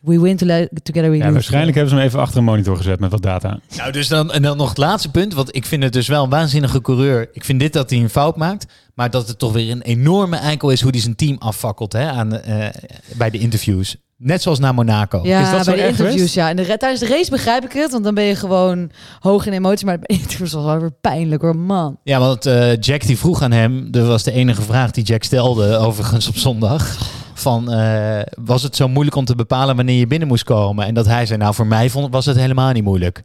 we 0.00 0.20
win 0.20 0.36
to 0.36 0.46
together 0.82 1.10
we 1.10 1.16
Ja, 1.16 1.22
lose 1.22 1.32
waarschijnlijk 1.32 1.74
hebben 1.74 1.92
ze 1.92 1.98
hem 1.98 2.06
even 2.08 2.20
achter 2.20 2.38
een 2.38 2.44
monitor 2.44 2.76
gezet 2.76 3.00
met 3.00 3.10
wat 3.10 3.22
data. 3.22 3.58
Nou, 3.76 3.92
dus 3.92 4.08
dan, 4.08 4.32
en 4.32 4.42
dan 4.42 4.56
nog 4.56 4.68
het 4.68 4.78
laatste 4.78 5.10
punt. 5.10 5.34
Want 5.34 5.56
ik 5.56 5.66
vind 5.66 5.82
het 5.82 5.92
dus 5.92 6.08
wel 6.08 6.24
een 6.24 6.30
waanzinnige 6.30 6.80
coureur. 6.80 7.28
Ik 7.32 7.44
vind 7.44 7.60
dit 7.60 7.72
dat 7.72 7.90
hij 7.90 7.98
een 7.98 8.10
fout 8.10 8.36
maakt. 8.36 8.66
Maar 8.94 9.10
dat 9.10 9.28
het 9.28 9.38
toch 9.38 9.52
weer 9.52 9.70
een 9.70 9.82
enorme 9.82 10.36
eikel 10.36 10.70
is 10.70 10.80
hoe 10.80 10.90
hij 10.90 11.00
zijn 11.00 11.16
team 11.16 11.36
affakkelt 11.38 11.92
hè, 11.92 12.10
aan, 12.10 12.40
eh, 12.40 12.66
bij 13.16 13.30
de 13.30 13.38
interviews. 13.38 13.96
Net 14.16 14.42
zoals 14.42 14.58
naar 14.58 14.74
Monaco. 14.74 15.20
Ja, 15.22 15.42
Is 15.42 15.50
dat 15.50 15.64
zo 15.64 15.70
bij 15.70 15.74
de 15.74 15.80
erg 15.80 15.90
interviews, 15.90 16.14
geweest? 16.16 16.34
ja. 16.34 16.48
En 16.48 16.56
de, 16.56 16.76
tijdens 16.76 17.00
de 17.00 17.06
race 17.06 17.30
begrijp 17.30 17.64
ik 17.64 17.72
het, 17.72 17.90
want 17.92 18.04
dan 18.04 18.14
ben 18.14 18.24
je 18.24 18.34
gewoon 18.34 18.90
hoog 19.20 19.46
in 19.46 19.52
emotie. 19.52 19.86
Maar 19.86 19.98
bij 19.98 20.06
de 20.08 20.22
interviews 20.22 20.52
was 20.52 20.62
het 20.62 20.72
wel 20.72 20.80
weer 20.80 20.92
pijnlijk 21.00 21.42
hoor, 21.42 21.56
man. 21.56 21.98
Ja, 22.04 22.18
want 22.18 22.46
eh, 22.46 22.76
Jack 22.80 23.06
die 23.06 23.18
vroeg 23.18 23.42
aan 23.42 23.52
hem, 23.52 23.90
dat 23.90 24.06
was 24.06 24.22
de 24.22 24.32
enige 24.32 24.62
vraag 24.62 24.90
die 24.90 25.04
Jack 25.04 25.22
stelde, 25.22 25.76
overigens 25.76 26.28
op 26.28 26.36
zondag. 26.36 26.96
Van, 27.38 27.72
eh, 27.72 28.20
was 28.44 28.62
het 28.62 28.76
zo 28.76 28.88
moeilijk 28.88 29.16
om 29.16 29.24
te 29.24 29.34
bepalen 29.34 29.76
wanneer 29.76 29.98
je 29.98 30.06
binnen 30.06 30.28
moest 30.28 30.44
komen? 30.44 30.86
En 30.86 30.94
dat 30.94 31.06
hij 31.06 31.26
zei, 31.26 31.38
nou 31.38 31.54
voor 31.54 31.66
mij 31.66 31.90
vond, 31.90 32.12
was 32.12 32.26
het 32.26 32.36
helemaal 32.36 32.72
niet 32.72 32.84
moeilijk. 32.84 33.22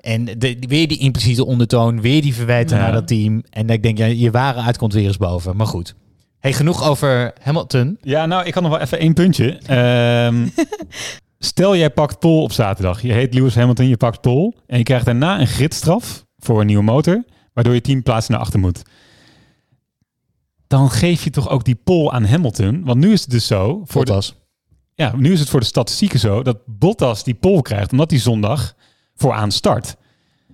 En 0.00 0.24
de, 0.24 0.56
weer 0.68 0.88
die 0.88 0.98
impliciete 0.98 1.46
ondertoon, 1.46 2.00
weer 2.00 2.22
die 2.22 2.34
verwijten 2.34 2.76
Ja. 2.76 2.82
naar 2.82 2.92
dat 2.92 3.06
team. 3.06 3.42
En 3.50 3.68
ik 3.68 3.82
denk, 3.82 3.98
ja, 3.98 4.06
je 4.06 4.30
ware 4.30 4.60
uit 4.60 4.76
komt 4.78 4.92
weer 4.92 5.06
eens 5.06 5.16
boven. 5.16 5.56
Maar 5.56 5.66
goed. 5.66 5.94
Hey, 6.38 6.52
genoeg 6.52 6.88
over 6.88 7.32
Hamilton. 7.42 7.98
Ja, 8.00 8.26
nou, 8.26 8.44
ik 8.44 8.54
had 8.54 8.62
nog 8.62 8.72
wel 8.72 8.80
even 8.80 8.98
één 8.98 9.14
puntje. 9.14 9.58
Ehm, 9.66 10.46
stel, 11.38 11.76
jij 11.76 11.90
pakt 11.90 12.18
pol 12.18 12.42
op 12.42 12.52
zaterdag. 12.52 13.02
Je 13.02 13.12
heet 13.12 13.34
Lewis 13.34 13.54
Hamilton, 13.54 13.88
je 13.88 13.96
pakt 13.96 14.20
pol. 14.20 14.54
En 14.66 14.78
je 14.78 14.84
krijgt 14.84 15.04
daarna 15.04 15.40
een 15.40 15.46
gridstraf 15.46 16.24
voor 16.38 16.60
een 16.60 16.66
nieuwe 16.66 16.82
motor. 16.82 17.24
Waardoor 17.52 17.74
je 17.74 17.80
tien 17.80 18.02
plaatsen 18.02 18.32
naar 18.32 18.40
achter 18.40 18.58
moet. 18.60 18.82
Dan 20.74 20.90
geef 20.90 21.24
je 21.24 21.30
toch 21.30 21.48
ook 21.48 21.64
die 21.64 21.74
pol 21.74 22.12
aan 22.12 22.24
Hamilton. 22.24 22.84
Want 22.84 23.00
nu 23.00 23.12
is 23.12 23.20
het 23.20 23.30
dus 23.30 23.46
zo. 23.46 23.82
Voor 23.84 24.04
de, 24.04 24.12
Bottas. 24.12 24.34
ja, 24.94 25.12
nu 25.16 25.32
is 25.32 25.40
het 25.40 25.48
voor 25.48 25.60
de 25.60 25.66
statistieken 25.66 26.18
zo 26.18 26.42
dat 26.42 26.58
Bottas 26.66 27.24
die 27.24 27.34
pol 27.34 27.62
krijgt. 27.62 27.92
Omdat 27.92 28.10
hij 28.10 28.20
zondag 28.20 28.74
vooraan 29.14 29.52
start. 29.52 29.96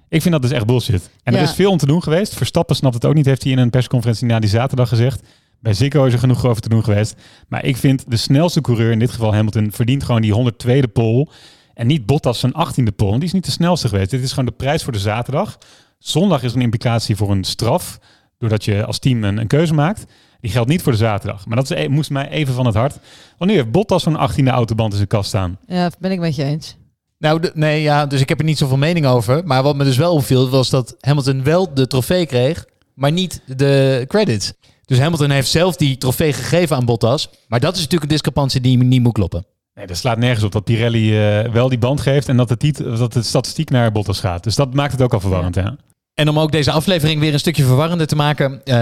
Ik 0.09 0.23
vind 0.23 0.33
dat 0.33 0.43
dus 0.43 0.51
echt 0.51 0.67
bullshit. 0.67 1.11
En 1.23 1.35
er 1.35 1.43
is 1.43 1.53
veel 1.53 1.71
om 1.71 1.79
te 1.79 1.87
doen 1.87 2.03
geweest. 2.03 2.35
Verstappen 2.35 2.77
snapt 2.77 2.95
het 2.95 3.05
ook 3.05 3.15
niet, 3.15 3.27
heeft 3.27 3.43
hij 3.43 3.53
in 3.53 3.59
een 3.59 3.71
persconferentie 3.71 4.27
na 4.27 4.39
die 4.39 4.51
zaterdag 4.51 4.89
gezegd. 4.89 5.23
Bij 5.61 5.75
Ziggo 5.75 6.05
is 6.05 6.13
er 6.13 6.19
genoeg 6.19 6.45
over 6.45 6.63
te 6.63 6.69
doen 6.69 6.85
geweest. 6.85 7.15
Maar 7.49 7.65
ik 7.65 7.77
vind 7.77 8.05
de 8.11 8.17
snelste 8.17 8.61
coureur, 8.61 8.93
in 8.93 8.99
dit 8.99 9.11
geval 9.11 9.35
Hamilton, 9.35 9.73
verdient 9.73 10.05
gewoon 10.05 10.23
die 10.23 10.53
102e 10.53 10.93
pole. 10.93 11.29
En 11.75 11.87
niet 11.87 12.07
Bottas 12.07 12.39
zijn 12.39 12.53
18e 12.53 12.95
pole. 12.97 13.11
Want 13.11 13.21
die 13.21 13.29
is 13.29 13.33
niet 13.33 13.45
de 13.45 13.51
snelste 13.51 13.89
geweest. 13.89 14.11
Dit 14.11 14.23
is 14.23 14.31
gewoon 14.31 14.47
de 14.47 14.53
prijs 14.53 14.83
voor 14.83 14.93
de 14.93 14.99
zaterdag. 14.99 15.59
Zondag 15.99 16.43
is 16.43 16.55
een 16.55 16.61
implicatie 16.61 17.17
voor 17.17 17.31
een 17.31 17.45
straf. 17.45 17.99
Doordat 18.41 18.65
je 18.65 18.85
als 18.85 18.99
team 18.99 19.25
een, 19.25 19.37
een 19.39 19.47
keuze 19.47 19.75
maakt. 19.75 20.05
Die 20.41 20.51
geldt 20.51 20.69
niet 20.69 20.83
voor 20.83 20.93
de 20.93 20.99
zaterdag. 20.99 21.47
Maar 21.47 21.57
dat 21.57 21.71
is, 21.71 21.77
e- 21.77 21.89
moest 21.89 22.11
mij 22.11 22.29
even 22.29 22.55
van 22.55 22.67
het 22.67 22.75
hart. 22.75 22.99
Want 23.39 23.51
nu 23.51 23.57
heeft 23.57 23.71
Bottas 23.71 24.03
zo'n 24.03 24.31
18e 24.31 24.45
autoband 24.47 24.91
in 24.91 24.97
zijn 24.97 25.09
kast 25.09 25.29
staan. 25.29 25.59
Ja, 25.67 25.91
ben 25.99 26.11
ik 26.11 26.19
met 26.21 26.37
je 26.37 26.45
eens. 26.45 26.77
Nou, 27.19 27.41
de- 27.41 27.51
nee, 27.55 27.83
ja, 27.83 28.07
dus 28.07 28.21
ik 28.21 28.29
heb 28.29 28.39
er 28.39 28.45
niet 28.45 28.59
zoveel 28.59 28.77
mening 28.77 29.07
over. 29.07 29.45
Maar 29.45 29.63
wat 29.63 29.77
me 29.77 29.85
dus 29.85 29.97
wel 29.97 30.13
opviel, 30.15 30.49
was 30.51 30.71
dat 30.71 30.97
Hamilton 31.01 31.45
wel 31.45 31.75
de 31.75 31.87
trofee 31.87 32.27
kreeg, 32.27 32.65
maar 32.95 33.13
niet 33.13 33.43
de 33.47 34.05
credits. 34.09 34.53
Dus 34.85 34.99
Hamilton 34.99 35.31
heeft 35.31 35.49
zelf 35.49 35.77
die 35.77 35.99
trofee 35.99 36.33
gegeven 36.33 36.77
aan 36.77 36.85
Bottas. 36.85 37.31
Maar 37.49 37.61
dat 37.61 37.73
is 37.75 37.79
natuurlijk 37.79 38.03
een 38.03 38.17
discrepantie 38.17 38.61
die 38.61 38.79
niet 38.79 39.03
moet 39.03 39.13
kloppen. 39.13 39.45
Nee, 39.75 39.87
dat 39.87 39.97
slaat 39.97 40.19
nergens 40.19 40.45
op 40.45 40.53
dat 40.53 40.65
Pirelli 40.65 41.19
eh, 41.19 41.53
wel 41.53 41.69
die 41.69 41.79
band 41.79 42.01
geeft. 42.01 42.29
En 42.29 42.37
dat, 42.37 42.49
het 42.49 42.63
niet, 42.63 42.79
dat 42.79 43.13
de 43.13 43.23
statistiek 43.23 43.71
naar 43.71 43.93
Bottas 43.93 44.21
gaat. 44.21 44.43
Dus 44.45 44.55
dat 44.55 44.75
maakt 44.75 44.93
het 44.93 45.03
ook 45.03 45.15
al 45.15 45.21
verwarrend. 45.21 45.55
Ja. 45.55 45.77
En 46.21 46.29
om 46.29 46.39
ook 46.39 46.53
deze 46.53 46.71
aflevering 46.71 47.21
weer 47.21 47.33
een 47.33 47.39
stukje 47.39 47.65
verwarrender 47.65 48.07
te 48.07 48.17
maken. 48.17 48.61
eh, 48.65 48.75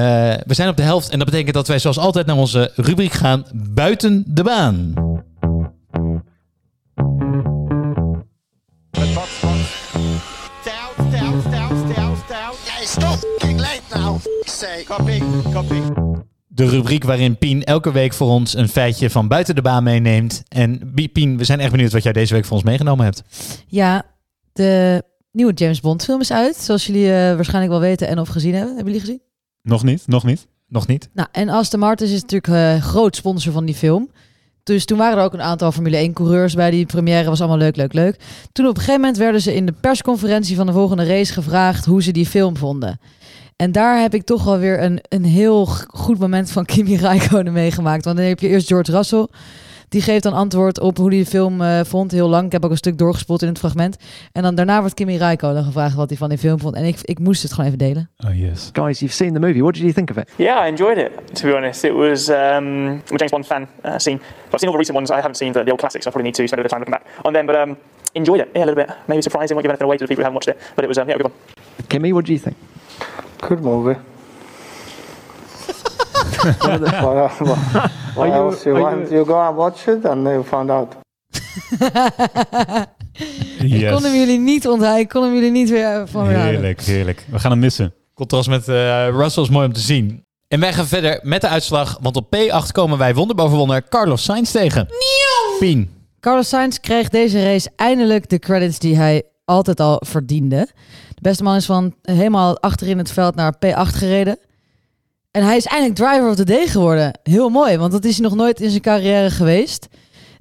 we 0.46 0.54
zijn 0.54 0.68
op 0.68 0.76
de 0.76 0.82
helft 0.82 1.08
en 1.08 1.18
dat 1.18 1.30
betekent 1.30 1.54
dat 1.54 1.68
wij 1.68 1.78
zoals 1.78 1.98
altijd 1.98 2.26
naar 2.26 2.36
onze 2.36 2.72
rubriek 2.74 3.12
gaan 3.12 3.44
buiten 3.52 4.24
de 4.26 4.42
baan. 4.42 4.92
Down, 4.92 5.14
down, 11.10 11.50
down, 11.50 11.92
down, 11.94 12.16
down. 12.28 12.54
Hey, 12.64 12.86
stop! 12.86 13.18
Fucking 13.38 13.60
late 13.60 13.82
now. 13.94 14.20
Say. 14.40 14.84
Copy, 14.84 15.22
copy. 15.52 15.80
De 16.46 16.68
rubriek 16.68 17.04
waarin 17.04 17.38
Pien 17.38 17.64
elke 17.64 17.92
week 17.92 18.12
voor 18.12 18.28
ons 18.28 18.56
een 18.56 18.68
feitje 18.68 19.10
van 19.10 19.28
buiten 19.28 19.54
de 19.54 19.62
baan 19.62 19.82
meeneemt. 19.82 20.42
En 20.48 20.92
Pien, 21.12 21.36
we 21.36 21.44
zijn 21.44 21.60
echt 21.60 21.70
benieuwd 21.70 21.92
wat 21.92 22.02
jij 22.02 22.12
deze 22.12 22.34
week 22.34 22.44
voor 22.44 22.56
ons 22.56 22.64
meegenomen 22.64 23.04
hebt. 23.04 23.22
Ja, 23.66 24.02
de 24.52 25.02
nieuwe 25.38 25.52
James 25.52 25.80
Bond 25.80 26.04
film 26.04 26.20
is 26.20 26.32
uit. 26.32 26.56
Zoals 26.56 26.86
jullie 26.86 27.12
eh, 27.12 27.34
waarschijnlijk 27.34 27.72
wel 27.72 27.80
weten 27.80 28.08
en 28.08 28.18
of 28.18 28.28
gezien 28.28 28.54
hebben. 28.54 28.74
Hebben 28.74 28.92
jullie 28.92 29.06
gezien? 29.06 29.22
Nog 29.62 29.84
niet, 29.84 30.06
nog 30.06 30.24
niet. 30.24 30.46
Nog 30.68 30.86
niet? 30.86 31.08
Nou, 31.12 31.28
en 31.32 31.48
Aston 31.48 31.80
Martin 31.80 32.06
is 32.06 32.22
natuurlijk 32.22 32.48
eh, 32.48 32.82
groot 32.82 33.16
sponsor 33.16 33.52
van 33.52 33.64
die 33.64 33.74
film. 33.74 34.10
Dus 34.62 34.84
toen 34.84 34.98
waren 34.98 35.18
er 35.18 35.24
ook 35.24 35.32
een 35.32 35.42
aantal 35.42 35.72
Formule 35.72 35.96
1 35.96 36.12
coureurs 36.12 36.54
bij 36.54 36.70
die 36.70 36.86
première. 36.86 37.28
Was 37.28 37.40
allemaal 37.40 37.58
leuk, 37.58 37.76
leuk, 37.76 37.92
leuk. 37.92 38.16
Toen 38.52 38.66
op 38.66 38.70
een 38.74 38.80
gegeven 38.80 39.00
moment 39.00 39.18
werden 39.18 39.40
ze 39.40 39.54
in 39.54 39.66
de 39.66 39.72
persconferentie 39.72 40.56
van 40.56 40.66
de 40.66 40.72
volgende 40.72 41.06
race 41.06 41.32
gevraagd 41.32 41.84
hoe 41.84 42.02
ze 42.02 42.10
die 42.10 42.26
film 42.26 42.56
vonden. 42.56 43.00
En 43.56 43.72
daar 43.72 44.00
heb 44.00 44.14
ik 44.14 44.24
toch 44.24 44.44
wel 44.44 44.58
weer 44.58 44.82
een, 44.82 45.00
een 45.08 45.24
heel 45.24 45.66
goed 45.88 46.18
moment 46.18 46.50
van 46.50 46.64
Kimi 46.64 46.96
Räikkönen 46.96 47.52
meegemaakt. 47.52 48.04
Want 48.04 48.16
dan 48.16 48.26
heb 48.26 48.40
je 48.40 48.48
eerst 48.48 48.66
George 48.66 48.92
Russell. 48.92 49.28
Die 49.88 50.02
geeft 50.02 50.22
dan 50.22 50.32
antwoord 50.32 50.80
op 50.80 50.96
hoe 50.96 51.08
hij 51.08 51.18
de 51.18 51.26
film 51.26 51.60
eh, 51.60 51.80
vond. 51.84 52.10
Heel 52.10 52.28
lang. 52.28 52.46
Ik 52.46 52.52
heb 52.52 52.64
ook 52.64 52.70
een 52.70 52.76
stuk 52.76 52.98
doorgespoeld 52.98 53.42
in 53.42 53.48
het 53.48 53.58
fragment. 53.58 53.96
En 54.32 54.42
dan 54.42 54.54
daarna 54.54 54.80
wordt 54.80 54.94
Kimi 54.94 55.16
Räikkönen 55.16 55.64
gevraagd 55.64 55.94
wat 55.94 56.08
hij 56.08 56.18
van 56.18 56.28
die 56.28 56.38
film 56.38 56.60
vond. 56.60 56.74
En 56.74 56.84
ik, 56.84 56.98
ik 57.02 57.18
moest 57.18 57.42
het 57.42 57.50
gewoon 57.52 57.66
even 57.66 57.78
delen. 57.78 58.10
Oh 58.26 58.38
yes. 58.38 58.70
Guys, 58.72 58.98
you've 58.98 59.16
seen 59.16 59.32
the 59.32 59.40
movie. 59.40 59.62
What 59.62 59.74
did 59.74 59.82
you 59.82 59.94
think 59.94 60.10
of 60.10 60.16
it? 60.16 60.30
Yeah, 60.36 60.66
I 60.66 60.68
enjoyed 60.68 60.98
it. 60.98 61.10
To 61.34 61.48
be 61.48 61.54
honest, 61.54 61.84
it 61.84 61.92
was 61.92 62.28
um, 62.28 62.36
I'm 62.36 63.00
a 63.12 63.16
James 63.16 63.30
Bond 63.30 63.46
fan 63.46 63.68
uh, 63.84 63.92
scene. 63.96 64.20
I've 64.52 64.58
seen 64.58 64.68
all 64.68 64.72
the 64.72 64.78
recent 64.78 64.96
ones. 64.96 65.10
I 65.10 65.14
haven't 65.14 65.36
seen 65.36 65.52
the, 65.52 65.62
the 65.62 65.70
old 65.70 65.80
classics. 65.80 66.06
I 66.06 66.10
probably 66.10 66.30
need 66.30 66.34
to 66.34 66.46
spend 66.46 66.60
a 66.60 66.62
bit 66.62 66.72
of 66.72 66.78
time 66.78 66.80
looking 66.80 66.96
back 66.98 67.24
on 67.24 67.32
them. 67.32 67.46
But 67.46 67.56
um, 67.56 67.76
enjoyed 68.12 68.40
it. 68.40 68.48
Yeah, 68.54 68.64
a 68.64 68.66
little 68.66 68.84
bit. 68.84 68.96
Maybe 69.06 69.22
surprising. 69.22 69.56
Won't 69.56 69.64
give 69.64 69.70
anything 69.70 69.88
away 69.88 69.96
to 69.96 70.04
the 70.04 70.08
people 70.08 70.22
who 70.22 70.30
haven't 70.30 70.38
watched 70.38 70.48
it. 70.48 70.58
But 70.74 70.84
it 70.84 70.88
was 70.88 70.98
um, 70.98 71.08
yeah, 71.08 71.14
a 71.14 71.18
good 71.18 71.30
one. 71.30 71.36
Kimmy, 71.88 72.12
what 72.12 72.24
do 72.26 72.32
you 72.32 72.38
think? 72.38 72.56
Good 73.40 73.60
movie. 73.60 73.98
What 76.36 78.26
you- 78.26 78.32
else 78.32 78.64
you 78.64 78.74
are 78.76 78.96
want? 78.96 79.08
you- 79.08 79.14
You 79.14 79.24
go 79.26 79.34
and 79.40 79.56
watch 79.56 79.86
it 79.86 80.04
and 80.04 80.22
you 80.26 80.44
find 80.44 80.70
out. 80.70 80.96
Ik 83.58 83.90
kon 83.92 84.02
hem 84.02 84.14
jullie 84.14 84.38
niet 84.38 84.68
onthouden. 84.68 85.00
Ik 85.02 85.08
kon 85.08 85.22
hem 85.22 85.34
jullie 85.34 85.50
niet 85.50 85.70
weer 85.70 86.08
van 86.08 86.20
houden. 86.24 86.42
Heerlijk, 86.46 86.80
heerlijk. 86.80 87.24
We 87.30 87.38
gaan 87.38 87.50
hem 87.50 87.60
missen. 87.60 87.94
Contrast 88.14 88.48
met 88.48 88.68
eh, 88.68 89.08
Russell 89.08 89.42
is 89.42 89.48
mooi 89.48 89.66
om 89.66 89.72
te 89.72 89.80
zien. 89.80 90.24
En 90.48 90.60
wij 90.60 90.72
gaan 90.72 90.86
verder 90.86 91.20
met 91.22 91.40
de 91.40 91.48
uitslag. 91.48 91.98
Want 92.00 92.16
op 92.16 92.36
P8 92.36 92.72
komen 92.72 92.98
wij 92.98 93.14
wonder 93.14 93.36
boven 93.36 93.56
wonder 93.56 93.88
Carlos 93.88 94.24
Sainz 94.24 94.50
tegen. 94.50 94.86
Pien. 95.58 95.90
Carlos 96.20 96.48
Sainz 96.48 96.78
kreeg 96.78 97.08
deze 97.08 97.42
race 97.44 97.70
eindelijk 97.76 98.28
de 98.28 98.38
credits 98.38 98.78
die 98.78 98.96
hij 98.96 99.22
altijd 99.44 99.80
al 99.80 100.02
verdiende. 100.06 100.68
De 101.08 101.20
beste 101.20 101.42
man 101.42 101.56
is 101.56 101.66
van 101.66 101.94
helemaal 102.02 102.58
achterin 102.60 102.98
het 102.98 103.10
veld 103.12 103.34
naar 103.34 103.54
P8 103.66 103.94
gereden. 103.96 104.38
En 105.38 105.44
hij 105.44 105.56
is 105.56 105.66
eindelijk 105.66 105.98
driver 105.98 106.28
of 106.28 106.36
the 106.36 106.44
day 106.44 106.66
geworden. 106.66 107.18
Heel 107.22 107.48
mooi, 107.48 107.76
want 107.76 107.92
dat 107.92 108.04
is 108.04 108.18
hij 108.18 108.28
nog 108.28 108.34
nooit 108.34 108.60
in 108.60 108.70
zijn 108.70 108.82
carrière 108.82 109.30
geweest. 109.30 109.88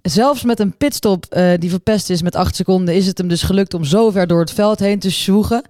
Zelfs 0.02 0.44
met 0.44 0.60
een 0.60 0.78
pitstop 0.78 1.26
eh, 1.26 1.52
die 1.60 1.70
verpest 1.70 2.10
is 2.10 2.22
met 2.22 2.36
8 2.36 2.56
seconden, 2.56 2.96
is 2.96 3.08
het 3.08 3.18
hem 3.18 3.28
dus 3.28 3.44
gelukt 3.44 3.74
om 3.74 3.84
zo 3.84 4.12
ver 4.12 4.28
door 4.28 4.40
het 4.40 4.52
veld 4.52 4.80
heen 4.80 5.00
te 5.00 5.10
zwoegen. 5.10 5.62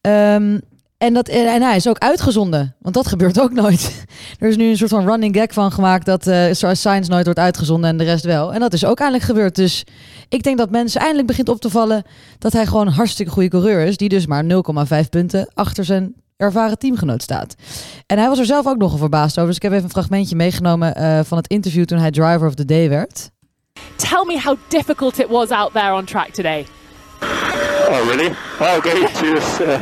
Ehm, 0.00 0.58
en, 0.98 1.14
dat, 1.14 1.28
en 1.28 1.62
hij 1.62 1.76
is 1.76 1.88
ook 1.88 1.98
uitgezonden, 1.98 2.74
want 2.80 2.94
dat 2.94 3.06
gebeurt 3.06 3.40
ook 3.40 3.52
nooit. 3.52 4.04
Er 4.40 4.48
is 4.48 4.56
nu 4.56 4.68
een 4.68 4.76
soort 4.76 4.90
van 4.90 5.06
running 5.06 5.36
gag 5.36 5.52
van 5.52 5.72
gemaakt 5.72 6.06
dat 6.06 6.26
eh 6.26 6.72
Sainz 6.72 7.08
nooit 7.08 7.24
wordt 7.24 7.40
uitgezonden 7.40 7.90
en 7.90 7.96
de 7.96 8.04
rest 8.04 8.24
wel. 8.24 8.52
En 8.52 8.60
dat 8.60 8.72
is 8.72 8.84
ook 8.84 8.98
eindelijk 8.98 9.26
gebeurd. 9.26 9.54
Dus 9.54 9.84
ik 10.28 10.42
denk 10.42 10.58
dat 10.58 10.70
mensen 10.70 11.00
eindelijk 11.00 11.26
begint 11.26 11.48
op 11.48 11.60
te 11.60 11.70
vallen 11.70 12.02
dat 12.38 12.52
hij 12.52 12.66
gewoon 12.66 12.88
hartstikke 12.88 13.32
goede 13.32 13.48
coureur 13.48 13.86
is. 13.86 13.96
Die 13.96 14.08
dus 14.08 14.26
maar 14.26 14.44
0,5 14.44 15.08
punten 15.10 15.48
achter 15.54 15.84
zijn 15.84 16.14
ervaren 16.36 16.78
teamgenoot 16.78 17.22
staat. 17.22 17.54
En 18.06 18.18
hij 18.18 18.28
was 18.28 18.38
er 18.38 18.44
zelf 18.46 18.66
ook 18.66 18.76
nogal 18.76 18.98
verbaasd 18.98 19.36
over. 19.36 19.46
Dus 19.46 19.56
ik 19.56 19.62
heb 19.62 19.72
even 19.72 19.84
een 19.84 19.90
fragmentje 19.90 20.36
meegenomen 20.36 20.94
eh, 20.94 21.20
van 21.24 21.38
het 21.38 21.48
interview 21.48 21.84
toen 21.84 21.98
hij 21.98 22.10
driver 22.10 22.46
of 22.46 22.54
the 22.54 22.64
day 22.64 22.88
werd. 22.88 23.30
Tell 23.96 24.24
me 24.26 24.40
how 24.40 24.56
difficult 24.68 25.18
it 25.18 25.28
was 25.28 25.48
out 25.50 25.72
there 25.72 25.92
on 25.94 26.04
track 26.04 26.28
today. 26.28 26.66
Oh, 27.88 28.06
really? 28.08 28.32
Oh, 28.60 28.76
okay. 28.76 29.06
Cheers. 29.18 29.60
Uh, 29.60 29.80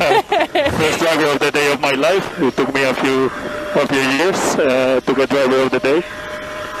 first 0.79 0.99
driver 0.99 1.31
of 1.31 1.37
the 1.37 1.51
day 1.51 1.71
of 1.71 1.79
my 1.79 1.91
life. 1.95 2.45
It 2.45 2.55
took 2.55 2.73
me 2.73 2.89
a 2.89 2.93
few, 2.93 3.29
a 3.75 3.85
few 3.87 4.01
years 4.17 4.55
uh, 4.55 4.95
to 5.05 5.13
get 5.13 5.29
driver 5.29 5.63
of 5.63 5.69
the 5.69 5.79
day. 5.81 6.03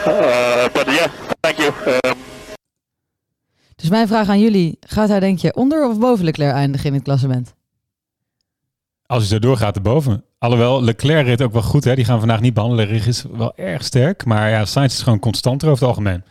Uh, 0.07 0.69
but 0.73 0.85
yeah, 0.85 1.07
thank 1.41 1.57
you. 1.57 1.71
Um, 1.87 2.13
Dus 3.75 3.89
mijn 3.89 4.07
vraag 4.07 4.29
aan 4.29 4.39
jullie, 4.39 4.77
gaat 4.79 5.09
hij 5.09 5.19
denk 5.19 5.39
je 5.39 5.53
onder 5.55 5.87
of 5.87 5.99
boven 5.99 6.25
Leclerc 6.25 6.53
eindigen 6.53 6.87
in 6.87 6.93
het 6.93 7.03
klassement? 7.03 7.53
Als 9.05 9.19
hij 9.19 9.31
zo 9.31 9.39
doorgaat 9.39 9.75
erboven. 9.75 10.23
Alhoewel, 10.37 10.83
Leclerc 10.83 11.25
reed 11.25 11.41
ook 11.41 11.53
wel 11.53 11.61
goed. 11.61 11.83
Hè? 11.83 11.95
Die 11.95 12.05
gaan 12.05 12.19
vandaag 12.19 12.41
niet 12.41 12.53
behandelen. 12.53 12.85
Leclerc 12.85 13.07
is 13.07 13.25
wel 13.31 13.53
erg 13.55 13.83
sterk. 13.83 14.25
Maar 14.25 14.49
ja, 14.49 14.65
Sainz 14.65 14.93
is 14.93 15.01
gewoon 15.01 15.19
constanter 15.19 15.69
over 15.69 15.79
het 15.79 15.89
algemeen. 15.89 16.23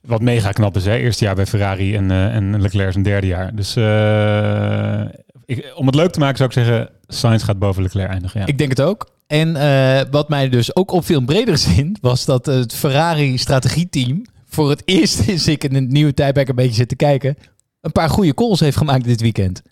Wat 0.00 0.20
mega 0.20 0.50
knap 0.50 0.76
is. 0.76 0.84
Hè? 0.84 0.96
Eerste 0.96 1.24
jaar 1.24 1.34
bij 1.34 1.46
Ferrari 1.46 1.96
en, 1.96 2.10
eh, 2.10 2.34
en 2.34 2.60
Leclerc 2.60 2.92
zijn 2.92 3.04
derde 3.04 3.26
jaar. 3.26 3.54
Dus 3.54 3.76
eh, 3.76 5.70
om 5.74 5.86
het 5.86 5.94
leuk 5.94 6.10
te 6.10 6.18
maken 6.18 6.36
zou 6.36 6.48
ik 6.48 6.54
zeggen... 6.54 6.90
Sainz 7.06 7.44
gaat 7.44 7.58
boven 7.58 7.82
Leclerc 7.82 8.10
eindigen. 8.10 8.40
Ja. 8.40 8.46
Ik 8.46 8.58
denk 8.58 8.70
het 8.70 8.80
ook. 8.80 9.06
En 9.26 9.56
eh, 9.56 10.00
wat 10.10 10.28
mij 10.28 10.48
dus 10.48 10.76
ook 10.76 10.90
opviel 10.90 11.18
in 11.18 11.24
bredere 11.24 11.56
zin, 11.74 11.96
was 12.00 12.24
dat 12.24 12.46
het 12.46 12.74
Ferrari 12.74 13.38
strategieteam 13.38 14.22
voor 14.48 14.70
het 14.70 14.82
eerst 14.84 15.22
sinds 15.24 15.48
ik 15.48 15.64
in 15.64 15.74
het 15.74 15.88
nieuwe 15.88 16.14
tijdperk 16.14 16.48
een 16.48 16.54
beetje 16.54 16.74
zit 16.74 16.88
te 16.88 16.96
kijken, 16.96 17.36
een 17.80 17.92
paar 17.92 18.10
goede 18.10 18.34
calls 18.34 18.60
heeft 18.60 18.76
gemaakt 18.76 19.04
dit 19.04 19.20
weekend. 19.20 19.62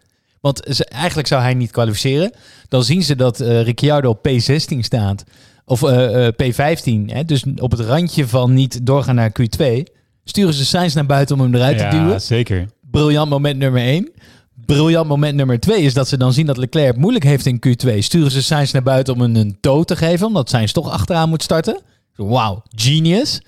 Want 0.40 0.60
ze, 0.70 0.84
eigenlijk 0.84 1.28
zou 1.28 1.42
hij 1.42 1.54
niet 1.54 1.70
kwalificeren. 1.70 2.32
Dan 2.68 2.84
zien 2.84 3.02
ze 3.02 3.16
dat 3.16 3.40
eh, 3.40 3.62
Ricciardo 3.62 4.08
op 4.08 4.28
P16 4.28 4.78
staat. 4.78 5.24
Of 5.64 5.82
eh, 5.82 6.26
eh, 6.26 6.32
P15. 6.32 7.12
Hè, 7.12 7.24
dus 7.24 7.44
op 7.56 7.70
het 7.70 7.80
randje 7.80 8.28
van 8.28 8.54
niet 8.54 8.86
doorgaan 8.86 9.14
naar 9.14 9.32
Q2. 9.40 9.64
Sturen 10.24 10.54
ze 10.54 10.64
Sainz 10.64 10.94
naar 10.94 11.06
buiten 11.06 11.36
om 11.36 11.42
hem 11.42 11.54
eruit 11.54 11.80
ja, 11.80 11.90
te 11.90 11.96
duwen. 11.96 12.20
zeker. 12.20 12.68
Briljant 12.90 13.30
moment 13.30 13.58
nummer 13.58 13.82
1. 13.82 14.10
Briljant 14.66 15.08
moment 15.08 15.34
nummer 15.34 15.60
2 15.60 15.82
is 15.82 15.94
dat 15.94 16.08
ze 16.08 16.16
dan 16.16 16.32
zien 16.32 16.46
dat 16.46 16.56
Leclerc 16.56 16.86
het 16.86 16.96
moeilijk 16.96 17.24
heeft 17.24 17.46
in 17.46 17.60
Q2. 17.66 17.98
Sturen 17.98 18.30
ze 18.30 18.42
Sainz 18.42 18.72
naar 18.72 18.82
buiten 18.82 19.14
om 19.14 19.20
hem 19.20 19.36
een 19.36 19.58
toe 19.60 19.84
te 19.84 19.96
geven, 19.96 20.26
omdat 20.26 20.48
Sainz 20.48 20.72
toch 20.72 20.90
achteraan 20.90 21.28
moet 21.28 21.42
starten. 21.42 21.80
Wauw, 22.14 22.62
genius. 22.68 23.40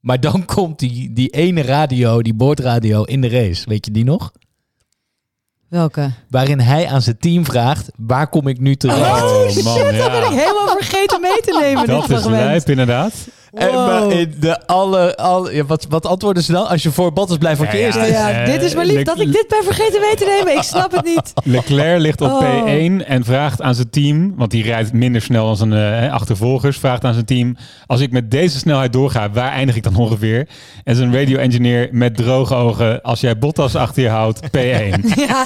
Maar 0.00 0.20
dan 0.20 0.44
komt 0.44 0.78
die, 0.78 1.12
die 1.12 1.28
ene 1.28 1.62
radio, 1.62 2.22
die 2.22 2.34
boordradio 2.34 3.02
in 3.02 3.20
de 3.20 3.28
race. 3.28 3.68
Weet 3.68 3.86
je 3.86 3.92
die 3.92 4.04
nog? 4.04 4.32
Welke? 5.76 6.10
Waarin 6.30 6.60
hij 6.60 6.86
aan 6.88 7.02
zijn 7.02 7.18
team 7.18 7.44
vraagt, 7.44 7.90
waar 7.96 8.28
kom 8.28 8.46
ik 8.48 8.60
nu 8.60 8.76
terecht? 8.76 9.22
Oh 9.22 9.64
man, 9.64 9.74
Dat 9.74 10.10
ben 10.10 10.22
ik 10.22 10.30
ja. 10.30 10.30
helemaal 10.30 10.76
vergeten 10.76 11.20
mee 11.20 11.40
te 11.40 11.58
nemen, 11.60 11.86
Dat 11.86 12.06
dit 12.06 12.18
is 12.18 12.24
lijp 12.24 12.68
inderdaad. 12.68 13.12
En 13.56 13.74
maar 13.74 14.00
Wow. 14.02 14.12
in 14.12 14.34
de 14.40 14.66
alle, 14.66 15.16
alle 15.16 15.54
ja, 15.54 15.64
wat, 15.64 15.86
wat 15.88 16.06
antwoorden 16.06 16.42
ze 16.42 16.52
dan? 16.52 16.68
Als 16.68 16.82
je 16.82 16.90
voor 16.90 17.12
Bottas 17.12 17.36
blijft 17.38 17.56
voor 17.58 17.66
het 17.66 17.76
Ja, 17.76 17.82
eerst. 17.84 17.98
Ja, 17.98 18.28
ja, 18.28 18.44
dit 18.44 18.62
is 18.62 18.74
maar 18.74 18.84
lief 18.84 18.94
Le- 18.96 19.02
dat 19.02 19.20
ik 19.20 19.32
dit 19.32 19.46
ben 19.48 19.64
vergeten 19.64 20.00
mee 20.00 20.14
te 20.14 20.34
nemen. 20.38 20.56
Ik 20.56 20.62
snap 20.62 20.92
het 20.92 21.04
niet. 21.04 21.32
Leclerc 21.56 22.00
ligt 22.00 22.20
op 22.20 22.30
Oh. 22.30 22.42
P1 22.42 23.06
en 23.06 23.24
vraagt 23.24 23.62
aan 23.62 23.74
zijn 23.74 23.90
team, 23.90 24.32
want 24.36 24.50
die 24.50 24.62
rijdt 24.62 24.92
minder 24.92 25.22
snel 25.22 25.46
dan 25.46 25.56
zijn 25.56 25.72
eh, 25.72 26.12
achtervolgers, 26.12 26.78
vraagt 26.78 27.04
aan 27.04 27.12
zijn 27.12 27.24
team, 27.24 27.56
als 27.86 28.00
ik 28.00 28.10
met 28.12 28.30
deze 28.30 28.58
snelheid 28.58 28.92
doorga, 28.92 29.30
waar 29.30 29.52
eindig 29.52 29.76
ik 29.76 29.82
dan 29.82 29.96
ongeveer? 29.96 30.48
En 30.84 30.96
zijn 30.96 31.12
radio-engineer 31.14 31.88
met 31.92 32.16
droge 32.16 32.54
ogen, 32.54 33.02
als 33.02 33.20
jij 33.20 33.38
Bottas 33.38 33.74
achter 33.76 34.02
je 34.02 34.08
houdt, 34.08 34.40
P1. 34.46 34.50
Ja, 35.26 35.44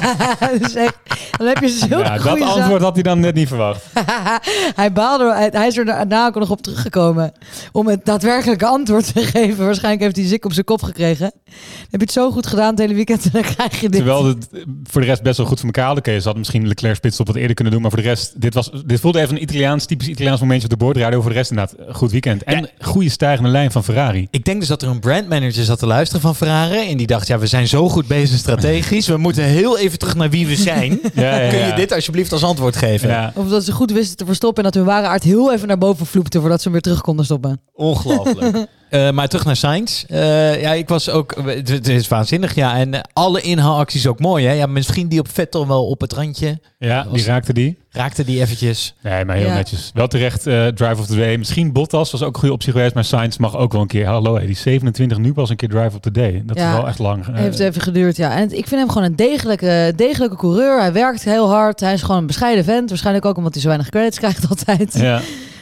dus 0.59 0.75
echt, 0.75 0.97
dan 1.39 1.47
heb 1.47 1.59
je 1.59 1.69
zulke 1.69 2.05
Ja, 2.05 2.17
dat 2.19 2.27
goede 2.29 2.45
antwoord 2.45 2.83
had 2.83 2.95
hij 2.95 3.03
dan 3.03 3.21
net 3.21 3.35
niet 3.35 3.49
verwacht. 3.49 3.85
hij 4.75 4.93
baalde, 4.93 5.25
er- 5.25 5.35
hij, 5.37 5.49
hij 5.53 5.67
is 5.67 5.77
er 5.77 5.85
daarna 5.85 6.27
ook 6.27 6.35
nog 6.35 6.51
op 6.51 6.63
teruggekomen 6.63 7.33
om 7.73 7.87
het 7.89 8.00
daadwerkelijke 8.05 8.67
antwoord 8.67 9.13
te 9.15 9.25
geven. 9.25 9.65
Waarschijnlijk 9.65 10.03
heeft 10.03 10.17
hij 10.17 10.27
zik 10.27 10.45
op 10.45 10.53
zijn 10.53 10.65
kop 10.65 10.83
gekregen. 10.83 11.31
Dan 11.45 11.53
heb 11.91 12.01
je 12.01 12.07
het 12.07 12.13
zo 12.13 12.31
goed 12.31 12.47
gedaan 12.47 12.71
het 12.71 12.79
hele 12.79 12.95
weekend 12.95 13.25
en 13.25 13.31
dan 13.33 13.43
krijg 13.43 13.81
je 13.81 13.89
dit. 13.89 13.93
Terwijl 13.93 14.25
het 14.25 14.49
eh, 14.53 14.61
voor 14.83 15.01
de 15.01 15.07
rest 15.07 15.23
best 15.23 15.37
wel 15.37 15.47
goed 15.47 15.57
voor 15.57 15.67
elkaar 15.67 15.85
hadden. 15.85 16.05
Oké, 16.05 16.17
ze 16.17 16.25
hadden 16.25 16.39
misschien 16.39 16.69
Leclerc 16.69 16.97
spits 16.97 17.21
op 17.21 17.27
wat 17.27 17.37
eerder 17.37 17.55
kunnen 17.55 17.73
doen. 17.73 17.83
Maar 17.83 17.91
voor 17.91 18.01
de 18.03 18.09
rest, 18.09 18.41
dit, 18.41 18.55
was, 18.55 18.71
dit 18.87 19.01
voelde 19.01 19.21
even 19.21 19.35
een 19.37 19.43
Italiaans, 19.43 19.87
typisch 19.87 20.09
Italiaans 20.09 20.41
momentje 20.41 20.65
op 20.65 20.71
de 20.71 20.85
boordradio. 20.85 21.21
Voor 21.21 21.31
de 21.31 21.37
rest 21.37 21.51
inderdaad, 21.51 21.75
een 21.79 21.95
goed 21.95 22.11
weekend. 22.11 22.43
En 22.43 22.69
goede 22.81 23.09
stijgende 23.09 23.51
lijn 23.51 23.71
van 23.71 23.85
Ferrari. 23.85 24.29
Ik 24.31 24.45
denk 24.45 24.59
dus 24.61 24.69
dat 24.69 24.83
er 24.83 24.89
een 24.89 25.01
brandmanager 25.01 25.65
zat 25.65 25.79
te 25.79 25.87
luisteren 25.87 26.21
van 26.23 26.37
Ferrari. 26.37 26.91
En 26.91 26.97
die 26.97 27.07
dacht, 27.07 27.27
ja, 27.27 27.39
we 27.39 27.47
zijn 27.47 27.69
zo 27.69 27.89
goed 27.89 28.07
bezig 28.07 28.39
strategisch. 28.39 29.07
We 29.07 29.17
moeten 29.17 29.45
heel 29.45 29.79
even 29.79 29.99
terug 29.99 30.15
naar 30.15 30.31
wie 30.31 30.47
we 30.47 30.57
zijn. 30.57 31.01
Ja, 31.15 31.39
ja, 31.39 31.51
Kun 31.51 31.59
je 31.59 31.73
dit 31.75 31.93
alsjeblieft 31.93 32.33
als 32.33 32.45
antwoord 32.45 32.77
geven? 32.77 33.09
Ja. 33.09 33.33
Of 33.35 33.49
dat 33.49 33.65
ze 33.65 33.73
goed 33.73 33.93
wisten 33.93 34.17
te 34.17 34.25
verstoppen 34.25 34.65
en 34.65 34.71
dat 34.71 34.75
hun 34.83 34.93
ware 34.93 35.07
aard 35.07 35.23
heel 35.23 35.53
even 35.53 35.69
naar 35.69 35.79
boven 35.79 36.07
vloepte 36.07 36.41
voordat 36.41 36.59
ze 36.59 36.63
hem 36.63 36.73
weer 36.73 36.83
terug 36.83 37.01
konden 37.01 37.25
stoppen. 37.25 37.61
Ongelooflijk. 37.81 38.67
Eh, 38.91 39.11
maar 39.11 39.29
terug 39.29 39.45
naar 39.45 39.57
Sainz. 39.57 40.05
Eh, 40.05 40.61
ja, 40.61 40.73
ik 40.73 40.89
was 40.89 41.11
ook... 41.11 41.35
Het, 41.45 41.69
het 41.69 41.89
is 41.89 42.09
waanzinnig, 42.09 42.55
ja. 42.55 42.77
En 42.77 43.09
alle 43.13 43.41
inhaalacties 43.41 44.07
ook 44.07 44.19
mooi, 44.21 44.47
hè. 44.47 44.53
Ja, 44.53 44.67
misschien 44.67 45.09
die 45.09 45.19
op 45.21 45.29
Vettel 45.33 45.67
wel 45.67 45.87
op 45.87 46.01
het 46.01 46.13
randje. 46.13 46.61
Ja, 46.79 47.07
die 47.13 47.25
raakte 47.25 47.53
die. 47.53 47.79
Raakte 47.91 48.25
die 48.25 48.41
eventjes. 48.41 48.95
Nee, 49.03 49.25
maar 49.25 49.37
heel 49.37 49.47
Ja. 49.47 49.55
netjes. 49.55 49.91
Wel 49.95 50.07
terecht, 50.09 50.47
eh, 50.47 50.67
drive 50.67 51.01
of 51.01 51.07
the 51.07 51.17
day. 51.17 51.37
Misschien 51.37 51.73
Bottas 51.73 52.11
was 52.11 52.23
ook 52.23 52.33
een 52.35 52.39
goede 52.39 52.55
optie 52.55 52.73
geweest, 52.73 52.95
maar 52.95 53.05
Sainz 53.05 53.37
mag 53.37 53.57
ook 53.57 53.73
wel 53.73 53.81
een 53.81 53.87
keer. 53.87 54.07
Hallo, 54.07 54.35
hey, 54.35 54.47
die 54.47 54.57
27 54.57 55.19
nu 55.19 55.33
pas 55.33 55.51
een 55.51 55.57
keer 55.57 55.69
drive 55.69 55.95
of 55.97 56.01
the 56.01 56.11
day. 56.11 56.43
Dat 56.47 56.57
Ja. 56.57 56.71
is 56.71 56.77
wel 56.77 56.87
echt 56.89 56.99
lang. 56.99 57.25
Heeft 57.37 57.59
even 57.59 57.83
geduurd, 57.83 58.17
ja. 58.17 58.37
En 58.37 58.43
ik 58.45 58.67
vind 58.67 58.81
hem 58.81 58.89
gewoon 58.89 59.05
een 59.05 59.17
degelijke, 59.17 59.93
degelijke 59.97 60.37
coureur. 60.37 60.81
Hij 60.81 60.93
werkt 60.93 61.25
heel 61.25 61.51
hard. 61.51 61.81
Hij 61.81 61.93
is 61.93 62.03
gewoon 62.03 62.21
een 62.21 62.27
bescheiden 62.27 62.65
vent. 62.65 62.89
Waarschijnlijk 62.89 63.25
ook 63.27 63.37
omdat 63.37 63.53
hij 63.53 63.61
zo 63.63 63.69
weinig 63.69 63.89
credits 63.91 64.19
krijgt 64.19 64.49
altijd. 64.51 64.95
ja. 64.99 65.21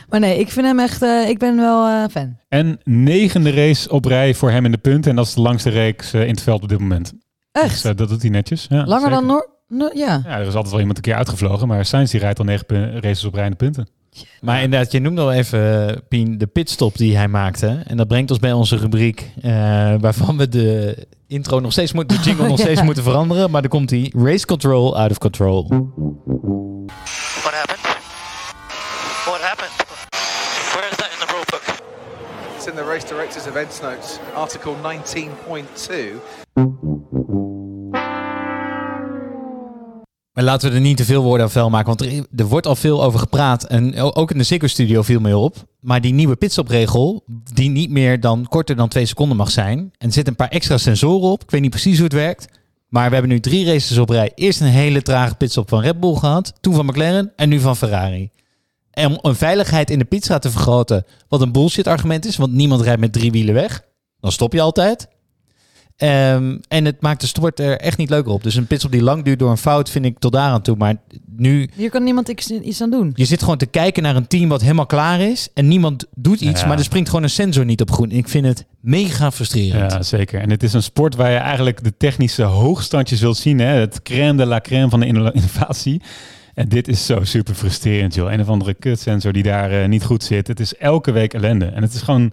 Maar 0.09 0.21
nee, 0.21 0.38
ik 0.38 0.51
vind 0.51 0.66
hem 0.66 0.79
echt... 0.81 1.03
eh, 1.03 1.29
ik 1.29 1.38
ben 1.38 1.57
wel 1.57 1.87
eh, 1.87 2.05
fan. 2.11 2.37
En 2.49 2.81
negende 2.85 3.51
race 3.51 3.90
op 3.90 4.05
rij 4.05 4.35
voor 4.35 4.51
hem 4.51 4.64
in 4.64 4.71
de 4.73 4.79
punten. 4.79 5.11
En 5.11 5.16
dat 5.16 5.27
is 5.27 5.35
de 5.35 5.40
langste 5.40 5.71
reeks 5.71 6.12
eh, 6.12 6.23
in 6.23 6.31
het 6.31 6.42
veld 6.42 6.62
op 6.62 6.68
dit 6.68 6.79
moment. 6.79 7.12
Echt? 7.53 7.71
Dus, 7.71 7.85
eh, 7.85 7.97
dat 7.97 8.09
doet 8.09 8.21
hij 8.23 8.31
netjes. 8.31 8.66
Ja, 8.68 8.77
Langer 8.77 9.11
zeker. 9.11 9.11
dan 9.11 9.27
Noor... 9.27 9.90
Ja. 9.94 10.23
Ja, 10.25 10.38
er 10.38 10.47
is 10.47 10.55
altijd 10.55 10.71
wel 10.71 10.79
iemand 10.81 10.97
een 10.97 11.03
keer 11.03 11.14
uitgevlogen. 11.14 11.68
Maar 11.68 11.85
Sainz 11.85 12.11
die 12.11 12.21
rijdt 12.21 12.38
al 12.38 12.44
negen 12.44 13.01
races 13.01 13.25
op 13.25 13.35
rij 13.35 13.44
in 13.44 13.51
de 13.51 13.57
punten. 13.57 13.88
Maar 14.40 14.62
inderdaad, 14.62 14.92
je 14.92 15.01
noemde 15.01 15.21
al 15.21 15.33
even, 15.33 16.03
Pien, 16.09 16.38
de 16.38 16.47
pitstop 16.47 16.97
die 16.97 17.16
hij 17.16 17.29
maakte. 17.29 17.83
En 17.87 17.97
dat 17.97 18.09
brengt 18.09 18.31
ons 18.31 18.38
bij 18.40 18.53
onze 18.53 18.77
rubriek, 18.77 19.31
eh, 19.42 19.51
waarvan 20.01 20.37
we 20.37 20.49
de 20.49 20.97
intro 21.27 21.61
nog 21.61 21.73
steeds 21.73 21.92
moeten, 21.92 22.16
de 22.16 22.23
jingle 22.23 22.49
nog 22.49 22.57
Ja. 22.59 22.64
steeds 22.64 22.83
moeten 22.83 23.03
veranderen. 23.03 23.51
Maar 23.51 23.61
dan 23.61 23.71
komt 23.71 23.88
die 23.88 24.12
race 24.18 24.47
control 24.47 24.99
out 24.99 25.11
of 25.11 25.18
control. 25.18 25.62
What 25.66 27.55
happened? 27.55 27.83
What 29.25 29.40
happened? 29.40 29.73
Where 30.73 30.88
is 30.90 30.97
that 30.97 31.09
in 31.12 31.18
the 31.18 31.27
rule 31.33 31.44
book? 31.51 31.62
It's 32.57 32.58
in 32.68 32.74
the 32.74 32.85
race 32.85 33.07
director's 33.07 33.46
events 33.46 33.81
notes, 33.81 34.18
article 34.35 34.74
19.2. 34.83 36.20
Maar 40.33 40.44
laten 40.44 40.68
we 40.68 40.74
er 40.74 40.81
niet 40.81 40.96
te 40.96 41.04
veel 41.04 41.22
woorden 41.22 41.46
aan 41.46 41.52
vuil 41.52 41.70
maken, 41.70 41.87
want 41.87 42.00
er, 42.00 42.26
er 42.37 42.44
wordt 42.44 42.66
al 42.66 42.76
veel 42.76 43.04
over 43.04 43.18
gepraat. 43.18 43.64
En 43.64 43.96
ook 43.96 44.31
in 44.31 44.38
de 44.38 44.44
Ziggo 44.44 44.66
Studio 44.66 45.02
viel 45.02 45.20
meer 45.20 45.37
op. 45.37 45.57
Maar 45.81 46.00
die 46.00 46.12
nieuwe 46.12 46.37
pitstopregel, 46.37 47.24
die 47.54 47.70
niet 47.70 47.90
meer 47.90 48.20
dan 48.20 48.46
korter 48.48 48.76
dan 48.76 48.88
twee 48.88 49.07
seconden 49.07 49.37
mag 49.37 49.50
zijn. 49.50 49.78
En 49.78 50.07
er 50.07 50.12
zitten 50.12 50.28
een 50.28 50.38
paar 50.38 50.48
extra 50.48 50.78
sensoren 50.78 51.28
op. 51.28 51.42
Ik 51.42 51.50
weet 51.50 51.61
niet 51.61 51.70
precies 51.70 51.94
hoe 51.94 52.04
het 52.04 52.12
werkt. 52.12 52.48
Maar 52.88 53.07
we 53.07 53.12
hebben 53.12 53.33
nu 53.33 53.40
drie 53.40 53.66
races 53.66 53.98
op 53.98 54.09
rij. 54.09 54.33
Eerst 54.35 54.61
een 54.61 54.66
hele 54.66 55.02
trage 55.02 55.35
pitstop 55.35 55.68
van 55.68 55.81
Red 55.81 56.00
Bull 56.00 56.14
gehad. 56.14 56.52
Toen 56.61 56.74
van 56.74 56.87
McLaren 56.87 57.33
en 57.37 57.48
nu 57.48 57.61
van 57.61 57.76
Ferrari. 57.76 58.31
En 58.98 59.11
om 59.11 59.18
een 59.22 59.34
veiligheid 59.37 59.90
in 59.90 59.98
de 59.98 60.04
pitstraat 60.04 60.42
te 60.42 60.50
vergroten, 60.50 61.04
wat 61.28 61.40
een 61.40 61.52
bullshit 61.52 61.87
argument 61.87 62.26
is. 62.26 62.37
Want 62.37 62.52
niemand 62.52 62.80
rijdt 62.80 63.00
met 63.00 63.12
drie 63.12 63.30
wielen 63.30 63.54
weg. 63.54 63.82
Dan 64.20 64.32
stop 64.32 64.52
je 64.52 64.61
altijd. 64.61 65.08
Ehm, 65.96 66.56
en 66.68 66.84
het 66.84 67.00
maakt 67.00 67.20
de 67.20 67.26
sport 67.26 67.61
er 67.61 67.78
echt 67.78 67.98
niet 67.98 68.11
leuker 68.11 68.32
op. 68.32 68.42
Dus 68.42 68.54
een 68.54 68.66
pitstop 68.66 68.92
die 68.92 69.02
lang 69.02 69.24
duurt 69.24 69.38
door 69.38 69.50
een 69.50 69.56
fout 69.56 69.90
vind 69.90 70.04
ik 70.04 70.18
tot 70.18 70.32
daar 70.32 70.50
aan 70.50 70.62
toe. 70.62 70.76
Maar 70.76 70.94
nu, 71.37 71.68
Hier 71.74 71.90
kan 71.90 72.04
niemand 72.04 72.28
iets, 72.28 72.82
aan 72.82 72.90
doen. 72.90 73.12
je 73.14 73.24
zit 73.24 73.40
gewoon 73.40 73.56
te 73.56 73.66
kijken 73.66 74.02
naar 74.02 74.16
een 74.16 74.26
team 74.26 74.48
wat 74.48 74.61
helemaal 74.61 74.87
klaar 74.87 75.20
is. 75.20 75.48
En 75.54 75.68
niemand 75.68 76.04
doet 76.14 76.40
iets, 76.40 76.61
Ja. 76.61 76.66
maar 76.66 76.78
er 76.78 76.84
springt 76.84 77.08
gewoon 77.08 77.22
een 77.24 77.30
sensor 77.30 77.64
niet 77.64 77.80
op 77.80 77.90
groen. 77.90 78.11
Ik 78.11 78.28
vind 78.28 78.46
het 78.46 78.64
mega 78.80 79.30
frustrerend. 79.30 79.92
Ja, 79.92 80.02
zeker. 80.02 80.40
En 80.40 80.50
het 80.50 80.62
is 80.62 80.72
een 80.72 80.82
sport 80.82 81.14
waar 81.14 81.30
je 81.30 81.37
eigenlijk 81.37 81.84
de 81.84 81.96
technische 81.96 82.42
hoogstandjes 82.42 83.20
wilt 83.20 83.37
zien. 83.37 83.58
Hè? 83.58 83.66
Het 83.74 84.02
crème 84.02 84.37
de 84.37 84.46
la 84.46 84.61
crème 84.61 84.88
van 84.88 85.00
de 85.00 85.06
inno- 85.06 85.30
innovatie. 85.30 86.02
En 86.59 86.68
dit 86.68 86.88
is 86.88 87.07
zo 87.07 87.25
super 87.25 87.55
frustrerend, 87.55 88.14
joh. 88.14 88.33
Een 88.33 88.40
of 88.40 88.49
andere 88.49 88.75
kutsensor 88.75 89.33
die 89.33 89.42
daar 89.42 89.71
eh, 89.71 89.88
niet 89.88 90.05
goed 90.05 90.25
zit. 90.25 90.47
Het 90.47 90.61
is 90.61 90.77
elke 90.77 91.11
week 91.11 91.35
ellende. 91.35 91.64
En 91.66 91.83
het 91.83 91.94
is 91.94 92.03
gewoon 92.03 92.33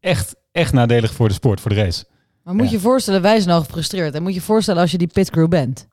echt, 0.00 0.36
echt 0.52 0.72
nadelig 0.72 1.12
voor 1.12 1.28
de 1.28 1.34
sport, 1.34 1.60
voor 1.60 1.70
de 1.70 1.76
race. 1.76 2.04
Maar 2.42 2.54
moet 2.54 2.70
je 2.70 2.76
je 2.76 2.80
voorstellen, 2.80 3.22
wij 3.22 3.40
zijn 3.40 3.54
al 3.54 3.60
gefrustreerd. 3.60 4.14
En 4.14 4.22
moet 4.22 4.32
je 4.32 4.38
je 4.38 4.44
voorstellen 4.44 4.80
als 4.80 4.90
je 4.90 4.98
die 4.98 5.10
pitcrew 5.12 5.48
bent. 5.48 5.86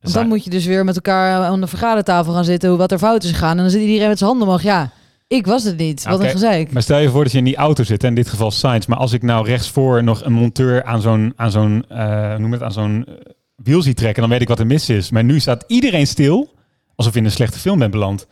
Want 0.00 0.14
dan 0.14 0.28
moet 0.28 0.44
je 0.44 0.50
dus 0.50 0.66
weer 0.66 0.84
met 0.84 0.94
elkaar 0.94 1.44
aan 1.44 1.60
de 1.60 1.66
vergadertafel 1.66 2.32
gaan 2.32 2.44
zitten, 2.44 2.68
hoe 2.68 2.78
wat 2.78 2.92
er 2.92 2.98
fout 2.98 3.24
is 3.24 3.30
gegaan. 3.30 3.56
En 3.56 3.62
dan 3.62 3.70
zit 3.70 3.80
iedereen 3.80 4.08
met 4.08 4.18
zijn 4.18 4.30
handen 4.30 4.48
omhoog. 4.48 4.62
Ja, 4.62 4.92
ik 5.26 5.46
was 5.46 5.64
het 5.64 5.76
niet. 5.76 6.04
Wat 6.04 6.14
Oké, 6.14 6.24
een 6.24 6.30
gezeik. 6.30 6.72
Maar 6.72 6.82
stel 6.82 6.98
je 6.98 7.10
voor 7.10 7.22
dat 7.22 7.32
je 7.32 7.38
in 7.38 7.44
die 7.44 7.56
auto 7.56 7.82
zit, 7.82 8.02
hè, 8.02 8.08
in 8.08 8.14
dit 8.14 8.28
geval 8.28 8.50
Sainz. 8.50 8.86
Maar 8.86 8.98
als 8.98 9.12
ik 9.12 9.22
nou 9.22 9.46
rechtsvoor 9.46 10.02
nog 10.04 10.24
een 10.24 10.32
monteur 10.32 10.84
aan 10.84 11.00
zo'n, 11.00 11.32
aan 11.36 11.50
zo'n, 11.50 11.84
eh, 11.88 12.36
noem 12.36 12.52
het, 12.52 12.62
aan 12.62 12.72
zo'n 12.72 13.04
eh, 13.04 13.14
wiel 13.56 13.82
zie 13.82 13.94
trekken, 13.94 14.20
dan 14.20 14.30
weet 14.30 14.40
ik 14.40 14.48
wat 14.48 14.58
er 14.58 14.66
mis 14.66 14.88
is. 14.88 15.10
Maar 15.10 15.24
nu 15.24 15.40
staat 15.40 15.64
iedereen 15.66 16.06
stil, 16.06 16.54
alsof 16.94 17.12
je 17.12 17.18
in 17.18 17.24
een 17.24 17.30
slechte 17.30 17.58
film 17.58 17.78
bent 17.78 17.90
beland. 17.90 18.26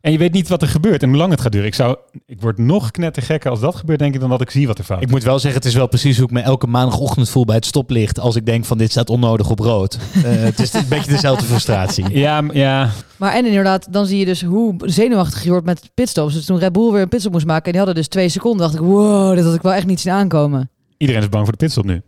En 0.00 0.12
je 0.12 0.18
weet 0.18 0.32
niet 0.32 0.48
wat 0.48 0.62
er 0.62 0.68
gebeurt 0.68 1.02
en 1.02 1.08
hoe 1.08 1.18
lang 1.18 1.30
het 1.30 1.40
gaat 1.40 1.52
duren. 1.52 1.66
Ik, 1.66 1.74
zou, 1.74 1.96
ik 2.26 2.40
word 2.40 2.58
nog 2.58 2.90
knettergekker 2.90 3.50
als 3.50 3.60
dat 3.60 3.74
gebeurt, 3.74 3.98
denk 3.98 4.14
ik, 4.14 4.20
dan 4.20 4.30
dat 4.30 4.40
ik 4.40 4.50
zie 4.50 4.66
wat 4.66 4.78
er 4.78 4.84
fout 4.84 5.02
Ik 5.02 5.10
moet 5.10 5.22
wel 5.22 5.38
zeggen, 5.38 5.60
het 5.60 5.68
is 5.68 5.74
wel 5.74 5.86
precies 5.86 6.16
hoe 6.16 6.26
ik 6.26 6.32
me 6.32 6.40
elke 6.40 6.66
maandagochtend 6.66 7.28
voel 7.28 7.44
bij 7.44 7.54
het 7.54 7.66
stoplicht. 7.66 8.20
Als 8.20 8.36
ik 8.36 8.46
denk 8.46 8.64
van 8.64 8.78
dit 8.78 8.90
staat 8.90 9.10
onnodig 9.10 9.50
op 9.50 9.58
rood. 9.58 9.98
Eh, 10.16 10.22
het 10.22 10.60
is 10.60 10.72
een 10.72 10.88
beetje 10.88 11.10
dezelfde 11.10 11.44
frustratie. 11.44 12.18
Ja, 12.18 12.42
ja. 12.52 12.90
Maar 13.16 13.32
en 13.32 13.46
inderdaad, 13.46 13.92
dan 13.92 14.06
zie 14.06 14.18
je 14.18 14.24
dus 14.24 14.42
hoe 14.42 14.74
zenuwachtig 14.78 15.44
je 15.44 15.50
wordt 15.50 15.66
met 15.66 15.90
pitstops. 15.94 16.34
Dus 16.34 16.44
toen 16.44 16.58
Red 16.58 16.72
Bull 16.72 16.92
weer 16.92 17.02
een 17.02 17.08
pitstop 17.08 17.32
moest 17.32 17.46
maken 17.46 17.64
en 17.64 17.70
die 17.70 17.80
hadden 17.80 17.94
dus 17.94 18.08
twee 18.08 18.28
seconden, 18.28 18.60
dacht 18.60 18.74
ik, 18.74 18.80
wow, 18.80 19.34
dit 19.34 19.44
had 19.44 19.54
ik 19.54 19.62
wel 19.62 19.72
echt 19.72 19.86
niet 19.86 20.00
zien 20.00 20.12
aankomen. 20.12 20.70
Iedereen 20.96 21.22
is 21.22 21.28
bang 21.28 21.44
voor 21.44 21.52
de 21.52 21.58
pitstop 21.58 21.84
nu. 21.84 22.02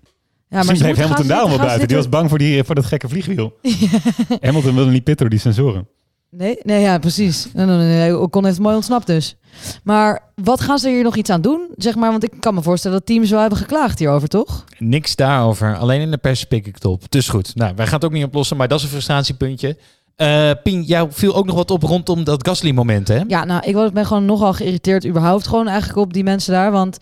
Ja, 0.51 0.61
bleef 0.61 0.83
moeten 0.83 1.03
Hamilton 1.03 1.27
daarom 1.27 1.51
wel 1.51 1.59
buiten. 1.59 1.89
Die 1.89 1.97
was 1.97 2.09
bang 2.09 2.29
voor, 2.29 2.39
die, 2.39 2.65
voor 2.65 2.75
dat 2.75 2.85
gekke 2.85 3.09
vliegwiel. 3.09 3.59
Hamilton 4.41 4.75
wilde 4.75 4.91
niet 4.91 5.05
pitten 5.05 5.17
door 5.17 5.29
die 5.29 5.39
sensoren. 5.39 5.89
Nee, 6.31 6.59
nee, 6.63 6.81
ja, 6.81 6.99
precies. 6.99 7.49
En 7.55 7.67
dan 7.67 7.79
nee, 7.79 8.19
Ocon 8.19 8.45
heeft 8.45 8.59
mooi 8.59 8.75
ontsnapt 8.75 9.07
dus. 9.07 9.37
Maar 9.85 10.23
wat 10.35 10.61
gaan 10.61 10.79
ze 10.79 10.89
hier 10.89 11.03
nog 11.03 11.17
iets 11.17 11.31
aan 11.31 11.41
doen? 11.41 11.69
Zeg 11.77 11.95
maar, 11.95 12.11
want 12.11 12.25
ik 12.25 12.33
kan 12.41 12.55
me 12.55 12.63
voorstellen 12.63 12.97
dat 12.97 13.07
teams 13.07 13.31
wel 13.31 13.41
hebben 13.41 13.59
geklaagd 13.59 13.99
hierover, 13.99 14.29
toch? 14.29 14.65
Niks 14.79 15.17
daarover. 15.17 15.77
Alleen 15.77 16.01
in 16.01 16.11
de 16.11 16.17
pers 16.17 16.45
pik 16.45 16.67
ik 16.67 16.75
het 16.75 16.85
op. 16.85 17.03
Dus 17.09 17.29
goed. 17.29 17.55
Nou, 17.55 17.73
wij 17.77 17.85
gaan 17.87 17.95
het 17.95 18.05
ook 18.05 18.13
niet 18.13 18.25
oplossen, 18.25 18.57
maar 18.57 18.69
dat 18.69 18.79
is 18.79 18.85
een 18.85 18.91
frustratiepuntje. 18.91 19.77
Eh 20.17 20.51
Pien, 20.63 20.83
jou 20.83 21.09
viel 21.11 21.35
ook 21.35 21.47
nog 21.47 21.55
wat 21.55 21.71
op 21.71 21.83
rondom 21.83 22.25
dat 22.25 22.47
Gasly-moment, 22.47 23.09
hè? 23.09 23.21
Ja, 23.29 23.45
nou, 23.45 23.63
ik 23.65 23.93
ben 23.93 24.07
gewoon 24.07 24.25
nogal 24.25 24.53
geïrriteerd 24.53 25.07
überhaupt 25.07 25.47
gewoon 25.47 25.69
eigenlijk 25.69 25.99
op 25.99 26.13
die 26.13 26.25
mensen 26.25 26.53
daar. 26.53 26.73
Want 26.73 26.99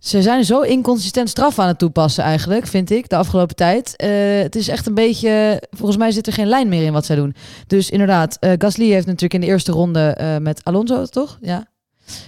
ze 0.00 0.22
zijn 0.22 0.44
zo 0.44 0.60
inconsistent 0.60 1.28
straf 1.28 1.58
aan 1.58 1.68
het 1.68 1.78
toepassen 1.78 2.24
eigenlijk, 2.24 2.66
vind 2.66 2.90
ik, 2.90 3.08
de 3.08 3.16
afgelopen 3.16 3.56
tijd. 3.56 3.96
Eh, 3.96 4.08
het 4.42 4.56
is 4.56 4.68
echt 4.68 4.86
een 4.86 4.94
beetje... 4.94 5.62
Volgens 5.70 5.98
mij 5.98 6.10
zit 6.10 6.26
er 6.26 6.32
geen 6.32 6.46
lijn 6.46 6.68
meer 6.68 6.82
in 6.82 6.92
wat 6.92 7.06
zij 7.06 7.16
doen. 7.16 7.34
Dus 7.66 7.90
inderdaad, 7.90 8.36
eh, 8.40 8.52
Gasly 8.58 8.90
heeft 8.90 9.06
natuurlijk 9.06 9.34
in 9.34 9.40
de 9.40 9.46
eerste 9.46 9.72
ronde 9.72 10.00
eh, 10.00 10.36
met 10.36 10.64
Alonso, 10.64 11.04
toch? 11.04 11.38
Ja. 11.40 11.66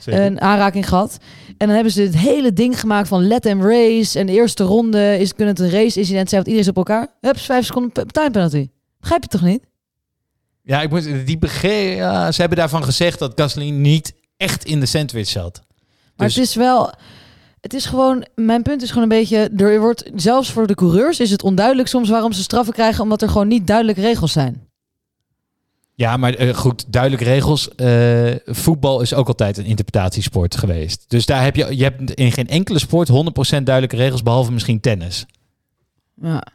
Zeker. 0.00 0.20
Een 0.22 0.40
aanraking 0.40 0.88
gehad. 0.88 1.16
En 1.46 1.66
dan 1.66 1.74
hebben 1.74 1.92
ze 1.92 2.02
het 2.02 2.16
hele 2.16 2.52
ding 2.52 2.80
gemaakt 2.80 3.08
van 3.08 3.26
let 3.26 3.42
them 3.42 3.62
race. 3.62 4.18
En 4.18 4.26
de 4.26 4.32
eerste 4.32 4.64
ronde 4.64 5.18
is, 5.18 5.35
kunnen 5.35 5.54
het 5.54 5.64
een 5.64 5.70
race 5.70 5.98
incident 5.98 6.28
zijn, 6.28 6.42
want 6.42 6.46
iedereen 6.46 6.61
is 6.61 6.68
op 6.68 6.76
elkaar. 6.76 7.08
Hups, 7.20 7.42
vijf 7.42 7.66
seconden 7.66 8.06
time 8.06 8.30
penalty. 8.30 8.68
Begrijp 9.00 9.22
je 9.22 9.28
toch 9.28 9.42
niet? 9.42 9.62
Ja, 10.62 10.82
ik 10.82 10.90
moet, 10.90 11.26
die 11.26 11.38
ja, 11.94 12.32
ze 12.32 12.40
hebben 12.40 12.58
daarvan 12.58 12.85
gezegd 12.85 13.18
dat 13.18 13.32
Gasly 13.35 13.70
niet 13.70 14.14
echt 14.37 14.64
in 14.64 14.80
de 14.80 14.87
sandwich 14.87 15.28
zat. 15.28 15.62
Maar 16.16 16.26
Dus- 16.26 16.37
het 16.37 16.44
is 16.44 16.54
wel. 16.54 16.92
Het 17.62 17.75
is 17.75 17.87
gewoon. 17.87 18.27
Mijn 18.35 18.62
punt 18.62 18.83
is 18.83 18.88
gewoon 18.88 19.03
een 19.03 19.18
beetje. 19.18 19.51
Er 19.57 19.81
wordt 19.81 20.11
zelfs 20.14 20.51
voor 20.51 20.66
de 20.66 20.75
coureurs 20.75 21.20
is 21.20 21.31
het 21.31 21.42
onduidelijk 21.42 21.88
soms 21.88 22.09
waarom 22.09 22.33
ze 22.33 22.42
straffen 22.42 22.72
krijgen, 22.75 23.03
omdat 23.03 23.22
er 23.22 23.29
gewoon 23.29 23.48
niet 23.48 23.66
duidelijke 23.66 24.01
regels 24.01 24.33
zijn. 24.33 24.66
Ja, 25.94 26.16
maar 26.16 26.35
eh, 26.35 26.55
goed, 26.55 26.92
duidelijke 26.92 27.25
regels. 27.25 27.75
Eh, 27.75 28.35
voetbal 28.44 29.01
is 29.01 29.14
ook 29.14 29.29
altijd 29.29 29.59
een 29.59 29.64
interpretatiesport 29.64 30.57
geweest. 30.57 31.05
Dus 31.09 31.27
daar 31.27 31.42
heb 31.42 31.57
je, 31.57 31.77
je 31.77 31.83
hebt 31.83 32.11
in 32.11 32.33
geen 32.33 32.48
enkele 32.48 32.79
sport 32.79 33.09
100% 33.09 33.12
duidelijke 33.62 33.96
regels, 33.96 34.22
behalve 34.22 34.53
misschien 34.53 34.81
tennis. 34.81 35.27
Ja. 36.22 36.46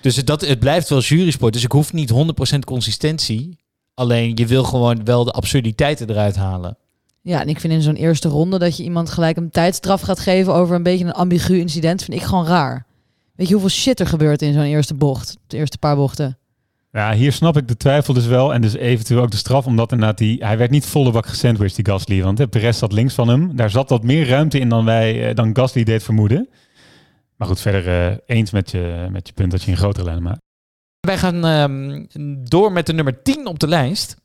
Dus 0.00 0.16
het, 0.16 0.26
dat, 0.26 0.40
het 0.40 0.58
blijft 0.58 0.88
wel 0.88 1.00
jurysport. 1.00 1.52
Dus 1.52 1.64
ik 1.64 1.72
hoef 1.72 1.92
niet 1.92 2.12
100% 2.54 2.58
consistentie. 2.66 3.58
Alleen 3.94 4.32
je 4.34 4.46
wil 4.46 4.64
gewoon 4.64 5.04
wel 5.04 5.24
de 5.24 5.32
absurditeiten 5.32 6.10
eruit 6.10 6.36
halen. 6.36 6.76
Ja, 7.28 7.40
en 7.40 7.48
ik 7.48 7.60
vind 7.60 7.72
in 7.72 7.82
zo'n 7.82 7.94
eerste 7.94 8.28
ronde 8.28 8.58
dat 8.58 8.76
je 8.76 8.82
iemand 8.82 9.10
gelijk 9.10 9.36
een 9.36 9.50
tijdstraf 9.50 10.00
gaat 10.00 10.18
geven 10.18 10.54
over 10.54 10.74
een 10.76 10.82
beetje 10.82 11.04
een 11.04 11.12
ambigu 11.12 11.58
incident, 11.58 12.02
vind 12.02 12.16
ik 12.16 12.26
gewoon 12.26 12.46
raar. 12.46 12.86
Weet 13.34 13.46
je 13.46 13.52
hoeveel 13.52 13.70
shit 13.70 14.00
er 14.00 14.06
gebeurt 14.06 14.42
in 14.42 14.52
zo'n 14.52 14.62
eerste 14.62 14.94
bocht, 14.94 15.36
de 15.46 15.56
eerste 15.56 15.78
paar 15.78 15.96
bochten? 15.96 16.38
Ja, 16.92 17.12
hier 17.12 17.32
snap 17.32 17.56
ik 17.56 17.68
de 17.68 17.76
twijfel 17.76 18.14
dus 18.14 18.26
wel. 18.26 18.54
En 18.54 18.60
dus 18.60 18.74
eventueel 18.74 19.22
ook 19.22 19.30
de 19.30 19.36
straf. 19.36 19.66
Omdat 19.66 19.92
inderdaad 19.92 20.18
die, 20.18 20.44
hij 20.44 20.58
werd 20.58 20.70
niet 20.70 20.86
volle 20.86 21.10
bak 21.10 21.26
gesandwiched, 21.26 21.76
die 21.76 21.84
Gasly. 21.84 22.22
Want 22.22 22.36
de 22.36 22.46
Perez 22.46 22.78
zat 22.78 22.92
links 22.92 23.14
van 23.14 23.28
hem. 23.28 23.56
Daar 23.56 23.70
zat 23.70 23.88
wat 23.88 24.02
meer 24.02 24.28
ruimte 24.28 24.58
in 24.58 24.68
dan, 24.68 24.84
wij, 24.84 25.28
eh, 25.28 25.34
dan 25.34 25.56
Gasly 25.56 25.84
deed 25.84 26.02
vermoeden. 26.02 26.48
Maar 27.36 27.48
goed, 27.48 27.60
verder 27.60 27.88
eh, 27.88 28.16
eens 28.26 28.50
met 28.50 28.70
je, 28.70 29.08
met 29.10 29.26
je 29.26 29.32
punt 29.32 29.50
dat 29.50 29.62
je 29.62 29.70
een 29.70 29.76
grotere 29.76 30.04
lijnen 30.04 30.22
maakt. 30.22 30.40
Wij 31.00 31.18
gaan 31.18 31.44
ehm, 31.44 32.04
door 32.44 32.72
met 32.72 32.86
de 32.86 32.92
nummer 32.92 33.22
10 33.22 33.46
op 33.46 33.58
de 33.58 33.68
lijst. 33.68 34.16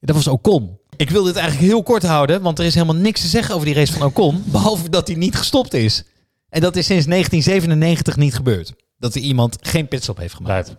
Dat 0.00 0.16
was 0.16 0.26
Ocon. 0.26 0.80
Ik 0.96 1.10
wil 1.10 1.22
dit 1.22 1.36
eigenlijk 1.36 1.66
heel 1.70 1.82
kort 1.82 2.02
houden, 2.02 2.42
want 2.42 2.58
er 2.58 2.64
is 2.64 2.74
helemaal 2.74 2.96
niks 2.96 3.20
te 3.20 3.26
zeggen 3.26 3.54
over 3.54 3.66
die 3.66 3.74
race 3.74 3.92
van 3.92 4.06
Ocon. 4.06 4.42
behalve 4.52 4.90
dat 4.90 5.06
hij 5.06 5.16
niet 5.16 5.36
gestopt 5.36 5.74
is. 5.74 6.04
En 6.48 6.60
dat 6.60 6.76
is 6.76 6.86
sinds 6.86 7.06
1997 7.06 8.16
niet 8.16 8.34
gebeurd. 8.34 8.72
Dat 8.98 9.14
er 9.14 9.20
iemand 9.20 9.58
geen 9.60 9.88
pitstop 9.88 10.16
heeft 10.16 10.34
gemaakt. 10.34 10.74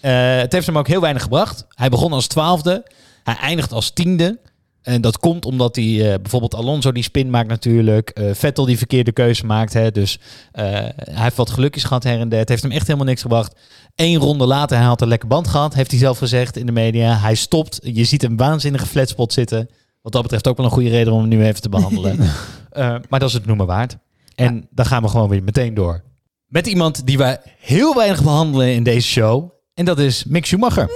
Eh, 0.00 0.36
het 0.36 0.52
heeft 0.52 0.66
hem 0.66 0.78
ook 0.78 0.88
heel 0.88 1.00
weinig 1.00 1.22
gebracht. 1.22 1.66
Hij 1.68 1.88
begon 1.88 2.12
als 2.12 2.26
twaalfde. 2.26 2.86
Hij 3.24 3.36
eindigt 3.36 3.72
als 3.72 3.90
tiende. 3.90 4.40
En 4.82 5.00
dat 5.00 5.18
komt 5.18 5.44
omdat 5.44 5.76
hij 5.76 6.12
eh, 6.12 6.20
bijvoorbeeld 6.20 6.54
Alonso 6.54 6.92
die 6.92 7.02
spin 7.02 7.30
maakt 7.30 7.48
natuurlijk. 7.48 8.10
eh, 8.10 8.34
Vettel 8.34 8.64
die 8.64 8.78
verkeerde 8.78 9.12
keuze 9.12 9.46
maakt. 9.46 9.72
Hè, 9.72 9.90
dus 9.90 10.18
eh, 10.52 10.64
hij 10.64 11.22
heeft 11.22 11.36
wat 11.36 11.50
gelukjes 11.50 11.84
gehad 11.84 12.02
her 12.02 12.20
en 12.20 12.28
der. 12.28 12.38
Het 12.38 12.48
heeft 12.48 12.62
hem 12.62 12.72
echt 12.72 12.86
helemaal 12.86 13.06
niks 13.06 13.22
gebracht. 13.22 13.54
Eén 13.94 14.16
ronde 14.16 14.46
later, 14.46 14.76
hij 14.76 14.86
had 14.86 15.00
een 15.00 15.08
lekker 15.08 15.28
band 15.28 15.48
gehad. 15.48 15.74
Heeft 15.74 15.90
hij 15.90 16.00
zelf 16.00 16.18
gezegd 16.18 16.56
in 16.56 16.66
de 16.66 16.72
media. 16.72 17.16
Hij 17.18 17.34
stopt. 17.34 17.78
Je 17.82 18.04
ziet 18.04 18.22
een 18.22 18.36
waanzinnige 18.36 18.86
flatspot 18.86 19.32
zitten. 19.32 19.68
Wat 20.02 20.12
dat 20.12 20.22
betreft 20.22 20.48
ook 20.48 20.56
wel 20.56 20.66
een 20.66 20.72
goede 20.72 20.88
reden 20.90 21.12
om 21.12 21.20
hem 21.20 21.28
nu 21.28 21.44
even 21.44 21.62
te 21.62 21.68
behandelen. 21.68 22.18
Eh, 22.72 22.94
maar 23.08 23.20
dat 23.20 23.28
is 23.28 23.34
het 23.34 23.46
noemen 23.46 23.66
waard. 23.66 23.96
En 24.34 24.68
dan 24.70 24.86
gaan 24.86 25.02
we 25.02 25.08
gewoon 25.08 25.28
weer 25.28 25.42
meteen 25.42 25.74
door. 25.74 26.02
Met 26.46 26.66
iemand 26.66 27.06
die 27.06 27.18
wij 27.18 27.38
heel 27.58 27.94
weinig 27.94 28.22
behandelen 28.22 28.74
in 28.74 28.82
deze 28.82 29.08
show. 29.08 29.50
En 29.74 29.84
dat 29.84 29.98
is 29.98 30.24
Mick 30.24 30.46
Schumacher. 30.46 30.86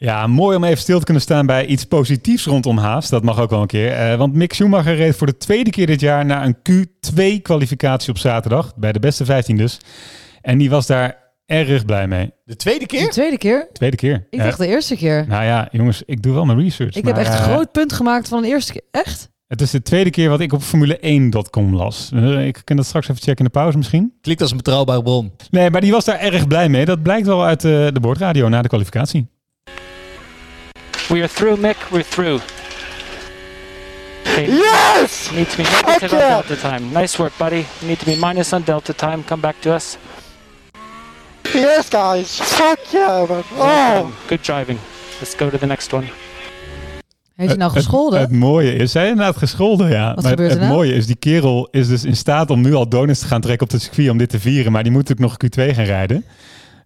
Ja, 0.00 0.26
mooi 0.26 0.56
om 0.56 0.64
even 0.64 0.78
stil 0.78 0.98
te 0.98 1.04
kunnen 1.04 1.22
staan 1.22 1.46
bij 1.46 1.66
iets 1.66 1.84
positiefs 1.84 2.44
rondom 2.44 2.78
Haas. 2.78 3.08
Dat 3.08 3.22
mag 3.22 3.38
ook 3.40 3.50
wel 3.50 3.60
een 3.60 3.66
keer. 3.66 3.92
Eh, 3.92 4.16
want 4.16 4.34
Mick 4.34 4.52
Schumacher 4.52 4.94
reed 4.96 5.16
voor 5.16 5.26
de 5.26 5.36
tweede 5.36 5.70
keer 5.70 5.86
dit 5.86 6.00
jaar 6.00 6.24
naar 6.24 6.44
een 6.44 6.56
Q2-kwalificatie 6.62 8.10
op 8.10 8.18
zaterdag. 8.18 8.76
Bij 8.76 8.92
de 8.92 8.98
beste 8.98 9.24
15 9.24 9.56
dus. 9.56 9.78
En 10.42 10.58
die 10.58 10.70
was 10.70 10.86
daar 10.86 11.16
erg 11.46 11.84
blij 11.84 12.06
mee. 12.06 12.32
De 12.44 12.56
tweede 12.56 12.86
keer? 12.86 13.00
De 13.04 13.08
tweede 13.08 13.38
keer? 13.38 13.68
Tweede 13.72 13.96
keer. 13.96 14.26
Ik 14.30 14.38
Ja. 14.38 14.44
dacht 14.44 14.58
de 14.58 14.66
eerste 14.66 14.96
keer. 14.96 15.24
Nou 15.28 15.44
ja, 15.44 15.68
jongens, 15.70 16.02
ik 16.06 16.22
doe 16.22 16.34
wel 16.34 16.44
mijn 16.44 16.60
research. 16.60 16.94
ik 16.96 17.06
heb 17.06 17.16
echt 17.16 17.32
een 17.32 17.38
eh, 17.38 17.52
groot 17.52 17.72
punt 17.72 17.92
gemaakt 17.92 18.28
van 18.28 18.42
de 18.42 18.48
eerste 18.48 18.72
keer. 18.72 18.82
Echt? 18.90 19.30
Het 19.46 19.60
is 19.60 19.70
de 19.70 19.82
tweede 19.82 20.10
keer 20.10 20.28
wat 20.28 20.40
ik 20.40 20.52
op 20.52 20.62
Formule1.com 20.62 21.74
las. 21.74 22.10
Eh, 22.14 22.46
Ik 22.46 22.60
kan 22.64 22.76
dat 22.76 22.86
straks 22.86 23.08
even 23.08 23.22
checken 23.22 23.38
in 23.38 23.44
de 23.44 23.50
pauze 23.50 23.76
misschien. 23.76 24.12
Klinkt 24.20 24.42
als 24.42 24.50
een 24.50 24.56
betrouwbare 24.56 25.02
bron. 25.02 25.32
Nee, 25.50 25.70
maar 25.70 25.80
die 25.80 25.90
was 25.92 26.04
daar 26.04 26.18
erg 26.20 26.46
blij 26.46 26.68
mee. 26.68 26.84
Dat 26.84 27.02
blijkt 27.02 27.26
wel 27.26 27.44
uit 27.44 27.64
eh, 27.64 27.70
de 27.70 28.00
boordradio 28.00 28.48
na 28.48 28.62
de 28.62 28.68
kwalificatie. 28.68 29.28
We 31.10 31.22
are 31.22 31.28
through, 31.28 31.56
Mick. 31.56 31.76
We're 31.90 32.02
through. 32.02 32.40
Okay. 34.20 34.46
Yes! 34.46 35.32
Need 35.32 35.48
to 35.50 35.56
be 35.56 35.62
negative 35.62 36.12
on 36.12 36.18
yeah! 36.18 36.28
delta 36.42 36.56
time. 36.56 36.92
Nice 36.92 37.18
work, 37.18 37.32
buddy. 37.38 37.64
Need 37.82 37.98
to 37.98 38.04
be 38.04 38.16
minus 38.16 38.52
on 38.52 38.62
delta 38.62 38.92
time. 38.92 39.24
Come 39.24 39.40
back 39.40 39.60
to 39.62 39.74
us. 39.74 39.96
Yes, 41.54 41.88
guys. 41.88 42.38
Fuck 42.40 42.78
yeah, 42.92 43.26
man. 43.26 43.44
Oh. 43.56 44.12
Good 44.28 44.42
driving. 44.42 44.78
Let's 45.20 45.34
go 45.34 45.50
to 45.50 45.58
the 45.58 45.66
next 45.66 45.92
one. 45.92 46.06
Heeft 47.34 47.50
hij 47.50 47.58
nou 47.58 47.72
Het- 47.72 47.82
gescholden? 47.82 48.20
Het, 48.20 48.30
mooie 48.32 48.74
is, 48.74 48.92
hij 48.92 49.02
heeft 49.02 49.14
inderdaad 49.14 49.36
gescholden, 49.38 49.90
ja. 49.90 50.14
Wat 50.14 50.22
maar 50.22 50.30
gebeurt 50.30 50.50
het 50.50 50.58
er 50.60 50.64
nou? 50.66 50.76
mooie 50.76 50.94
is, 50.94 51.06
die 51.06 51.16
kerel 51.16 51.68
is 51.70 51.88
dus 51.88 52.04
in 52.04 52.16
staat 52.16 52.50
om 52.50 52.60
nu 52.60 52.74
al 52.74 52.88
donuts 52.88 53.20
te 53.20 53.26
gaan 53.26 53.40
trekken 53.40 53.66
op 53.66 53.72
de 53.72 53.78
circuit 53.78 54.10
om 54.10 54.18
dit 54.18 54.30
te 54.30 54.40
vieren. 54.40 54.72
Maar 54.72 54.82
die 54.82 54.92
moet 54.92 55.08
natuurlijk 55.08 55.40
nog 55.40 55.68
Q2 55.70 55.74
gaan 55.74 55.84
rijden. 55.84 56.24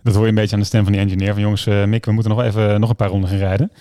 Dat 0.03 0.15
hoor 0.15 0.23
je 0.23 0.29
een 0.29 0.35
beetje 0.35 0.55
aan 0.55 0.61
de 0.61 0.67
stem 0.67 0.83
van 0.83 0.93
die 0.93 1.01
engineer. 1.01 1.33
Van 1.33 1.43
jongens, 1.43 1.67
eh, 1.67 1.85
Mick, 1.85 2.05
we 2.05 2.13
moeten 2.13 2.33
nog 2.37 2.43
even 2.43 2.81
nog 2.81 2.91
een 2.91 2.97
paar 2.97 3.09
ronden 3.09 3.31
gaan 3.31 3.39
rijden. 3.39 3.73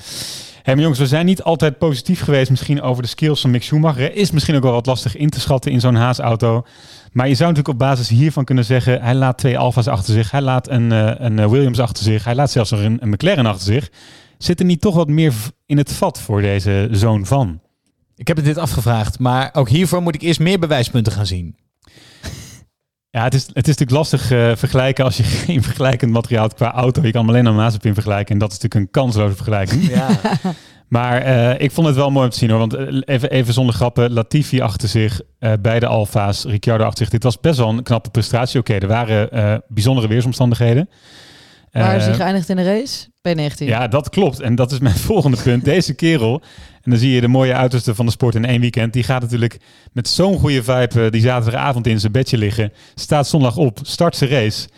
Hé, 0.63 0.73
maar 0.73 0.81
jongens, 0.81 0.99
we 0.99 1.07
zijn 1.07 1.25
niet 1.25 1.43
altijd 1.43 1.77
positief 1.77 2.21
geweest 2.21 2.49
misschien 2.49 2.81
over 2.81 3.03
de 3.03 3.09
skills 3.09 3.41
van 3.41 3.51
Mick 3.51 3.63
Schumacher. 3.63 4.15
Is 4.15 4.31
misschien 4.31 4.55
ook 4.55 4.63
wel 4.63 4.71
wat 4.71 4.85
lastig 4.85 5.15
in 5.15 5.29
te 5.29 5.39
schatten 5.39 5.71
in 5.71 5.79
zo'n 5.79 5.95
Haas-auto. 5.95 6.65
Maar 7.11 7.27
je 7.27 7.35
zou 7.35 7.49
natuurlijk 7.49 7.81
op 7.81 7.87
basis 7.87 8.09
hiervan 8.09 8.43
kunnen 8.43 8.65
zeggen... 8.65 9.01
hij 9.01 9.15
laat 9.15 9.37
twee 9.37 9.57
Alfa's 9.57 9.87
achter 9.87 10.13
zich, 10.13 10.31
hij 10.31 10.41
laat 10.41 10.69
een, 10.69 10.91
eh, 10.91 11.11
een 11.17 11.39
eh, 11.39 11.49
Williams 11.49 11.79
achter 11.79 12.03
zich... 12.03 12.23
hij 12.23 12.35
laat 12.35 12.51
zelfs 12.51 12.71
een, 12.71 12.97
een 13.01 13.09
McLaren 13.09 13.45
achter 13.45 13.73
zich. 13.73 13.89
Zit 14.37 14.59
er 14.59 14.65
niet 14.65 14.81
toch 14.81 14.95
wat 14.95 15.07
meer 15.07 15.33
in 15.65 15.77
het 15.77 15.93
vat 15.93 16.21
voor 16.21 16.41
deze 16.41 16.87
zoon 16.91 17.25
van? 17.25 17.59
Ik 18.15 18.27
heb 18.27 18.37
het 18.37 18.45
dit 18.45 18.57
afgevraagd, 18.57 19.19
maar 19.19 19.49
ook 19.53 19.69
hiervoor 19.69 20.01
moet 20.01 20.15
ik 20.15 20.21
eerst 20.21 20.39
meer 20.39 20.59
bewijspunten 20.59 21.13
gaan 21.13 21.25
zien. 21.25 21.55
Ja, 23.11 23.23
het 23.23 23.33
is, 23.33 23.41
het 23.41 23.67
is 23.67 23.77
natuurlijk 23.77 23.91
lastig 23.91 24.31
eh, 24.31 24.51
vergelijken 24.55 25.05
als 25.05 25.17
je 25.17 25.23
geen 25.45 25.63
vergelijkend 25.63 26.11
materiaal 26.11 26.43
hebt 26.43 26.55
qua 26.55 26.71
auto. 26.71 27.01
Je 27.01 27.11
kan 27.11 27.21
hem 27.21 27.29
alleen 27.29 27.47
aan 27.47 27.55
Mazepin 27.55 27.93
vergelijken 27.93 28.33
en 28.33 28.39
dat 28.39 28.51
is 28.51 28.59
natuurlijk 28.59 28.85
een 28.85 29.01
kansloze 29.01 29.35
vergelijking. 29.35 29.87
Ja. 29.87 30.07
Maar 30.91 31.21
eh, 31.21 31.59
ik 31.59 31.71
vond 31.71 31.87
het 31.87 31.95
wel 31.95 32.11
mooi 32.11 32.25
om 32.25 32.31
te 32.31 32.37
zien 32.37 32.49
hoor. 32.49 32.59
Want 32.59 32.73
eh, 32.73 33.01
even, 33.05 33.31
even 33.31 33.53
zonder 33.53 33.75
grappen, 33.75 34.13
Latifi 34.13 34.61
achter 34.61 34.89
zich, 34.89 35.21
eh 35.39 35.53
beide 35.61 35.85
Alfa's, 35.85 36.43
Ricciardo 36.43 36.83
achter 36.83 36.97
zich. 36.97 37.09
Dit 37.09 37.23
was 37.23 37.39
best 37.39 37.57
wel 37.57 37.69
een 37.69 37.83
knappe 37.83 38.09
prestatie. 38.09 38.59
Oké, 38.59 38.73
er 38.73 38.87
waren 38.87 39.31
eh, 39.31 39.55
bijzondere 39.67 40.07
weersomstandigheden. 40.07 40.89
Waar 41.71 41.95
is 41.95 42.05
hij 42.05 42.13
geëindigd 42.13 42.49
in 42.49 42.55
de 42.55 42.63
race? 42.63 43.07
P19. 43.07 43.65
ja, 43.65 43.87
dat 43.87 44.09
klopt. 44.09 44.39
En 44.39 44.55
dat 44.55 44.71
is 44.71 44.79
mijn 44.79 44.95
volgende 45.11 45.37
punt. 45.43 45.65
Deze 45.65 45.93
kerel, 45.93 46.41
en 46.81 46.91
dan 46.91 46.99
zie 46.99 47.11
je 47.11 47.21
de 47.21 47.27
mooie 47.27 47.53
uiterste 47.53 47.95
van 47.95 48.05
de 48.05 48.11
sport 48.11 48.35
in 48.35 48.45
één 48.45 48.61
weekend. 48.61 48.93
Die 48.93 49.03
gaat 49.03 49.21
natuurlijk 49.21 49.59
met 49.91 50.07
zo'n 50.07 50.39
goede 50.39 50.63
vibe 50.63 51.03
eh, 51.03 51.11
die 51.11 51.21
zaterdagavond 51.21 51.87
in 51.87 51.99
zijn 51.99 52.11
bedje 52.11 52.37
liggen. 52.37 52.71
Staat 52.95 53.27
zondag 53.27 53.57
op, 53.57 53.79
start 53.81 54.15
zijn 54.15 54.29
race. 54.29 54.69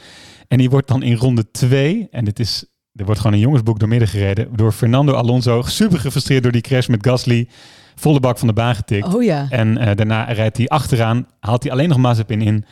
En 0.48 0.58
die 0.58 0.70
wordt 0.70 0.88
dan 0.88 1.04
in 1.04 1.16
ronde 1.16 1.52
twee, 1.52 2.08
en 2.12 2.26
dit 2.26 2.40
is, 2.40 2.66
er 2.96 3.06
wordt 3.06 3.20
gewoon 3.20 3.36
een 3.36 3.44
jongensboek 3.44 3.80
doormidden 3.80 4.08
gereden, 4.08 4.48
door 4.56 4.72
Fernando 4.72 5.14
Alonso. 5.14 5.62
Super 5.62 6.00
gefrustreerd 6.00 6.44
door 6.44 6.52
die 6.52 6.62
crash 6.62 6.88
met 6.88 7.06
Gasly. 7.06 7.48
Volle 7.96 8.20
bak 8.20 8.38
van 8.38 8.48
de 8.48 8.54
baan 8.54 8.76
getikt. 8.76 9.14
Oh 9.14 9.24
ja. 9.24 9.48
En 9.50 9.78
eh, 9.78 9.96
daarna 9.96 10.24
rijdt 10.24 10.58
hij 10.58 10.68
achteraan, 10.68 11.28
haalt 11.40 11.64
hij 11.64 11.72
alleen 11.72 11.90
nog 11.90 11.98
Mazepin 11.98 12.42
in. 12.42 12.66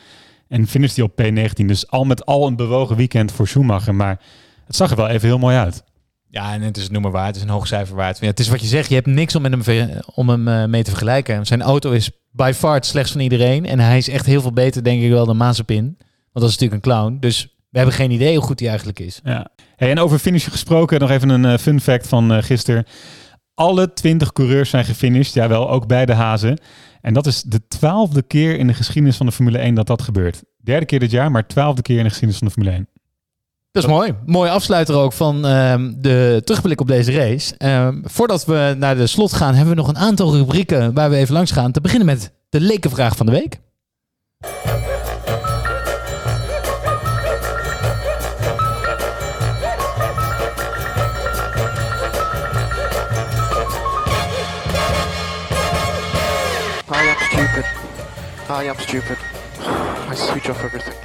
En 0.48 0.66
finisht 0.66 0.96
hij 0.96 1.04
op 1.04 1.22
P19. 1.22 1.66
Dus 1.66 1.90
al 1.90 2.04
met 2.04 2.26
al 2.26 2.46
een 2.46 2.56
bewogen 2.56 2.96
weekend 2.96 3.32
voor 3.32 3.48
Schumacher. 3.48 3.94
Maar 3.94 4.20
het 4.66 4.76
zag 4.76 4.90
er 4.90 4.96
wel 4.96 5.08
even 5.08 5.28
heel 5.28 5.38
mooi 5.38 5.56
uit. 5.56 5.84
Ja, 6.32 6.52
en 6.52 6.62
het 6.62 6.76
is 6.76 6.82
het 6.82 6.92
noemer 6.92 7.10
waard. 7.10 7.26
Het 7.26 7.36
is 7.36 7.42
een 7.42 7.48
hoog 7.48 7.66
cijfer 7.66 7.96
waard. 7.96 8.18
Ja, 8.18 8.26
het 8.26 8.40
is 8.40 8.48
wat 8.48 8.60
je 8.60 8.66
zegt. 8.66 8.88
Je 8.88 8.94
hebt 8.94 9.06
niks 9.06 9.34
om, 9.34 9.44
hem, 9.44 9.62
om 10.14 10.28
hem 10.28 10.48
eh, 10.48 10.64
mee 10.64 10.82
te 10.82 10.90
vergelijken. 10.90 11.46
Zijn 11.46 11.62
auto 11.62 11.90
is 11.90 12.10
by 12.30 12.52
far 12.54 12.74
het 12.74 12.86
slechtst 12.86 13.12
van 13.12 13.22
iedereen. 13.22 13.66
En 13.66 13.78
hij 13.78 13.96
is 13.96 14.08
echt 14.08 14.26
heel 14.26 14.40
veel 14.40 14.52
beter, 14.52 14.84
denk 14.84 15.02
ik 15.02 15.10
wel, 15.10 15.26
dan 15.26 15.36
Mazepin. 15.36 15.84
Want 15.84 15.98
dat 16.32 16.48
is 16.48 16.58
natuurlijk 16.58 16.72
een 16.72 16.92
clown. 16.92 17.16
Dus 17.20 17.56
we 17.70 17.78
hebben 17.78 17.96
geen 17.96 18.10
idee 18.10 18.36
hoe 18.36 18.44
goed 18.44 18.58
hij 18.58 18.68
eigenlijk 18.68 19.00
is. 19.00 19.20
Ja. 19.24 19.50
Hey, 19.76 19.90
en 19.90 19.98
over 19.98 20.18
finishen 20.18 20.52
gesproken, 20.52 21.00
nog 21.00 21.10
even 21.10 21.28
een 21.28 21.44
eh, 21.44 21.58
fun 21.58 21.80
fact 21.80 22.08
van 22.08 22.32
eh 22.32 22.42
gisteren. 22.42 22.84
Alle 23.54 23.92
20 23.92 24.32
coureurs 24.32 24.70
zijn 24.70 24.84
gefinished, 24.84 25.34
jawel, 25.34 25.70
ook 25.70 25.86
bij 25.86 26.06
de 26.06 26.14
Hazen. 26.14 26.60
En 27.00 27.14
dat 27.14 27.26
is 27.26 27.42
de 27.42 27.66
twaalfde 27.68 28.22
keer 28.22 28.58
in 28.58 28.66
de 28.66 28.74
geschiedenis 28.74 29.16
van 29.16 29.26
de 29.26 29.32
Formule 29.32 29.58
1 29.58 29.74
dat 29.74 29.86
dat 29.86 30.02
gebeurt. 30.02 30.42
Derde 30.58 30.86
keer 30.86 30.98
dit 30.98 31.10
jaar, 31.10 31.30
maar 31.30 31.46
twaalfde 31.46 31.82
keer 31.82 31.96
in 31.96 32.02
de 32.02 32.08
geschiedenis 32.08 32.38
van 32.38 32.48
de 32.48 32.52
Formule 32.52 32.76
1. 32.76 32.88
Dat 33.72 33.82
is 33.84 33.90
mooi. 33.90 34.14
Mooi 34.26 34.50
afsluiter 34.50 34.94
ook 34.94 35.12
van 35.12 35.46
ehm, 35.46 35.92
de 35.96 36.42
terugblik 36.44 36.80
op 36.80 36.86
deze 36.86 37.12
race. 37.12 37.54
Ehm, 37.58 38.00
voordat 38.04 38.44
we 38.44 38.74
naar 38.78 38.96
de 38.96 39.06
slot 39.06 39.32
gaan, 39.32 39.54
hebben 39.54 39.74
we 39.74 39.80
nog 39.80 39.88
een 39.88 39.98
aantal 39.98 40.34
rubrieken 40.34 40.94
waar 40.94 41.10
we 41.10 41.16
even 41.16 41.34
langs 41.34 41.50
gaan. 41.50 41.72
Te 41.72 41.80
beginnen 41.80 42.06
met 42.06 42.32
de 42.48 42.60
lekenvraag 42.60 43.16
van 43.16 43.26
de 43.26 43.32
week. 43.32 43.60
I 56.90 57.08
am 57.08 57.16
stupid. 57.30 57.64
I 58.50 58.68
am 58.68 58.78
stupid. 58.78 59.18
I 60.10 60.14
switch 60.14 60.50
off 60.50 60.64
everything. 60.64 61.01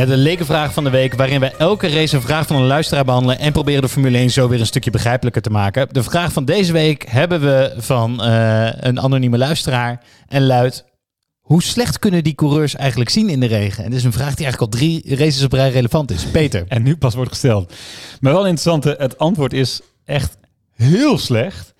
Ja, 0.00 0.06
de 0.06 0.16
lekenvraag 0.16 0.72
van 0.72 0.84
de 0.84 0.90
week, 0.90 1.14
waarin 1.14 1.40
we 1.40 1.46
elke 1.46 1.88
race 1.88 2.16
een 2.16 2.22
vraag 2.22 2.46
van 2.46 2.56
een 2.56 2.66
luisteraar 2.66 3.04
behandelen 3.04 3.38
en 3.38 3.52
proberen 3.52 3.82
de 3.82 3.88
Formule 3.88 4.18
1 4.18 4.30
zo 4.30 4.48
weer 4.48 4.60
een 4.60 4.66
stukje 4.66 4.90
begrijpelijker 4.90 5.42
te 5.42 5.50
maken. 5.50 5.88
De 5.92 6.02
vraag 6.02 6.32
van 6.32 6.44
deze 6.44 6.72
week 6.72 7.04
hebben 7.08 7.40
we 7.40 7.74
van 7.76 8.22
eh, 8.22 8.68
een 8.72 9.00
anonieme 9.00 9.38
luisteraar 9.38 10.02
en 10.28 10.46
luidt: 10.46 10.84
hoe 11.40 11.62
slecht 11.62 11.98
kunnen 11.98 12.24
die 12.24 12.34
coureurs 12.34 12.76
eigenlijk 12.76 13.10
zien 13.10 13.28
in 13.28 13.40
de 13.40 13.46
regen? 13.46 13.84
En 13.84 13.90
dit 13.90 13.98
is 13.98 14.04
een 14.04 14.12
vraag 14.12 14.34
die 14.34 14.44
eigenlijk 14.44 14.72
al 14.72 14.78
drie 14.78 15.16
races 15.16 15.44
op 15.44 15.52
rij 15.52 15.70
relevant 15.70 16.10
is. 16.10 16.24
Peter. 16.24 16.64
En 16.68 16.82
nu 16.82 16.96
pas 16.96 17.14
wordt 17.14 17.30
gesteld. 17.30 17.74
Maar 18.20 18.32
wel 18.32 18.46
interessant, 18.46 18.84
het 18.84 19.18
antwoord 19.18 19.52
is 19.52 19.80
echt 20.04 20.38
heel 20.72 21.18
slecht. 21.18 21.74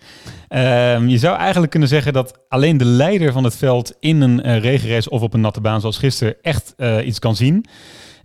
Ehm, 0.49 1.09
je 1.09 1.19
zou 1.19 1.37
eigenlijk 1.37 1.71
kunnen 1.71 1.89
zeggen 1.89 2.13
dat 2.13 2.39
alleen 2.49 2.77
de 2.77 2.85
leider 2.85 3.33
van 3.33 3.45
het 3.45 3.57
veld 3.57 3.97
in 4.01 4.21
een 4.21 4.43
eh, 4.43 4.59
regenrace 4.59 5.11
of 5.11 5.23
op 5.23 5.35
een 5.35 5.41
natte 5.41 5.61
baan 5.61 5.81
zoals 5.81 5.99
gisteren 5.99 6.37
echt 6.43 6.75
eh, 6.77 7.07
iets 7.07 7.19
kan 7.19 7.37
zien. 7.37 7.65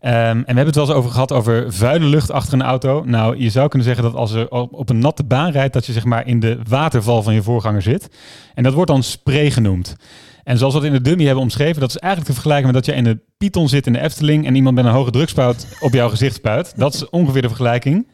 Ehm, 0.06 0.16
en 0.16 0.40
we 0.40 0.46
hebben 0.46 0.66
het 0.66 0.76
wel 0.76 0.86
eens 0.86 0.96
over 0.96 1.12
gehad 1.12 1.32
over 1.32 1.74
vuile 1.74 2.06
lucht 2.06 2.32
achter 2.32 2.54
een 2.54 2.62
auto. 2.62 3.04
Nou, 3.06 3.38
je 3.38 3.50
zou 3.50 3.68
kunnen 3.68 3.88
zeggen 3.88 4.06
dat 4.06 4.16
als 4.16 4.32
er 4.32 4.50
op, 4.52 4.90
een 4.90 5.00
natte 5.00 5.24
baan 5.24 5.52
rijdt, 5.52 5.74
dat 5.74 5.86
je 5.86 5.94
zeg 5.94 6.04
maar 6.04 6.28
in 6.28 6.40
de 6.40 6.60
waterval 6.70 7.24
van 7.24 7.34
je 7.34 7.44
voorganger 7.44 7.82
zit. 7.82 8.10
En 8.54 8.64
dat 8.64 8.74
wordt 8.74 8.92
dan 8.92 9.04
spray 9.04 9.52
genoemd. 9.52 9.96
En 10.44 10.58
zoals 10.58 10.74
we 10.74 10.80
het 10.80 10.88
in 10.88 10.94
de 10.94 11.10
dummy 11.10 11.26
hebben 11.26 11.44
omschreven, 11.44 11.80
dat 11.80 11.90
is 11.90 11.98
eigenlijk 11.98 12.26
te 12.28 12.34
vergelijken 12.34 12.66
met 12.66 12.76
dat 12.76 12.86
je 12.86 13.02
in 13.02 13.04
de 13.04 13.20
Python 13.38 13.70
zit 13.70 13.88
in 13.88 13.94
de 13.94 14.00
Efteling 14.00 14.46
en 14.46 14.56
iemand 14.56 14.76
met 14.76 14.86
een 14.86 14.92
hoge 14.92 15.12
drukspuit 15.12 15.78
op 15.80 15.94
jouw 15.94 16.10
gezicht 16.10 16.36
spuit. 16.36 16.74
Dat 16.76 16.94
is 16.94 17.10
ongeveer 17.10 17.42
de 17.42 17.48
vergelijking. 17.48 18.08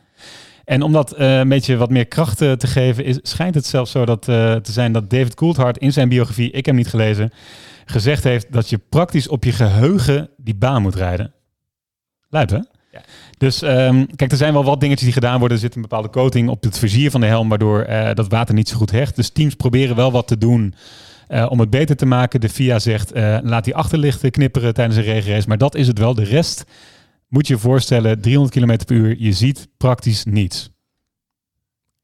En 0.64 0.82
om 0.82 0.92
dat 0.92 1.12
eh, 1.12 1.38
een 1.38 1.50
beetje 1.50 1.78
wat 1.78 1.90
meer 1.90 2.06
kracht 2.06 2.42
eh, 2.42 2.52
te 2.52 2.68
geven, 2.68 3.20
schijnt 3.22 3.56
het 3.56 3.66
zelfs 3.66 3.92
zo 3.92 4.06
dat, 4.06 4.28
eh, 4.28 4.56
te 4.56 4.72
zijn 4.72 4.92
dat 4.92 5.10
David 5.10 5.34
Coulthard 5.34 5.78
in 5.78 5.94
zijn 5.94 6.10
biografie, 6.10 6.48
ik 6.48 6.54
heb 6.54 6.66
hem 6.66 6.76
niet 6.76 6.88
gelezen, 6.88 7.32
gezegd 7.86 8.24
heeft 8.24 8.52
dat 8.52 8.70
je 8.70 8.78
praktisch 8.78 9.28
op 9.28 9.44
je 9.44 9.52
geheugen 9.52 10.30
die 10.38 10.56
baan 10.56 10.82
moet 10.82 10.96
rijden. 10.96 11.34
Luid, 12.32 12.50
hè? 12.50 12.60
Dus 13.38 13.62
ehm, 13.62 14.06
kijk, 14.16 14.32
er 14.32 14.38
zijn 14.38 14.54
wel 14.54 14.64
wat 14.64 14.80
dingetjes 14.80 15.04
die 15.04 15.14
gedaan 15.14 15.40
worden. 15.40 15.58
Er 15.58 15.64
zit 15.64 15.76
een 15.76 15.82
bepaalde 15.82 16.10
coating 16.10 16.50
op 16.50 16.64
het 16.64 16.78
vizier 16.80 17.12
van 17.12 17.22
de 17.22 17.28
helm, 17.28 17.50
waardoor 17.50 17.82
eh, 17.82 18.14
dat 18.14 18.28
water 18.28 18.54
niet 18.56 18.70
zo 18.70 18.78
goed 18.78 18.92
hecht. 18.92 19.16
Dus 19.16 19.30
teams 19.30 19.56
proberen 19.56 19.96
wel 19.96 20.12
wat 20.12 20.28
te 20.28 20.38
doen 20.38 20.74
eh, 21.28 21.46
om 21.50 21.60
het 21.60 21.70
beter 21.70 21.96
te 21.96 22.06
maken. 22.06 22.42
De 22.42 22.50
FIA 22.50 22.80
zegt, 22.80 23.12
eh, 23.12 23.38
laat 23.44 23.64
die 23.64 23.76
achterlichten 23.76 24.32
knipperen 24.32 24.74
tijdens 24.74 24.98
een 24.98 25.04
regenrace. 25.04 25.48
Maar 25.48 25.58
dat 25.58 25.76
is 25.76 25.88
het 25.88 25.98
wel. 26.00 26.14
De 26.14 26.24
rest 26.24 26.64
moet 27.28 27.48
je 27.48 27.54
je 27.54 27.60
voorstellen, 27.60 28.22
300 28.22 28.56
km 28.56 28.86
per 28.86 28.96
uur, 28.96 29.16
je 29.20 29.34
ziet 29.34 29.68
praktisch 29.78 30.26
niets. 30.26 30.70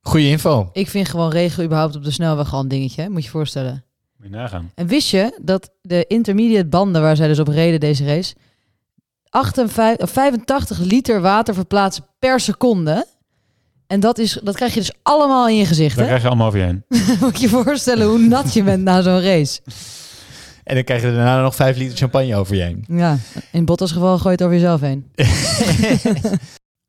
Goeie 0.02 0.30
info. 0.30 0.70
Ik 0.74 0.88
vind 0.88 1.10
gewoon 1.10 1.30
regen 1.30 1.64
überhaupt 1.64 1.96
op 1.96 2.04
de 2.04 2.12
snelweg 2.12 2.54
al 2.54 2.60
een 2.60 2.68
dingetje. 2.68 3.02
hè? 3.02 3.10
Moet 3.10 3.18
je 3.18 3.24
je 3.24 3.30
voorstellen. 3.30 3.86
Moet 4.18 4.28
je 4.28 4.36
nagaan. 4.36 4.72
En 4.76 4.88
wist 4.88 5.10
je 5.10 5.40
dat 5.42 5.72
de 5.82 6.06
intermediate 6.08 6.68
banden 6.68 7.02
waar 7.02 7.16
zij 7.16 7.28
dus 7.28 7.40
op 7.40 7.48
reden 7.48 7.80
deze 7.80 8.06
race 8.06 8.36
58, 9.30 10.06
of 10.08 10.12
85 10.12 10.80
liter 10.80 11.22
water 11.22 11.54
verplaatsen 11.54 12.06
per 12.20 12.40
seconde? 12.40 13.06
En 13.88 14.00
dat, 14.00 14.18
is, 14.18 14.40
dat 14.44 14.56
krijg 14.56 14.74
je 14.74 14.80
dus 14.80 14.92
allemaal 15.04 15.48
in 15.48 15.56
je 15.56 15.66
gezicht. 15.66 15.96
Daar 15.96 16.04
Hè? 16.04 16.10
krijg 16.10 16.22
je 16.22 16.28
allemaal 16.28 16.48
over 16.48 16.60
je 16.60 16.66
heen. 16.66 16.84
Moet 17.22 17.36
je 17.36 17.42
je 17.42 17.50
voorstellen 17.50 18.08
hoe 18.08 18.20
nat 18.20 18.54
je 18.54 18.64
bent 18.64 18.84
na 18.84 19.02
zo'n 19.02 19.22
race. 19.22 19.60
En 20.64 20.76
dan 20.76 20.84
krijg 20.84 21.02
je 21.02 21.08
daarna 21.12 21.42
nog 21.42 21.56
vijf 21.56 21.78
liter 21.78 21.98
champagne 21.98 22.36
over 22.36 22.56
je 22.56 22.62
heen. 22.62 22.84
Ja, 22.88 23.18
in 23.52 23.66
Bottas 23.66 23.92
geval 23.92 24.18
gooi 24.18 24.24
je 24.24 24.32
het 24.32 24.42
over 24.42 24.56
jezelf 24.56 24.82
heen. 24.82 25.06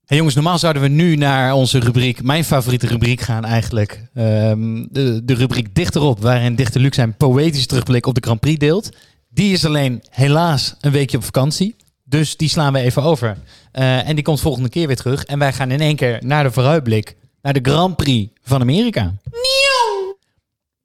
Hey 0.08 0.16
jongens, 0.16 0.34
normaal 0.36 0.58
zouden 0.58 0.82
we 0.82 0.88
nu 0.88 1.16
naar 1.16 1.52
onze 1.52 1.78
rubriek, 1.78 2.22
mijn 2.22 2.44
favoriete 2.44 2.86
rubriek 2.86 3.20
gaan 3.20 3.44
eigenlijk. 3.44 4.02
Ehm, 4.14 4.86
de, 4.90 5.24
de 5.24 5.34
rubriek 5.34 5.74
Dichterop, 5.74 6.20
waarin 6.20 6.54
Dichter 6.54 6.80
Luc 6.80 6.94
zijn 6.94 7.16
poëtische 7.16 7.66
terugblik 7.66 8.06
op 8.06 8.14
de 8.14 8.20
Grand 8.20 8.40
Prix 8.40 8.58
deelt. 8.58 8.88
Die 9.28 9.52
is 9.52 9.64
alleen 9.64 10.02
helaas 10.10 10.74
een 10.80 10.92
weekje 10.92 11.16
op 11.16 11.24
vakantie. 11.24 11.76
Dus 12.08 12.36
die 12.36 12.48
slaan 12.48 12.72
we 12.72 12.78
even 12.78 13.02
over. 13.02 13.36
Eh, 13.72 14.08
en 14.08 14.14
die 14.14 14.24
komt 14.24 14.40
volgende 14.40 14.68
keer 14.68 14.86
weer 14.86 14.96
terug. 14.96 15.24
En 15.24 15.38
wij 15.38 15.52
gaan 15.52 15.70
in 15.70 15.80
één 15.80 15.96
keer 15.96 16.18
naar 16.24 16.42
de 16.42 16.50
vooruitblik. 16.50 17.16
Naar 17.42 17.52
de 17.52 17.70
Grand 17.70 17.96
Prix 17.96 18.32
van 18.42 18.60
Amerika. 18.60 19.14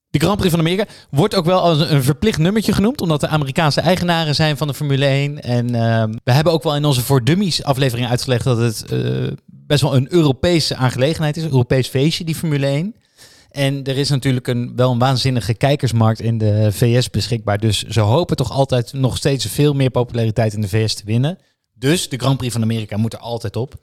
De 0.09 0.19
Grand 0.19 0.38
Prix 0.38 0.51
van 0.51 0.59
Amerika 0.59 0.86
wordt 1.09 1.36
ook 1.36 1.45
wel 1.45 1.61
als 1.61 1.80
een 1.80 2.03
verplicht 2.03 2.38
nummertje 2.38 2.74
genoemd, 2.74 3.01
omdat 3.01 3.19
de 3.19 3.28
Amerikaanse 3.28 3.82
eigenaren 3.82 4.36
zijn 4.36 4.57
van 4.57 4.67
de 4.67 4.74
Formule 4.74 5.05
1. 5.05 5.41
En 5.41 5.76
ehm, 5.76 6.13
we 6.24 6.32
hebben 6.32 6.53
ook 6.53 6.63
wel 6.63 6.76
in 6.76 6.86
onze 6.86 7.01
Voor 7.01 7.24
Dummies 7.24 7.63
aflevering 7.63 8.07
uitgelegd 8.07 8.43
dat 8.43 8.57
het 8.57 8.86
eh, 8.91 8.99
best 9.45 9.82
wel 9.82 9.95
een 9.95 10.13
Europese 10.13 10.76
aangelegenheid 10.76 11.38
is, 11.38 11.43
een 11.43 11.49
Europees 11.49 11.88
feestje, 11.88 12.24
die 12.24 12.36
Formule 12.36 12.65
1. 12.65 12.95
En 13.53 13.83
er 13.83 13.97
is 13.97 14.09
natuurlijk 14.09 14.47
een, 14.47 14.75
wel 14.75 14.91
een 14.91 14.99
waanzinnige 14.99 15.53
kijkersmarkt 15.53 16.19
in 16.19 16.37
de 16.37 16.71
VS 16.71 17.09
beschikbaar. 17.09 17.57
Dus 17.59 17.83
ze 17.83 17.99
hopen 17.99 18.35
toch 18.35 18.51
altijd 18.51 18.93
nog 18.93 19.17
steeds 19.17 19.45
veel 19.45 19.73
meer 19.73 19.89
populariteit 19.89 20.53
in 20.53 20.61
de 20.61 20.67
VS 20.67 20.93
te 20.93 21.05
winnen. 21.05 21.37
Dus 21.73 22.09
de 22.09 22.17
Grand 22.17 22.37
Prix 22.37 22.53
van 22.53 22.61
Amerika 22.61 22.97
moet 22.97 23.13
er 23.13 23.19
altijd 23.19 23.55
op. 23.55 23.75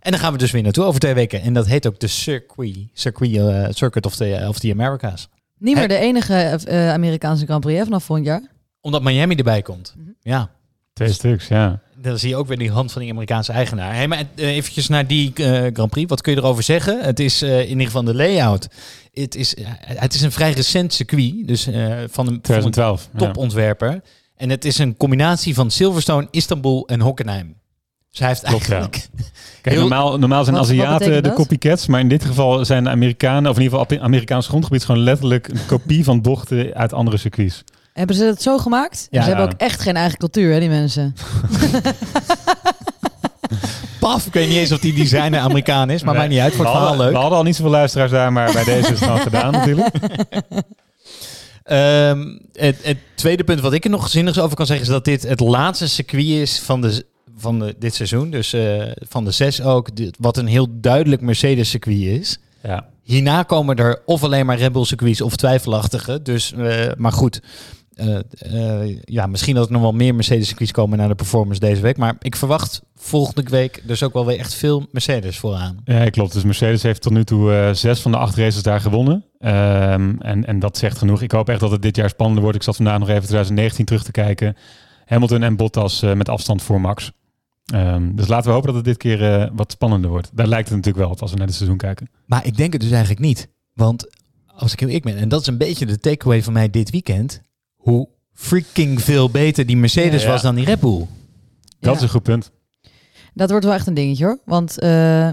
En 0.00 0.10
dan 0.10 0.20
gaan 0.20 0.32
we 0.32 0.38
dus 0.38 0.50
weer 0.50 0.62
naartoe 0.62 0.84
over 0.84 1.00
twee 1.00 1.14
weken. 1.14 1.40
En 1.40 1.52
dat 1.52 1.66
heet 1.66 1.86
ook 1.86 2.00
de 2.00 2.06
Circuit, 2.06 2.76
circuit 2.92 3.36
eh, 3.36 3.66
Circuit 3.70 4.06
of 4.06 4.16
the, 4.16 4.44
of 4.48 4.58
the 4.58 4.70
Americas. 4.70 5.28
Niet 5.58 5.76
meer 5.76 5.88
de 5.88 5.98
enige 5.98 6.34
eh, 6.34 6.92
Amerikaanse 6.92 7.44
Grand 7.44 7.60
Prix 7.60 7.78
hè, 7.78 7.84
vanaf 7.84 8.04
volgend 8.04 8.26
jaar. 8.26 8.42
Omdat 8.80 9.02
Miami 9.02 9.34
erbij 9.34 9.62
komt. 9.62 9.94
Mhm. 9.96 10.10
Ja. 10.20 10.50
Twee 10.92 11.12
stuks, 11.12 11.48
ja. 11.48 11.80
Dan 11.98 12.18
zie 12.18 12.28
je 12.28 12.36
ook 12.36 12.46
weer 12.46 12.58
die 12.58 12.70
hand 12.70 12.92
van 12.92 13.02
die 13.02 13.10
Amerikaanse 13.10 13.52
eigenaar. 13.52 13.94
Hey, 13.94 14.08
maar 14.08 14.22
uh, 14.34 14.48
eventjes 14.48 14.88
naar 14.88 15.06
die 15.06 15.32
uh, 15.34 15.66
Grand 15.72 15.90
Prix. 15.90 16.08
Wat 16.08 16.20
kun 16.20 16.32
je 16.32 16.38
erover 16.38 16.62
zeggen? 16.62 17.00
Het 17.00 17.20
is 17.20 17.42
uh, 17.42 17.60
in 17.60 17.68
ieder 17.68 17.86
geval 17.86 18.04
de 18.04 18.14
layout. 18.14 18.68
Het 19.12 19.34
is, 19.34 19.56
het 19.80 20.14
is 20.14 20.20
een 20.20 20.32
vrij 20.32 20.52
recent 20.52 20.92
circuit. 20.92 21.46
Dus 21.46 21.64
van 22.10 22.26
een, 22.26 22.40
2012, 22.40 23.00
van 23.00 23.10
een 23.12 23.26
topontwerper. 23.26 23.90
Ja. 23.90 24.00
En 24.36 24.50
het 24.50 24.64
is 24.64 24.78
een 24.78 24.96
combinatie 24.96 25.54
van 25.54 25.70
Silverstone, 25.70 26.28
Istanbul 26.30 26.86
en 26.88 27.00
Hockenheim. 27.00 27.56
Dus 28.10 28.18
hij 28.18 28.28
heeft 28.28 28.42
Klopt, 28.42 28.70
eigenlijk... 28.70 29.08
Ja. 29.16 29.24
Kijk, 29.62 29.76
normaal, 29.76 30.18
normaal 30.18 30.44
zijn 30.44 30.56
Aziaten 30.56 31.22
de 31.22 31.32
copycats, 31.32 31.86
maar 31.86 32.00
in 32.00 32.08
dit 32.08 32.24
geval 32.24 32.64
zijn 32.64 32.84
de 32.84 32.90
Amerikanen, 32.90 33.50
of 33.50 33.56
in 33.56 33.62
ieder 33.62 33.78
geval 33.78 34.00
Amerikaans 34.00 34.46
grondgebied, 34.46 34.84
gewoon 34.84 35.02
letterlijk 35.02 35.48
een 35.48 35.66
kopie 35.66 36.04
van 36.04 36.22
bochten 36.22 36.74
uit 36.74 36.92
andere 36.92 37.16
circuits. 37.16 37.64
Hebben 37.96 38.16
ze 38.16 38.24
het 38.24 38.42
zo 38.42 38.58
gemaakt? 38.58 39.06
Ja. 39.10 39.22
ze 39.22 39.28
hebben 39.28 39.44
ook 39.46 39.52
echt 39.60 39.80
geen 39.80 39.96
eigen 39.96 40.18
cultuur, 40.18 40.52
hè, 40.52 40.60
die 40.60 40.68
mensen. 40.68 41.14
Paf, 44.00 44.26
ik 44.26 44.32
weet 44.32 44.48
niet 44.48 44.56
eens 44.56 44.72
of 44.72 44.78
die 44.78 44.92
designer 44.94 45.40
Amerikaan 45.40 45.90
is, 45.90 46.02
maar 46.02 46.12
Nee, 46.12 46.22
maakt 46.22 46.32
niet 46.34 46.42
uit. 46.42 46.54
Voor 46.54 46.64
het 46.64 46.72
we 46.74 46.78
verhaal 46.78 46.88
hadden, 46.88 47.04
leuk. 47.06 47.14
We 47.14 47.20
hadden 47.20 47.38
al 47.38 47.44
niet 47.44 47.56
zoveel 47.56 47.70
luisteraars 47.70 48.10
daar, 48.10 48.32
maar 48.32 48.52
bij 48.52 48.64
deze 48.64 48.78
is 48.78 48.88
het 48.88 48.98
gewoon 48.98 49.18
gedaan 49.20 49.52
natuurlijk. 49.58 49.94
Ehm, 51.62 52.38
het, 52.52 52.76
het 52.82 52.96
tweede 53.14 53.44
punt 53.44 53.60
wat 53.60 53.72
ik 53.72 53.84
er 53.84 53.90
nog 53.90 54.08
zinnigs 54.08 54.38
over 54.38 54.56
kan 54.56 54.66
zeggen 54.66 54.86
is 54.86 54.92
dat 54.92 55.04
dit 55.04 55.22
het 55.22 55.40
laatste 55.40 55.88
circuit 55.88 56.26
is 56.26 56.58
van, 56.58 56.80
de, 56.80 57.04
van 57.36 57.58
de, 57.58 57.74
dit 57.78 57.94
seizoen. 57.94 58.30
Dus 58.30 58.52
eh, 58.52 58.82
van 59.08 59.24
de 59.24 59.30
zes 59.30 59.62
ook. 59.62 59.96
Dit- 59.96 60.16
wat 60.20 60.36
een 60.36 60.46
heel 60.46 60.66
duidelijk 60.70 61.22
Mercedes 61.22 61.70
circuit 61.70 61.98
is. 62.00 62.38
Ja. 62.62 62.86
Hierna 63.02 63.42
komen 63.42 63.76
er 63.76 64.02
of 64.06 64.22
alleen 64.24 64.46
maar 64.46 64.58
Red 64.58 64.72
Bull 64.72 64.84
circuits 64.84 65.20
of 65.20 65.36
twijfelachtige. 65.36 66.22
Dus, 66.22 66.52
eh, 66.52 66.86
maar 66.96 67.12
goed. 67.12 67.40
Eh, 67.96 68.18
eh, 68.82 68.98
ja, 69.04 69.26
misschien 69.26 69.54
dat 69.54 69.66
er 69.66 69.72
nog 69.72 69.82
wel 69.82 69.92
meer 69.92 70.14
Mercedes 70.14 70.46
circuits 70.48 70.72
komen 70.72 70.98
naar 70.98 71.08
de 71.08 71.14
performance 71.14 71.60
deze 71.60 71.82
week. 71.82 71.96
Maar 71.96 72.16
ik 72.18 72.36
verwacht 72.36 72.82
volgende 72.94 73.50
week 73.50 73.82
dus 73.86 74.02
ook 74.02 74.12
wel 74.12 74.26
weer 74.26 74.38
echt 74.38 74.54
veel 74.54 74.86
Mercedes 74.90 75.38
vooraan. 75.38 75.80
Ja, 75.84 76.08
klopt. 76.08 76.32
Dus 76.32 76.44
Mercedes 76.44 76.82
heeft 76.82 77.02
tot 77.02 77.12
nu 77.12 77.24
toe 77.24 77.52
eh, 77.52 77.72
zes 77.72 78.00
van 78.00 78.10
de 78.10 78.16
acht 78.16 78.36
races 78.36 78.62
daar 78.62 78.80
gewonnen. 78.80 79.24
Ehm, 79.38 80.14
en, 80.18 80.46
en 80.46 80.58
dat 80.58 80.78
zegt 80.78 80.98
genoeg. 80.98 81.22
Ik 81.22 81.30
hoop 81.30 81.48
echt 81.48 81.60
dat 81.60 81.70
het 81.70 81.82
dit 81.82 81.96
jaar 81.96 82.08
spannender 82.08 82.42
wordt. 82.42 82.58
Ik 82.58 82.64
zat 82.64 82.76
vandaag 82.76 82.98
nog 82.98 83.08
even 83.08 83.22
2019 83.22 83.84
terug 83.84 84.04
te 84.04 84.10
kijken. 84.10 84.56
Hamilton 85.04 85.42
en 85.42 85.56
Bottas 85.56 86.00
met 86.00 86.28
afstand 86.28 86.62
voor 86.62 86.80
Max. 86.80 87.12
Ehm, 87.64 88.14
dus 88.14 88.26
laten 88.26 88.46
we 88.46 88.52
hopen 88.52 88.66
dat 88.66 88.76
het 88.76 88.84
dit 88.84 88.96
keer 88.96 89.50
wat 89.54 89.72
spannender 89.72 90.10
wordt. 90.10 90.30
Daar 90.34 90.46
lijkt 90.46 90.68
het 90.68 90.76
natuurlijk 90.76 91.04
wel 91.04 91.14
op 91.14 91.20
als 91.20 91.30
we 91.30 91.36
naar 91.36 91.46
het 91.46 91.56
seizoen 91.56 91.78
kijken. 91.78 92.10
Maar 92.26 92.46
ik 92.46 92.56
denk 92.56 92.72
het 92.72 92.82
dus 92.82 92.90
eigenlijk 92.90 93.20
niet. 93.20 93.48
Want 93.72 94.06
als 94.46 94.72
ik 94.72 94.80
heel 94.80 94.88
eerlijk 94.88 95.06
ben, 95.06 95.16
en 95.16 95.28
dat 95.28 95.40
is 95.40 95.46
een 95.46 95.58
beetje 95.58 95.86
de 95.86 95.98
takeaway 95.98 96.42
van 96.42 96.52
mij 96.52 96.70
dit 96.70 96.90
weekend. 96.90 97.44
Hoe 97.86 98.08
freaking 98.34 99.02
veel 99.02 99.30
beter 99.30 99.66
die 99.66 99.76
Mercedes 99.76 100.22
Ja. 100.22 100.28
was 100.28 100.42
dan 100.42 100.54
die 100.54 100.64
Red 100.64 100.80
Bull. 100.80 100.98
Dat 100.98 101.08
Ja. 101.78 101.92
is 101.92 102.00
een 102.02 102.08
goed 102.08 102.22
punt. 102.22 102.50
Dat 103.34 103.50
wordt 103.50 103.64
wel 103.64 103.74
echt 103.74 103.86
een 103.86 103.94
dingetje 103.94 104.24
hoor. 104.24 104.38
Want 104.44 104.78
eh, 104.78 105.28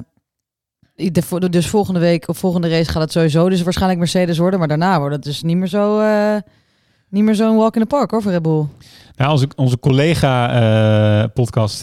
ik- 0.95 1.13
de- 1.13 1.49
dus 1.49 1.67
volgende 1.67 1.99
week 1.99 2.27
of 2.27 2.37
volgende 2.37 2.69
race 2.69 2.91
gaat 2.91 3.01
het 3.01 3.11
sowieso 3.11 3.49
dus 3.49 3.61
waarschijnlijk 3.61 3.99
Mercedes 3.99 4.37
worden. 4.37 4.59
Maar 4.59 4.67
daarna 4.67 4.99
wordt 4.99 5.15
het 5.15 5.23
dus 5.23 5.43
niet 5.43 5.57
meer 5.57 5.67
zo... 5.67 5.99
eh, 5.99 6.35
niet 7.09 7.23
meer 7.23 7.35
zo'n 7.35 7.55
walk 7.57 7.75
in 7.75 7.81
the 7.81 7.87
park 7.87 8.11
hoor 8.11 8.21
voor 8.21 8.31
Red 8.31 8.41
Bull. 8.41 8.65
Nou, 9.15 9.31
onze, 9.31 9.47
onze 9.55 9.79
collega-podcast 9.79 11.81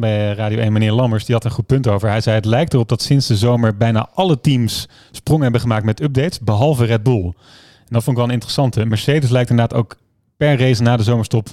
bij 0.00 0.32
Radio 0.34 0.58
1, 0.58 0.72
meneer 0.72 0.92
Lammers, 0.92 1.24
die 1.24 1.34
had 1.34 1.44
een 1.44 1.50
goed 1.50 1.66
punt 1.66 1.88
over. 1.88 2.08
Hij 2.08 2.20
zei, 2.20 2.36
het 2.36 2.44
lijkt 2.44 2.74
erop 2.74 2.88
dat 2.88 3.02
sinds 3.02 3.26
de 3.26 3.36
zomer 3.36 3.76
bijna 3.76 4.08
alle 4.14 4.40
teams 4.40 4.88
sprong 5.10 5.42
hebben 5.42 5.60
gemaakt 5.60 5.84
met 5.84 6.02
updates, 6.02 6.40
behalve 6.40 6.84
Red 6.84 7.02
Bull. 7.02 7.24
En 7.24 7.34
dat 7.92 8.02
vond 8.04 8.16
ik 8.16 8.22
wel 8.22 8.24
een 8.24 8.30
interessante. 8.32 8.84
Mercedes 8.84 9.30
lijkt 9.30 9.50
inderdaad 9.50 9.78
ook 9.78 9.96
per 10.36 10.58
race 10.58 10.82
na 10.82 10.96
de 10.96 11.02
zomerstop 11.02 11.48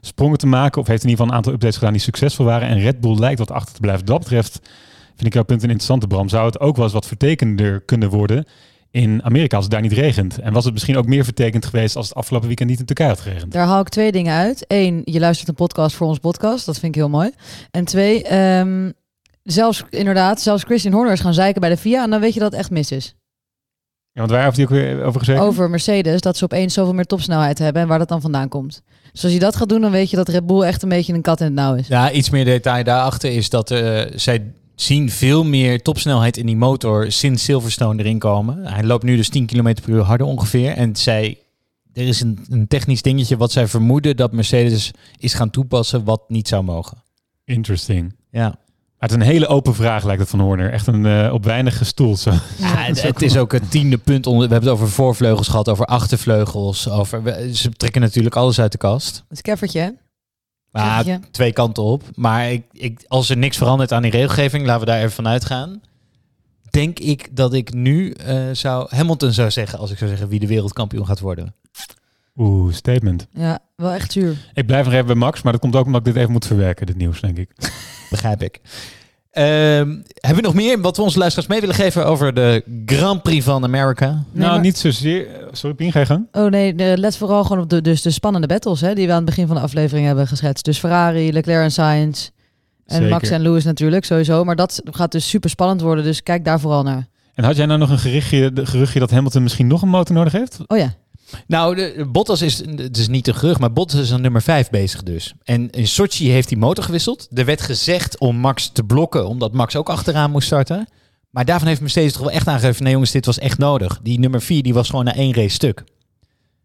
sprongen 0.00 0.38
te 0.38 0.46
maken, 0.46 0.80
of 0.80 0.86
heeft 0.86 1.02
in 1.02 1.08
ieder 1.08 1.24
geval 1.24 1.26
een 1.26 1.36
aantal 1.36 1.52
updates 1.52 1.76
gedaan 1.76 1.92
die 1.92 2.02
succesvol 2.02 2.44
waren. 2.44 2.68
En 2.68 2.80
Red 2.80 3.00
Bull 3.00 3.18
lijkt 3.18 3.38
wat 3.38 3.50
achter 3.50 3.74
te 3.74 3.80
blijven. 3.80 4.06
Dat 4.06 4.18
betreft 4.18 4.60
vind 5.14 5.26
ik 5.26 5.34
jouw 5.34 5.42
punt 5.42 5.62
een 5.62 5.68
interessante, 5.68 6.06
Bram. 6.06 6.28
Zou 6.28 6.46
het 6.46 6.60
ook 6.60 6.76
wel 6.76 6.84
eens 6.84 6.94
wat 6.94 7.06
vertekender 7.06 7.80
kunnen 7.80 8.10
worden 8.10 8.44
in 8.90 9.24
Amerika 9.24 9.56
als 9.56 9.64
het 9.64 9.74
daar 9.74 9.82
niet 9.82 9.92
regent? 9.92 10.38
En 10.38 10.52
was 10.52 10.64
het 10.64 10.72
misschien 10.72 10.96
ook 10.96 11.06
meer 11.06 11.24
vertekend 11.24 11.66
geweest 11.66 11.96
als 11.96 12.08
het 12.08 12.16
afgelopen 12.16 12.46
weekend 12.46 12.70
niet 12.70 12.78
in 12.78 12.84
Turkije 12.84 13.08
had 13.08 13.20
geregend? 13.20 13.52
Daar 13.52 13.66
haal 13.66 13.80
ik 13.80 13.88
twee 13.88 14.12
dingen 14.12 14.34
uit. 14.34 14.64
Eén, 14.66 15.02
je 15.04 15.20
luistert 15.20 15.48
een 15.48 15.54
podcast 15.54 15.96
voor 15.96 16.06
ons 16.06 16.18
podcast. 16.18 16.66
Dat 16.66 16.78
vind 16.78 16.94
ik 16.94 17.00
heel 17.00 17.10
mooi. 17.10 17.30
En 17.70 17.84
twee, 17.84 18.24
ehm, 18.24 18.90
zelfs 19.42 19.84
inderdaad, 19.90 20.40
zelfs 20.40 20.64
Christian 20.64 20.94
Horner 20.94 21.12
is 21.12 21.20
gaan 21.20 21.34
zeiken 21.34 21.60
bij 21.60 21.70
de 21.70 21.76
FIA. 21.76 22.02
En 22.02 22.10
dan 22.10 22.20
weet 22.20 22.34
je 22.34 22.40
dat 22.40 22.50
het 22.50 22.60
echt 22.60 22.70
mis 22.70 22.90
is. 22.92 23.14
Ja, 24.18 24.24
want 24.24 24.36
waar 24.36 24.44
heeft 24.44 24.56
hij 24.56 24.64
ook 24.64 24.70
weer 24.70 25.04
over 25.04 25.18
gezegd? 25.18 25.40
Over 25.40 25.70
Mercedes, 25.70 26.20
dat 26.20 26.36
ze 26.36 26.44
opeens 26.44 26.74
zoveel 26.74 26.94
meer 26.94 27.06
topsnelheid 27.06 27.58
hebben 27.58 27.82
en 27.82 27.88
waar 27.88 27.98
dat 27.98 28.08
dan 28.08 28.20
vandaan 28.20 28.48
komt. 28.48 28.82
Dus 29.12 29.24
als 29.24 29.32
je 29.32 29.38
dat 29.38 29.56
gaat 29.56 29.68
doen, 29.68 29.80
dan 29.80 29.90
weet 29.90 30.10
je 30.10 30.16
dat 30.16 30.28
Red 30.28 30.46
Bull 30.46 30.62
echt 30.62 30.82
een 30.82 30.88
beetje 30.88 31.12
een 31.12 31.22
kat 31.22 31.40
in 31.40 31.46
het 31.46 31.54
nauw 31.54 31.74
is. 31.74 31.88
Ja, 31.88 32.10
iets 32.10 32.30
meer 32.30 32.44
detail 32.44 32.84
daarachter 32.84 33.30
is 33.30 33.50
dat 33.50 33.70
eh, 33.70 34.00
zij 34.14 34.52
zien 34.74 35.10
veel 35.10 35.44
meer 35.44 35.82
topsnelheid 35.82 36.36
in 36.36 36.46
die 36.46 36.56
motor 36.56 37.12
sinds 37.12 37.44
Silverstone 37.44 38.02
erin 38.02 38.18
komen. 38.18 38.66
Hij 38.66 38.84
loopt 38.84 39.04
nu 39.04 39.16
dus 39.16 39.28
10 39.28 39.46
km 39.46 39.74
per 39.82 39.88
uur 39.88 40.02
harder 40.02 40.26
ongeveer. 40.26 40.70
En 40.70 40.96
zij, 40.96 41.38
er 41.92 42.06
is 42.06 42.20
een, 42.20 42.38
een 42.48 42.68
technisch 42.68 43.02
dingetje 43.02 43.36
wat 43.36 43.52
zij 43.52 43.66
vermoeden 43.66 44.16
dat 44.16 44.32
Mercedes 44.32 44.90
is 45.18 45.34
gaan 45.34 45.50
toepassen 45.50 46.04
wat 46.04 46.22
niet 46.28 46.48
zou 46.48 46.62
mogen. 46.62 47.02
Interesting. 47.44 48.14
Ja. 48.30 48.58
Het 48.98 49.10
is 49.10 49.16
een 49.16 49.22
hele 49.22 49.46
open 49.46 49.74
vraag, 49.74 50.04
lijkt 50.04 50.20
het 50.20 50.30
van 50.30 50.40
Horner. 50.40 50.72
Echt 50.72 50.86
een 50.86 51.06
eh, 51.06 51.32
op 51.32 51.44
weinig 51.44 51.76
gestoeld. 51.78 52.18
Zo. 52.18 52.30
Ja, 52.30 52.76
het, 52.76 53.02
het 53.02 53.22
is 53.22 53.36
ook 53.36 53.52
het 53.52 53.70
tiende 53.70 53.98
punt. 53.98 54.26
Onder, 54.26 54.46
we 54.46 54.52
hebben 54.52 54.70
het 54.72 54.80
over 54.80 54.92
voorvleugels 54.94 55.48
gehad, 55.48 55.68
over 55.68 55.84
achtervleugels. 55.86 56.88
Over, 56.88 57.22
we- 57.22 57.50
ze 57.56 57.70
trekken 57.70 58.00
natuurlijk 58.00 58.36
alles 58.36 58.60
uit 58.60 58.72
de 58.72 58.78
kast. 58.78 59.16
Het 59.16 59.24
is 59.36 59.40
keffertje, 59.40 59.80
hè? 59.80 59.90
Maar 60.70 61.04
Keffertje. 61.04 61.30
twee 61.30 61.52
kanten 61.52 61.82
op. 61.82 62.02
Maar 62.14 62.50
ik, 62.50 62.62
ik, 62.72 63.04
als 63.08 63.28
er 63.30 63.36
niks 63.36 63.56
verandert 63.56 63.92
aan 63.92 64.02
die 64.02 64.10
regelgeving, 64.10 64.66
laten 64.66 64.80
we 64.80 64.86
daar 64.86 64.98
even 64.98 65.10
van 65.10 65.28
uitgaan. 65.28 65.80
Denk 66.70 66.98
ik 66.98 67.36
dat 67.36 67.52
ik 67.54 67.72
nu 67.72 68.10
eh, 68.10 68.36
zou 68.52 68.86
Hamilton 68.96 69.32
zou 69.32 69.50
zeggen, 69.50 69.78
als 69.78 69.90
ik 69.90 69.98
zou 69.98 70.10
zeggen 70.10 70.28
wie 70.28 70.40
de 70.40 70.46
wereldkampioen 70.46 71.06
gaat 71.06 71.20
worden. 71.20 71.54
Oeh, 72.38 72.72
statement. 72.72 73.26
Ja, 73.30 73.58
wel 73.76 73.90
echt 73.92 74.12
zuur. 74.12 74.36
Ik 74.54 74.66
blijf 74.66 74.84
nog 74.84 74.94
even 74.94 75.06
bij 75.06 75.14
Max, 75.14 75.42
maar 75.42 75.52
dat 75.52 75.60
komt 75.60 75.76
ook 75.76 75.86
omdat 75.86 76.00
ik 76.06 76.06
dit 76.12 76.16
even 76.22 76.32
moet 76.32 76.46
verwerken, 76.46 76.86
dit 76.86 76.96
nieuws, 76.96 77.20
denk 77.20 77.38
ik. 77.38 77.50
Begrijp 78.10 78.42
ik. 78.42 78.60
Ehm, 79.30 79.96
hebben 80.14 80.42
we 80.42 80.46
nog 80.48 80.54
meer 80.54 80.80
wat 80.80 80.96
we 80.96 81.02
onze 81.02 81.18
luisteraars 81.18 81.48
mee 81.50 81.60
willen 81.60 81.74
geven 81.74 82.06
over 82.06 82.34
de 82.34 82.62
Grand 82.86 83.22
Prix 83.22 83.44
van 83.44 83.64
Amerika? 83.64 84.24
nou, 84.32 84.50
maar- 84.52 84.60
niet 84.60 84.78
zozeer... 84.78 85.26
Sorry, 85.52 85.76
Pien, 85.76 85.92
ga 85.92 86.00
je 86.00 86.06
gang? 86.06 86.26
Oh 86.32 86.50
nee, 86.50 86.74
de- 86.74 86.98
let 86.98 87.16
vooral 87.16 87.44
gewoon 87.44 87.62
op 87.62 87.70
de, 87.70 87.80
dus 87.80 88.02
de 88.02 88.10
spannende 88.10 88.46
battles 88.46 88.80
hè, 88.80 88.94
die 88.94 89.04
we 89.06 89.10
aan 89.12 89.16
het 89.16 89.26
begin 89.26 89.46
van 89.46 89.56
de 89.56 89.62
aflevering 89.62 90.06
hebben 90.06 90.26
geschetst. 90.26 90.64
Dus 90.64 90.78
Ferrari, 90.78 91.32
Leclerc 91.32 91.62
en 91.62 91.72
Sainz. 91.72 92.28
En 92.86 92.96
Zeker. 92.96 93.10
Max 93.10 93.28
en 93.30 93.40
Lewis 93.40 93.64
natuurlijk, 93.64 94.04
sowieso. 94.04 94.44
Maar 94.44 94.56
dat 94.56 94.80
gaat 94.84 95.12
dus 95.12 95.28
super 95.28 95.50
spannend 95.50 95.80
worden, 95.80 96.04
dus 96.04 96.22
kijk 96.22 96.44
daar 96.44 96.60
vooral 96.60 96.82
naar. 96.82 97.06
En 97.34 97.44
had 97.44 97.56
jij 97.56 97.66
nou 97.66 97.78
nog 97.78 97.90
een 97.90 97.98
geruchtje, 97.98 98.52
de 98.52 98.66
geruchtje 98.66 98.98
dat 98.98 99.10
Hamilton 99.10 99.42
misschien 99.42 99.66
nog 99.66 99.82
een 99.82 99.88
motor 99.88 100.14
nodig 100.14 100.32
heeft? 100.32 100.58
Oh 100.66 100.78
ja. 100.78 100.94
Nou, 101.46 102.04
Bottas 102.04 102.42
is, 102.42 102.58
het 102.76 102.96
is 102.96 103.08
niet 103.08 103.28
een 103.28 103.34
gerucht, 103.34 103.60
maar 103.60 103.72
Bottas 103.72 104.00
is 104.00 104.12
aan 104.12 104.20
nummer 104.20 104.42
5 104.42 104.70
bezig 104.70 105.02
dus. 105.02 105.34
En 105.42 105.70
in 105.70 105.86
Sochi 105.86 106.30
heeft 106.30 106.50
hij 106.50 106.58
motor 106.58 106.84
gewisseld. 106.84 107.28
Er 107.34 107.44
werd 107.44 107.60
gezegd 107.60 108.18
om 108.18 108.36
Max 108.36 108.70
te 108.72 108.84
blokken, 108.84 109.26
omdat 109.28 109.52
Max 109.52 109.76
ook 109.76 109.88
achteraan 109.88 110.30
moest 110.30 110.46
starten. 110.46 110.88
Maar 111.30 111.44
daarvan 111.44 111.68
heeft 111.68 111.80
Mercedes 111.80 112.12
toch 112.12 112.22
wel 112.22 112.30
echt 112.30 112.46
aangegeven, 112.48 112.82
nee 112.82 112.92
jongens, 112.92 113.10
dit 113.10 113.26
was 113.26 113.38
echt 113.38 113.58
nodig. 113.58 114.00
Die 114.02 114.18
nummer 114.18 114.42
4 114.42 114.62
die 114.62 114.74
was 114.74 114.88
gewoon 114.90 115.04
na 115.04 115.14
één 115.14 115.34
race 115.34 115.54
stuk. 115.54 115.84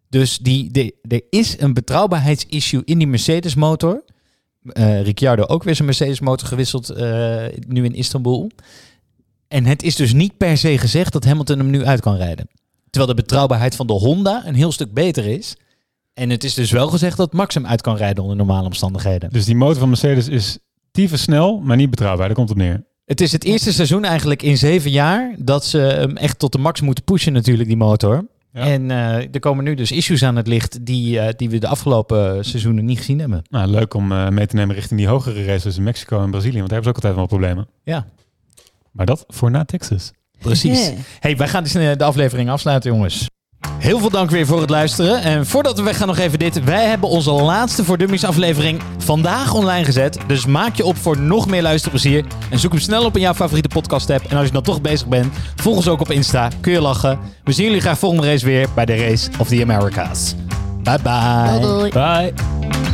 Dus 0.10 0.38
die, 0.38 0.72
de, 0.72 0.96
er 1.08 1.22
is 1.30 1.60
een 1.60 1.74
betrouwbaarheidsissue 1.74 2.82
in 2.86 2.98
die 2.98 3.08
Mercedes 3.08 3.56
motor. 3.56 4.04
eh, 4.64 5.02
Ricciardo 5.02 5.44
ook 5.44 5.64
weer 5.64 5.76
zijn 5.76 5.88
Mercedes 5.88 6.20
motor 6.20 6.48
gewisseld 6.48 6.90
eh, 6.90 7.46
nu 7.68 7.84
in 7.86 7.96
Istanbul. 7.96 8.52
En 9.48 9.66
het 9.66 9.84
is 9.84 9.96
dus 9.96 10.14
niet 10.14 10.38
per 10.38 10.58
se 10.58 10.78
gezegd 10.78 11.14
dat 11.14 11.26
Hamilton 11.26 11.58
hem 11.58 11.70
nu 11.70 11.86
uit 11.86 12.02
kan 12.02 12.16
rijden. 12.16 12.48
Terwijl 12.94 13.16
de 13.16 13.22
betrouwbaarheid 13.22 13.76
van 13.76 13.88
de 13.88 13.94
Honda 13.94 14.44
een 14.46 14.56
heel 14.56 14.72
stuk 14.72 14.94
beter 14.94 15.26
is. 15.26 15.58
En 16.14 16.30
het 16.30 16.44
is 16.44 16.54
dus 16.54 16.72
wel 16.72 16.88
gezegd 16.88 17.18
dat 17.18 17.34
Max 17.34 17.54
hem 17.54 17.66
uit 17.66 17.82
kan 17.82 17.96
rijden 17.96 18.24
onder 18.24 18.38
normale 18.38 18.66
omstandigheden. 18.66 19.30
Dus 19.30 19.46
die 19.46 19.56
motor 19.56 19.80
van 19.80 19.88
Mercedes 19.88 20.28
is 20.28 20.58
tyfus 20.92 21.22
snel, 21.22 21.60
maar 21.60 21.78
niet 21.78 21.90
betrouwbaar. 21.90 22.26
Daar 22.28 22.36
komt 22.36 22.50
het 22.50 22.58
op 22.58 22.64
neer. 22.64 22.86
Het 23.06 23.22
is 23.22 23.32
het 23.32 23.44
eerste 23.44 23.74
seizoen 23.74 24.04
eigenlijk 24.04 24.42
in 24.42 24.58
zeven 24.58 24.92
jaar 24.92 25.36
dat 25.38 25.66
ze 25.66 25.78
hem 25.78 26.18
echt 26.18 26.40
tot 26.40 26.52
de 26.52 26.58
max 26.58 26.82
moeten 26.82 27.04
pushen 27.04 27.34
natuurlijk, 27.34 27.68
die 27.68 27.78
motor. 27.78 28.28
En 28.52 28.92
eh, 28.92 29.34
er 29.34 29.40
komen 29.40 29.64
nu 29.64 29.76
dus 29.76 29.92
issues 29.92 30.24
aan 30.24 30.36
het 30.36 30.48
licht 30.48 30.86
die, 30.86 31.20
eh, 31.20 31.34
die 31.38 31.50
we 31.50 31.58
de 31.58 31.68
afgelopen 31.68 32.46
seizoenen 32.46 32.86
niet 32.86 32.98
gezien 32.98 33.20
hebben. 33.20 33.42
Nou, 33.50 33.68
leuk 33.68 33.94
om 33.94 34.12
eh, 34.12 34.30
mee 34.30 34.48
te 34.48 34.56
nemen 34.56 34.76
richting 34.76 35.00
die 35.00 35.10
hogere 35.10 35.46
races 35.46 35.78
in 35.78 35.84
Mexico 35.84 36.22
en 36.22 36.32
Brazilië. 36.32 36.58
Want 36.58 36.70
daar 36.70 36.82
hebben 36.82 36.84
ze 36.84 36.90
ook 36.90 36.96
altijd 36.96 37.16
wel 37.16 37.40
problemen. 37.40 37.68
Ja. 37.84 38.08
Maar 38.92 39.06
dat 39.06 39.24
voor 39.28 39.52
na 39.52 39.66
Texas. 39.66 40.12
Precies. 40.44 40.92
Hey, 41.20 41.38
wij 41.38 41.48
gaan 41.48 41.64
dus 41.64 41.76
eh, 41.76 41.92
de 41.98 42.04
aflevering 42.04 42.50
afsluiten, 42.50 42.92
jongens. 42.92 43.28
Heel 43.80 44.00
veel 44.00 44.10
dank 44.10 44.30
weer 44.30 44.46
voor 44.46 44.62
het 44.62 44.70
luisteren. 44.70 45.22
En 45.22 45.46
voordat 45.46 45.78
we 45.78 45.84
weggaan 45.84 46.08
nog 46.08 46.18
even 46.18 46.40
dit. 46.40 46.64
Wij 46.64 46.86
hebben 46.86 47.10
onze 47.10 47.32
laatste 47.32 47.84
Voor 47.84 47.98
Dummies 47.98 48.26
aflevering 48.26 48.82
vandaag 48.98 49.54
online 49.54 49.86
gezet. 49.86 50.18
Dus 50.28 50.46
maak 50.46 50.76
je 50.76 50.86
op 50.86 50.98
voor 50.98 51.20
nog 51.20 51.48
meer 51.48 51.62
luisterplezier. 51.62 52.26
En 52.50 52.60
zoek 52.60 52.72
hem 52.72 52.82
snel 52.82 53.06
op 53.06 53.16
in 53.16 53.22
jouw 53.22 53.34
favoriete 53.34 53.68
podcast 53.68 54.10
app. 54.10 54.26
En 54.30 54.38
als 54.38 54.46
je 54.46 54.54
dan 54.54 54.64
toch 54.64 54.82
bezig 54.82 55.08
bent, 55.08 55.34
volg 55.56 55.76
ons 55.76 55.88
ook 55.88 56.02
op 56.02 56.12
Insta. 56.12 56.50
Kun 56.62 56.72
je 56.72 56.82
lachen. 56.82 57.20
We 57.44 57.52
zien 57.52 57.66
jullie 57.66 57.82
graag 57.82 57.98
volgende 57.98 58.28
race 58.28 58.46
weer 58.46 58.68
bij 58.76 58.86
de 58.86 58.96
Race 58.96 59.30
of 59.38 59.48
the 59.48 59.62
Americas. 59.62 60.36
Bye 60.84 61.00
bye. 61.04 61.60
Doei, 61.60 61.92
doei. 61.92 61.92
Bye. 61.92 62.93